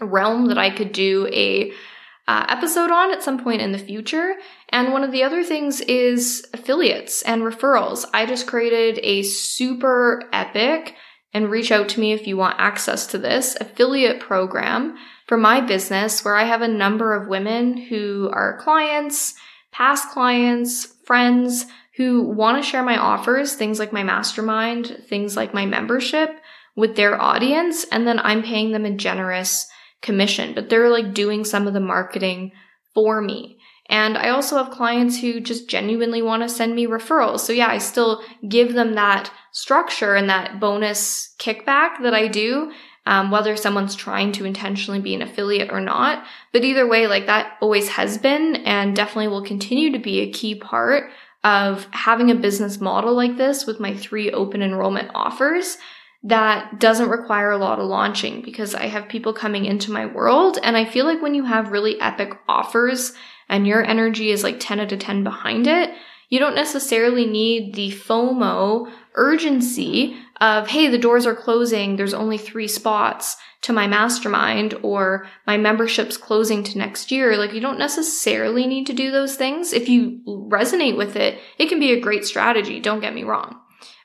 realm 0.00 0.46
that 0.46 0.58
I 0.58 0.70
could 0.70 0.92
do 0.92 1.28
a 1.32 1.72
uh, 2.26 2.46
episode 2.48 2.90
on 2.90 3.12
at 3.12 3.22
some 3.22 3.42
point 3.42 3.62
in 3.62 3.72
the 3.72 3.78
future. 3.78 4.34
And 4.70 4.92
one 4.92 5.04
of 5.04 5.12
the 5.12 5.22
other 5.22 5.44
things 5.44 5.80
is 5.82 6.46
affiliates 6.52 7.22
and 7.22 7.42
referrals. 7.42 8.04
I 8.12 8.26
just 8.26 8.46
created 8.46 8.98
a 9.02 9.22
super 9.22 10.22
epic 10.32 10.94
and 11.32 11.50
reach 11.50 11.70
out 11.70 11.88
to 11.90 12.00
me 12.00 12.12
if 12.12 12.26
you 12.26 12.36
want 12.36 12.58
access 12.58 13.06
to 13.08 13.18
this 13.18 13.56
affiliate 13.60 14.20
program 14.20 14.96
for 15.26 15.36
my 15.36 15.60
business 15.60 16.24
where 16.24 16.36
I 16.36 16.44
have 16.44 16.62
a 16.62 16.68
number 16.68 17.14
of 17.14 17.28
women 17.28 17.76
who 17.76 18.30
are 18.32 18.58
clients, 18.58 19.34
past 19.72 20.10
clients, 20.10 20.86
friends 21.04 21.66
who 21.96 22.22
want 22.22 22.62
to 22.62 22.68
share 22.68 22.82
my 22.82 22.96
offers, 22.96 23.54
things 23.54 23.78
like 23.78 23.92
my 23.92 24.02
mastermind, 24.02 25.04
things 25.08 25.36
like 25.36 25.54
my 25.54 25.64
membership 25.64 26.30
with 26.74 26.96
their 26.96 27.20
audience. 27.20 27.84
And 27.92 28.06
then 28.06 28.18
I'm 28.18 28.42
paying 28.42 28.72
them 28.72 28.84
a 28.84 28.90
generous 28.90 29.68
commission, 30.02 30.54
but 30.54 30.68
they're 30.68 30.90
like 30.90 31.14
doing 31.14 31.44
some 31.44 31.66
of 31.66 31.72
the 31.72 31.80
marketing 31.80 32.52
for 32.94 33.20
me. 33.20 33.58
And 33.88 34.16
I 34.16 34.30
also 34.30 34.56
have 34.56 34.72
clients 34.72 35.20
who 35.20 35.40
just 35.40 35.68
genuinely 35.68 36.22
want 36.22 36.42
to 36.42 36.48
send 36.48 36.74
me 36.74 36.86
referrals. 36.86 37.40
So 37.40 37.52
yeah, 37.52 37.68
I 37.68 37.78
still 37.78 38.22
give 38.48 38.72
them 38.72 38.94
that 38.94 39.30
structure 39.52 40.14
and 40.14 40.28
that 40.30 40.58
bonus 40.58 41.34
kickback 41.38 42.02
that 42.02 42.14
I 42.14 42.28
do, 42.28 42.72
um, 43.06 43.30
whether 43.30 43.56
someone's 43.56 43.94
trying 43.94 44.32
to 44.32 44.46
intentionally 44.46 45.00
be 45.00 45.14
an 45.14 45.22
affiliate 45.22 45.70
or 45.70 45.80
not. 45.80 46.24
But 46.52 46.64
either 46.64 46.88
way, 46.88 47.06
like 47.06 47.26
that 47.26 47.58
always 47.60 47.90
has 47.90 48.16
been 48.16 48.56
and 48.56 48.96
definitely 48.96 49.28
will 49.28 49.44
continue 49.44 49.92
to 49.92 49.98
be 49.98 50.20
a 50.20 50.32
key 50.32 50.54
part 50.54 51.10
of 51.44 51.86
having 51.92 52.30
a 52.30 52.34
business 52.34 52.80
model 52.80 53.14
like 53.14 53.36
this 53.36 53.66
with 53.66 53.78
my 53.78 53.94
three 53.94 54.32
open 54.32 54.62
enrollment 54.62 55.10
offers 55.14 55.76
that 56.24 56.80
doesn't 56.80 57.10
require 57.10 57.50
a 57.50 57.58
lot 57.58 57.78
of 57.78 57.86
launching 57.86 58.40
because 58.40 58.74
I 58.74 58.86
have 58.86 59.10
people 59.10 59.34
coming 59.34 59.66
into 59.66 59.92
my 59.92 60.06
world. 60.06 60.58
And 60.62 60.74
I 60.74 60.86
feel 60.86 61.04
like 61.04 61.20
when 61.20 61.34
you 61.34 61.44
have 61.44 61.70
really 61.70 62.00
epic 62.00 62.32
offers 62.48 63.12
and 63.50 63.66
your 63.66 63.84
energy 63.84 64.30
is 64.30 64.42
like 64.42 64.58
10 64.58 64.80
out 64.80 64.92
of 64.92 64.98
10 64.98 65.22
behind 65.22 65.66
it, 65.66 65.90
you 66.30 66.38
don't 66.38 66.54
necessarily 66.54 67.26
need 67.26 67.74
the 67.74 67.90
FOMO 67.90 68.90
urgency 69.14 70.16
of, 70.40 70.66
hey, 70.68 70.88
the 70.88 70.98
doors 70.98 71.26
are 71.26 71.36
closing, 71.36 71.96
there's 71.96 72.14
only 72.14 72.38
three 72.38 72.68
spots 72.68 73.36
to 73.64 73.72
my 73.72 73.86
mastermind, 73.86 74.74
or 74.82 75.26
my 75.46 75.56
membership's 75.56 76.16
closing 76.16 76.62
to 76.64 76.78
next 76.78 77.10
year. 77.10 77.36
Like, 77.36 77.52
you 77.52 77.60
don't 77.60 77.78
necessarily 77.78 78.66
need 78.66 78.86
to 78.86 78.92
do 78.92 79.10
those 79.10 79.36
things. 79.36 79.72
If 79.72 79.88
you 79.88 80.20
resonate 80.26 80.96
with 80.96 81.16
it, 81.16 81.38
it 81.58 81.68
can 81.68 81.80
be 81.80 81.92
a 81.92 82.00
great 82.00 82.24
strategy, 82.24 82.80
don't 82.80 83.00
get 83.00 83.14
me 83.14 83.24
wrong. 83.24 83.60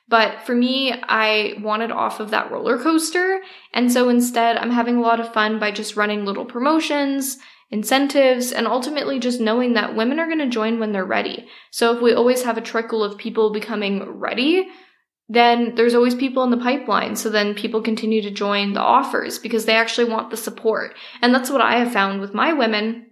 But 0.08 0.42
for 0.44 0.54
me, 0.54 0.92
I 0.92 1.54
wanted 1.60 1.92
off 1.92 2.20
of 2.20 2.30
that 2.30 2.50
roller 2.50 2.78
coaster. 2.78 3.40
And 3.72 3.92
so 3.92 4.08
instead, 4.08 4.56
I'm 4.56 4.72
having 4.72 4.96
a 4.96 5.02
lot 5.02 5.20
of 5.20 5.32
fun 5.32 5.60
by 5.60 5.70
just 5.70 5.96
running 5.96 6.24
little 6.24 6.44
promotions 6.44 7.38
incentives, 7.70 8.50
and 8.50 8.66
ultimately 8.66 9.20
just 9.20 9.40
knowing 9.40 9.74
that 9.74 9.94
women 9.94 10.18
are 10.18 10.26
going 10.26 10.40
to 10.40 10.48
join 10.48 10.80
when 10.80 10.92
they're 10.92 11.04
ready. 11.04 11.46
So 11.70 11.94
if 11.94 12.02
we 12.02 12.12
always 12.12 12.42
have 12.42 12.58
a 12.58 12.62
trickle 12.62 13.04
of 13.04 13.16
people 13.16 13.52
becoming 13.52 14.18
ready, 14.18 14.66
then 15.30 15.76
there's 15.76 15.94
always 15.94 16.16
people 16.16 16.42
in 16.42 16.50
the 16.50 16.56
pipeline. 16.56 17.14
So 17.14 17.30
then 17.30 17.54
people 17.54 17.80
continue 17.80 18.20
to 18.20 18.32
join 18.32 18.72
the 18.72 18.80
offers 18.80 19.38
because 19.38 19.64
they 19.64 19.76
actually 19.76 20.10
want 20.10 20.30
the 20.30 20.36
support. 20.36 20.96
And 21.22 21.32
that's 21.32 21.50
what 21.50 21.60
I 21.60 21.78
have 21.78 21.92
found 21.92 22.20
with 22.20 22.34
my 22.34 22.52
women 22.52 23.06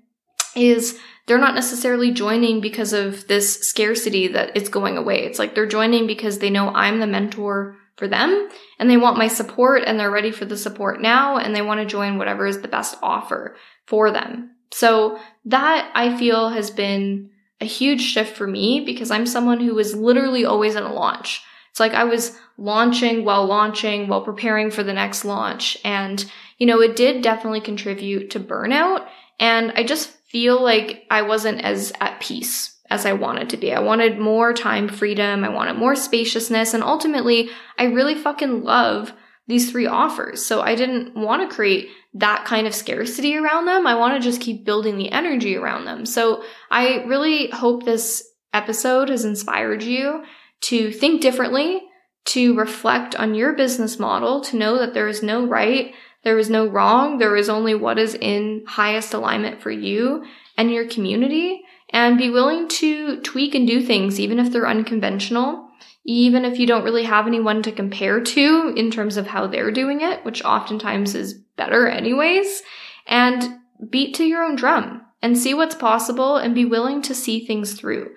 is 0.56 0.98
they're 1.26 1.38
not 1.38 1.54
necessarily 1.54 2.10
joining 2.10 2.60
because 2.60 2.92
of 2.92 3.28
this 3.28 3.60
scarcity 3.60 4.26
that 4.28 4.50
it's 4.56 4.68
going 4.68 4.96
away. 4.96 5.26
It's 5.26 5.38
like 5.38 5.54
they're 5.54 5.64
joining 5.64 6.08
because 6.08 6.40
they 6.40 6.50
know 6.50 6.70
I'm 6.70 6.98
the 6.98 7.06
mentor 7.06 7.76
for 7.94 8.08
them 8.08 8.48
and 8.80 8.90
they 8.90 8.96
want 8.96 9.16
my 9.16 9.28
support 9.28 9.84
and 9.86 9.98
they're 9.98 10.10
ready 10.10 10.32
for 10.32 10.44
the 10.44 10.56
support 10.56 11.00
now 11.00 11.36
and 11.36 11.54
they 11.54 11.62
want 11.62 11.78
to 11.78 11.86
join 11.86 12.18
whatever 12.18 12.46
is 12.46 12.62
the 12.62 12.68
best 12.68 12.96
offer 13.00 13.54
for 13.86 14.10
them. 14.10 14.56
So 14.72 15.20
that 15.44 15.92
I 15.94 16.18
feel 16.18 16.48
has 16.48 16.72
been 16.72 17.30
a 17.60 17.64
huge 17.64 18.00
shift 18.00 18.36
for 18.36 18.48
me 18.48 18.80
because 18.84 19.12
I'm 19.12 19.26
someone 19.26 19.60
who 19.60 19.74
was 19.76 19.94
literally 19.94 20.44
always 20.44 20.74
in 20.74 20.82
a 20.82 20.92
launch. 20.92 21.44
It's 21.78 21.80
like 21.80 21.94
I 21.94 22.02
was 22.02 22.36
launching 22.56 23.24
while 23.24 23.46
launching 23.46 24.08
while 24.08 24.24
preparing 24.24 24.68
for 24.72 24.82
the 24.82 24.92
next 24.92 25.24
launch. 25.24 25.78
And, 25.84 26.28
you 26.58 26.66
know, 26.66 26.80
it 26.80 26.96
did 26.96 27.22
definitely 27.22 27.60
contribute 27.60 28.30
to 28.30 28.40
burnout. 28.40 29.06
And 29.38 29.70
I 29.76 29.84
just 29.84 30.10
feel 30.28 30.60
like 30.60 31.06
I 31.08 31.22
wasn't 31.22 31.60
as 31.60 31.92
at 32.00 32.20
peace 32.20 32.76
as 32.90 33.06
I 33.06 33.12
wanted 33.12 33.50
to 33.50 33.56
be. 33.56 33.72
I 33.72 33.78
wanted 33.78 34.18
more 34.18 34.52
time 34.52 34.88
freedom. 34.88 35.44
I 35.44 35.50
wanted 35.50 35.74
more 35.74 35.94
spaciousness. 35.94 36.74
And 36.74 36.82
ultimately, 36.82 37.48
I 37.78 37.84
really 37.84 38.16
fucking 38.16 38.64
love 38.64 39.12
these 39.46 39.70
three 39.70 39.86
offers. 39.86 40.44
So 40.44 40.60
I 40.60 40.74
didn't 40.74 41.14
want 41.14 41.48
to 41.48 41.54
create 41.54 41.90
that 42.14 42.44
kind 42.44 42.66
of 42.66 42.74
scarcity 42.74 43.36
around 43.36 43.66
them. 43.66 43.86
I 43.86 43.94
want 43.94 44.20
to 44.20 44.28
just 44.28 44.40
keep 44.40 44.64
building 44.64 44.98
the 44.98 45.12
energy 45.12 45.54
around 45.54 45.84
them. 45.84 46.06
So 46.06 46.42
I 46.72 47.04
really 47.04 47.50
hope 47.50 47.84
this 47.84 48.24
episode 48.52 49.10
has 49.10 49.24
inspired 49.24 49.84
you 49.84 50.24
to 50.62 50.90
think 50.92 51.20
differently, 51.20 51.82
to 52.26 52.54
reflect 52.56 53.14
on 53.16 53.34
your 53.34 53.54
business 53.54 53.98
model, 53.98 54.40
to 54.42 54.56
know 54.56 54.78
that 54.78 54.94
there 54.94 55.08
is 55.08 55.22
no 55.22 55.46
right, 55.46 55.94
there 56.24 56.38
is 56.38 56.50
no 56.50 56.66
wrong, 56.66 57.18
there 57.18 57.36
is 57.36 57.48
only 57.48 57.74
what 57.74 57.98
is 57.98 58.14
in 58.14 58.64
highest 58.66 59.14
alignment 59.14 59.62
for 59.62 59.70
you 59.70 60.24
and 60.56 60.70
your 60.70 60.86
community, 60.88 61.62
and 61.90 62.18
be 62.18 62.28
willing 62.28 62.68
to 62.68 63.20
tweak 63.22 63.54
and 63.54 63.66
do 63.66 63.80
things 63.80 64.20
even 64.20 64.38
if 64.38 64.52
they're 64.52 64.68
unconventional 64.68 65.68
even 66.08 66.46
if 66.46 66.58
you 66.58 66.66
don't 66.66 66.84
really 66.84 67.04
have 67.04 67.26
anyone 67.26 67.62
to 67.62 67.70
compare 67.70 68.18
to 68.18 68.72
in 68.74 68.90
terms 68.90 69.18
of 69.18 69.26
how 69.26 69.46
they're 69.46 69.70
doing 69.70 70.00
it, 70.00 70.24
which 70.24 70.42
oftentimes 70.42 71.14
is 71.14 71.34
better 71.34 71.86
anyways, 71.86 72.62
and 73.06 73.58
beat 73.90 74.14
to 74.14 74.24
your 74.24 74.42
own 74.42 74.56
drum 74.56 75.02
and 75.20 75.36
see 75.36 75.52
what's 75.52 75.74
possible 75.74 76.38
and 76.38 76.54
be 76.54 76.64
willing 76.64 77.02
to 77.02 77.14
see 77.14 77.44
things 77.44 77.74
through. 77.74 78.10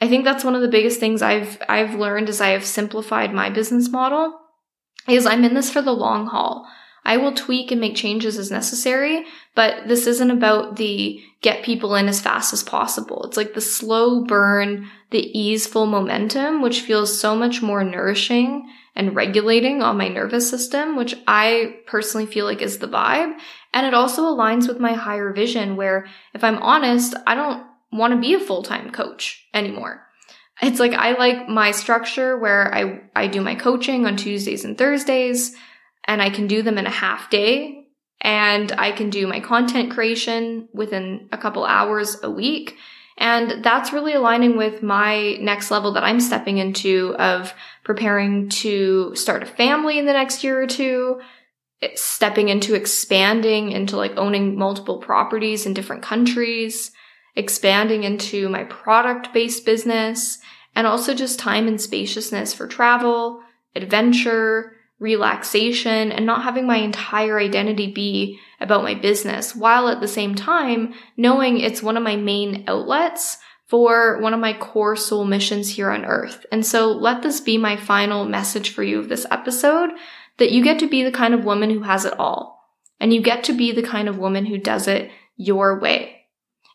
I 0.00 0.08
think 0.08 0.24
that's 0.24 0.44
one 0.44 0.54
of 0.54 0.62
the 0.62 0.68
biggest 0.68 1.00
things 1.00 1.22
I've 1.22 1.60
I've 1.68 1.94
learned 1.94 2.28
as 2.28 2.40
I 2.40 2.48
have 2.48 2.64
simplified 2.64 3.32
my 3.32 3.50
business 3.50 3.88
model 3.88 4.38
is 5.08 5.26
I'm 5.26 5.44
in 5.44 5.54
this 5.54 5.70
for 5.70 5.82
the 5.82 5.92
long 5.92 6.26
haul. 6.26 6.66
I 7.06 7.18
will 7.18 7.34
tweak 7.34 7.70
and 7.70 7.80
make 7.80 7.96
changes 7.96 8.38
as 8.38 8.50
necessary, 8.50 9.26
but 9.54 9.88
this 9.88 10.06
isn't 10.06 10.30
about 10.30 10.76
the 10.76 11.22
get 11.42 11.62
people 11.62 11.94
in 11.94 12.08
as 12.08 12.22
fast 12.22 12.54
as 12.54 12.62
possible. 12.62 13.24
It's 13.24 13.36
like 13.36 13.52
the 13.52 13.60
slow 13.60 14.24
burn, 14.24 14.88
the 15.10 15.38
easeful 15.38 15.84
momentum, 15.84 16.62
which 16.62 16.80
feels 16.80 17.20
so 17.20 17.36
much 17.36 17.60
more 17.60 17.84
nourishing 17.84 18.70
and 18.96 19.14
regulating 19.14 19.82
on 19.82 19.98
my 19.98 20.08
nervous 20.08 20.48
system, 20.48 20.96
which 20.96 21.14
I 21.26 21.76
personally 21.86 22.26
feel 22.26 22.46
like 22.46 22.62
is 22.62 22.78
the 22.78 22.88
vibe. 22.88 23.36
And 23.74 23.86
it 23.86 23.92
also 23.92 24.22
aligns 24.22 24.66
with 24.66 24.80
my 24.80 24.94
higher 24.94 25.32
vision 25.32 25.76
where 25.76 26.06
if 26.32 26.42
I'm 26.42 26.58
honest, 26.58 27.14
I 27.26 27.34
don't 27.34 27.66
want 27.94 28.12
to 28.12 28.20
be 28.20 28.34
a 28.34 28.40
full-time 28.40 28.90
coach 28.90 29.46
anymore. 29.54 30.06
It's 30.62 30.80
like 30.80 30.92
I 30.92 31.12
like 31.12 31.48
my 31.48 31.70
structure 31.70 32.38
where 32.38 32.72
I, 32.74 33.02
I 33.14 33.26
do 33.26 33.40
my 33.40 33.54
coaching 33.54 34.06
on 34.06 34.16
Tuesdays 34.16 34.64
and 34.64 34.76
Thursdays 34.76 35.54
and 36.04 36.22
I 36.22 36.30
can 36.30 36.46
do 36.46 36.62
them 36.62 36.78
in 36.78 36.86
a 36.86 36.90
half 36.90 37.30
day 37.30 37.88
and 38.20 38.72
I 38.72 38.92
can 38.92 39.10
do 39.10 39.26
my 39.26 39.40
content 39.40 39.90
creation 39.92 40.68
within 40.72 41.28
a 41.32 41.38
couple 41.38 41.64
hours 41.64 42.16
a 42.22 42.30
week. 42.30 42.76
And 43.16 43.64
that's 43.64 43.92
really 43.92 44.14
aligning 44.14 44.56
with 44.56 44.82
my 44.82 45.34
next 45.40 45.70
level 45.70 45.92
that 45.92 46.02
I'm 46.02 46.20
stepping 46.20 46.58
into 46.58 47.14
of 47.18 47.54
preparing 47.84 48.48
to 48.48 49.14
start 49.14 49.42
a 49.42 49.46
family 49.46 49.98
in 49.98 50.06
the 50.06 50.12
next 50.12 50.42
year 50.42 50.60
or 50.60 50.66
two, 50.66 51.20
stepping 51.94 52.48
into 52.48 52.74
expanding 52.74 53.70
into 53.70 53.96
like 53.96 54.16
owning 54.16 54.58
multiple 54.58 54.98
properties 54.98 55.66
in 55.66 55.74
different 55.74 56.02
countries, 56.02 56.90
expanding 57.36 58.04
into 58.04 58.48
my 58.48 58.64
product 58.64 59.32
based 59.32 59.64
business, 59.64 60.38
and 60.74 60.86
also 60.86 61.14
just 61.14 61.38
time 61.38 61.68
and 61.68 61.80
spaciousness 61.80 62.52
for 62.54 62.66
travel, 62.66 63.42
adventure, 63.74 64.72
relaxation 65.00 66.12
and 66.12 66.24
not 66.24 66.44
having 66.44 66.66
my 66.66 66.76
entire 66.76 67.38
identity 67.38 67.90
be 67.90 68.38
about 68.60 68.84
my 68.84 68.94
business 68.94 69.54
while 69.54 69.88
at 69.88 70.00
the 70.00 70.08
same 70.08 70.34
time 70.34 70.94
knowing 71.16 71.58
it's 71.58 71.82
one 71.82 71.96
of 71.96 72.02
my 72.02 72.16
main 72.16 72.64
outlets 72.68 73.38
for 73.66 74.20
one 74.20 74.32
of 74.32 74.40
my 74.40 74.52
core 74.52 74.94
soul 74.94 75.24
missions 75.24 75.70
here 75.70 75.90
on 75.90 76.04
earth. 76.04 76.46
And 76.52 76.64
so 76.64 76.92
let 76.92 77.22
this 77.22 77.40
be 77.40 77.58
my 77.58 77.76
final 77.76 78.24
message 78.24 78.70
for 78.70 78.82
you 78.82 78.98
of 78.98 79.08
this 79.08 79.26
episode 79.30 79.90
that 80.38 80.52
you 80.52 80.62
get 80.62 80.78
to 80.78 80.88
be 80.88 81.02
the 81.02 81.10
kind 81.10 81.34
of 81.34 81.44
woman 81.44 81.70
who 81.70 81.82
has 81.82 82.04
it 82.04 82.18
all. 82.18 82.62
And 83.00 83.12
you 83.12 83.20
get 83.20 83.44
to 83.44 83.52
be 83.52 83.72
the 83.72 83.82
kind 83.82 84.08
of 84.08 84.18
woman 84.18 84.46
who 84.46 84.58
does 84.58 84.86
it 84.86 85.10
your 85.36 85.80
way. 85.80 86.13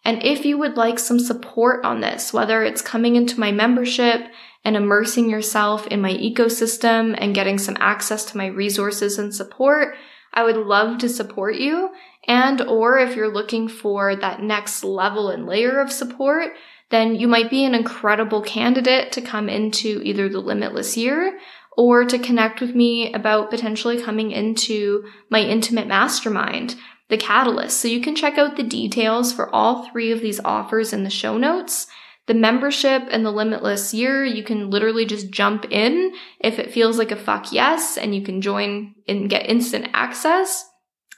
And 0.10 0.24
if 0.24 0.44
you 0.44 0.58
would 0.58 0.76
like 0.76 0.98
some 0.98 1.20
support 1.20 1.86
on 1.86 2.02
this, 2.02 2.34
whether 2.34 2.64
it's 2.64 2.82
coming 2.82 3.16
into 3.16 3.40
my 3.40 3.52
membership 3.52 4.22
and 4.66 4.76
immersing 4.76 5.30
yourself 5.30 5.86
in 5.86 6.02
my 6.02 6.14
ecosystem 6.16 7.14
and 7.16 7.36
getting 7.36 7.60
some 7.60 7.78
access 7.80 8.26
to 8.26 8.38
my 8.38 8.48
resources 8.48 9.20
and 9.20 9.32
support, 9.32 9.94
I 10.34 10.44
would 10.46 10.58
love 10.58 10.98
to 10.98 11.10
support 11.10 11.58
you. 11.58 11.92
And 12.28 12.60
or 12.60 12.98
if 12.98 13.16
you're 13.16 13.32
looking 13.32 13.68
for 13.68 14.16
that 14.16 14.42
next 14.42 14.84
level 14.84 15.30
and 15.30 15.46
layer 15.46 15.80
of 15.80 15.92
support, 15.92 16.54
then 16.90 17.14
you 17.14 17.28
might 17.28 17.52
be 17.52 17.64
an 17.64 17.76
incredible 17.76 18.42
candidate 18.42 19.12
to 19.12 19.22
come 19.22 19.48
into 19.48 20.02
either 20.04 20.28
the 20.28 20.40
limitless 20.40 20.98
year 20.98 21.38
or 21.78 22.04
to 22.06 22.18
connect 22.18 22.62
with 22.62 22.74
me 22.74 23.14
about 23.14 23.52
potentially 23.52 24.02
coming 24.02 24.32
into 24.32 25.06
my 25.30 25.42
intimate 25.42 25.88
mastermind, 25.88 26.74
the 27.10 27.18
catalyst. 27.18 27.80
So 27.80 27.88
you 27.88 28.02
can 28.02 28.16
check 28.16 28.38
out 28.38 28.56
the 28.56 28.64
details 28.64 29.34
for 29.34 29.54
all 29.54 29.90
three 29.90 30.12
of 30.12 30.22
these 30.22 30.40
offers 30.40 30.94
in 30.94 31.04
the 31.04 31.10
show 31.10 31.38
notes. 31.38 31.88
The 32.28 32.36
membership 32.36 33.08
and 33.10 33.26
the 33.26 33.32
limitless 33.32 33.94
year, 33.94 34.24
you 34.24 34.44
can 34.44 34.70
literally 34.70 35.06
just 35.06 35.32
jump 35.32 35.66
in 35.72 36.14
if 36.40 36.60
it 36.60 36.72
feels 36.72 37.00
like 37.00 37.12
a 37.12 37.16
fuck 37.16 37.52
yes, 37.52 37.98
and 37.98 38.14
you 38.14 38.22
can 38.22 38.42
join 38.42 38.94
and 39.08 39.30
get 39.30 39.50
instant 39.50 39.90
access. 39.94 40.70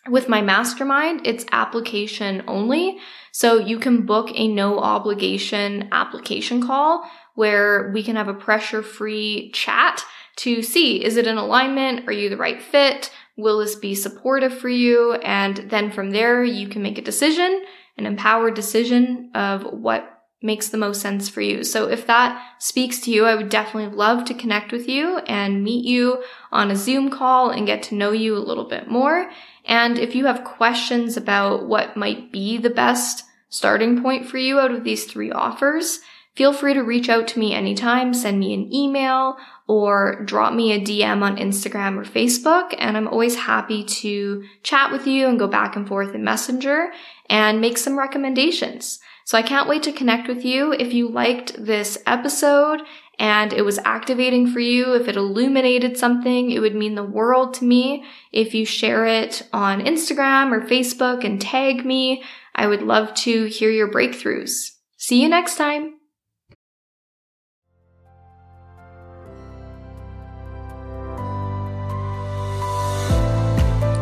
With 0.09 0.29
my 0.29 0.41
mastermind, 0.41 1.27
it's 1.27 1.45
application 1.51 2.43
only. 2.47 2.97
So 3.33 3.59
you 3.59 3.77
can 3.77 4.05
book 4.05 4.29
a 4.33 4.47
no 4.47 4.79
obligation 4.79 5.89
application 5.91 6.65
call 6.65 7.03
where 7.35 7.91
we 7.93 8.03
can 8.03 8.15
have 8.15 8.29
a 8.29 8.33
pressure 8.33 8.81
free 8.81 9.51
chat 9.53 10.03
to 10.37 10.61
see 10.61 11.03
is 11.03 11.17
it 11.17 11.27
in 11.27 11.37
alignment? 11.37 12.07
Are 12.07 12.13
you 12.13 12.29
the 12.29 12.37
right 12.37 12.61
fit? 12.61 13.11
Will 13.37 13.59
this 13.59 13.75
be 13.75 13.95
supportive 13.95 14.57
for 14.57 14.69
you? 14.69 15.13
And 15.13 15.57
then 15.69 15.91
from 15.91 16.11
there, 16.11 16.43
you 16.43 16.67
can 16.67 16.81
make 16.81 16.97
a 16.97 17.01
decision, 17.01 17.63
an 17.97 18.05
empowered 18.05 18.53
decision 18.53 19.31
of 19.33 19.63
what 19.63 20.21
makes 20.43 20.69
the 20.69 20.77
most 20.77 21.01
sense 21.01 21.29
for 21.29 21.41
you. 21.41 21.63
So 21.63 21.87
if 21.87 22.07
that 22.07 22.41
speaks 22.59 22.99
to 23.01 23.11
you, 23.11 23.25
I 23.25 23.35
would 23.35 23.49
definitely 23.49 23.95
love 23.95 24.25
to 24.25 24.33
connect 24.33 24.71
with 24.71 24.87
you 24.87 25.19
and 25.19 25.63
meet 25.63 25.85
you 25.85 26.23
on 26.51 26.71
a 26.71 26.75
Zoom 26.75 27.11
call 27.11 27.51
and 27.51 27.67
get 27.67 27.83
to 27.83 27.95
know 27.95 28.11
you 28.11 28.35
a 28.35 28.39
little 28.39 28.67
bit 28.67 28.87
more. 28.87 29.29
And 29.65 29.99
if 29.99 30.15
you 30.15 30.25
have 30.25 30.43
questions 30.43 31.15
about 31.15 31.67
what 31.67 31.95
might 31.95 32.31
be 32.31 32.57
the 32.57 32.71
best 32.71 33.25
starting 33.49 34.01
point 34.01 34.25
for 34.25 34.39
you 34.39 34.59
out 34.59 34.71
of 34.71 34.83
these 34.83 35.05
three 35.05 35.31
offers, 35.31 35.99
feel 36.35 36.53
free 36.53 36.73
to 36.73 36.81
reach 36.81 37.09
out 37.09 37.27
to 37.29 37.39
me 37.39 37.53
anytime, 37.53 38.13
send 38.13 38.39
me 38.39 38.53
an 38.53 38.73
email 38.73 39.37
or 39.67 40.23
drop 40.25 40.53
me 40.53 40.71
a 40.73 40.79
DM 40.79 41.21
on 41.21 41.37
Instagram 41.37 41.97
or 41.97 42.03
Facebook. 42.03 42.75
And 42.77 42.97
I'm 42.97 43.07
always 43.07 43.35
happy 43.35 43.83
to 43.83 44.43
chat 44.63 44.91
with 44.91 45.07
you 45.07 45.27
and 45.27 45.39
go 45.39 45.47
back 45.47 45.75
and 45.75 45.87
forth 45.87 46.13
in 46.13 46.23
Messenger 46.23 46.91
and 47.29 47.61
make 47.61 47.77
some 47.77 47.97
recommendations. 47.97 48.99
So 49.25 49.37
I 49.37 49.43
can't 49.43 49.69
wait 49.69 49.83
to 49.83 49.93
connect 49.93 50.27
with 50.27 50.43
you. 50.43 50.73
If 50.73 50.93
you 50.93 51.09
liked 51.09 51.63
this 51.63 51.97
episode 52.05 52.81
and 53.19 53.53
it 53.53 53.61
was 53.61 53.79
activating 53.85 54.47
for 54.47 54.59
you, 54.59 54.93
if 54.93 55.07
it 55.07 55.15
illuminated 55.15 55.95
something, 55.95 56.51
it 56.51 56.59
would 56.59 56.75
mean 56.75 56.95
the 56.95 57.03
world 57.03 57.53
to 57.55 57.65
me. 57.65 58.03
If 58.33 58.53
you 58.53 58.65
share 58.65 59.05
it 59.05 59.47
on 59.53 59.85
Instagram 59.85 60.51
or 60.51 60.67
Facebook 60.67 61.23
and 61.23 61.39
tag 61.39 61.85
me, 61.85 62.23
I 62.55 62.67
would 62.67 62.81
love 62.81 63.13
to 63.15 63.45
hear 63.45 63.69
your 63.69 63.89
breakthroughs. 63.89 64.71
See 64.97 65.21
you 65.21 65.29
next 65.29 65.55
time. 65.55 66.00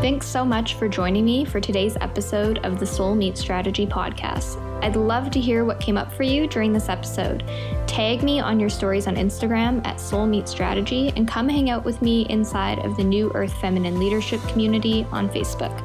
Thanks 0.01 0.27
so 0.27 0.45
much 0.45 0.75
for 0.75 0.87
joining 0.87 1.25
me 1.25 1.43
for 1.43 1.59
today's 1.59 1.97
episode 1.99 2.59
of 2.59 2.79
the 2.79 2.87
Soul 2.87 3.15
Meet 3.15 3.37
Strategy 3.37 3.85
podcast. 3.85 4.57
I'd 4.81 4.95
love 4.95 5.29
to 5.31 5.41
hear 5.41 5.65
what 5.65 5.81
came 5.81 5.97
up 5.97 6.13
for 6.13 6.23
you 6.23 6.47
during 6.47 6.71
this 6.71 6.87
episode. 6.87 7.43
Tag 7.85 8.23
me 8.23 8.39
on 8.39 8.61
your 8.61 8.69
stories 8.69 9.07
on 9.07 9.17
Instagram 9.17 9.85
at 9.85 9.99
Soul 9.99 10.25
Meet 10.25 10.47
Strategy 10.47 11.11
and 11.17 11.27
come 11.27 11.49
hang 11.49 11.69
out 11.69 11.83
with 11.83 12.01
me 12.01 12.25
inside 12.29 12.79
of 12.85 12.95
the 12.95 13.03
New 13.03 13.29
Earth 13.35 13.51
Feminine 13.59 13.99
Leadership 13.99 14.41
community 14.47 15.05
on 15.11 15.27
Facebook. 15.27 15.75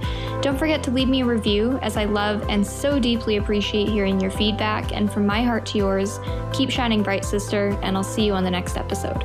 Don't 0.42 0.56
forget 0.56 0.84
to 0.84 0.92
leave 0.92 1.08
me 1.08 1.22
a 1.22 1.26
review 1.26 1.80
as 1.82 1.96
I 1.96 2.04
love 2.04 2.48
and 2.48 2.64
so 2.64 3.00
deeply 3.00 3.38
appreciate 3.38 3.88
hearing 3.88 4.20
your 4.20 4.30
feedback. 4.30 4.92
And 4.92 5.12
from 5.12 5.26
my 5.26 5.42
heart 5.42 5.66
to 5.66 5.78
yours, 5.78 6.20
keep 6.52 6.70
shining 6.70 7.02
bright, 7.02 7.24
sister, 7.24 7.76
and 7.82 7.96
I'll 7.96 8.04
see 8.04 8.24
you 8.24 8.34
on 8.34 8.44
the 8.44 8.50
next 8.50 8.76
episode. 8.76 9.24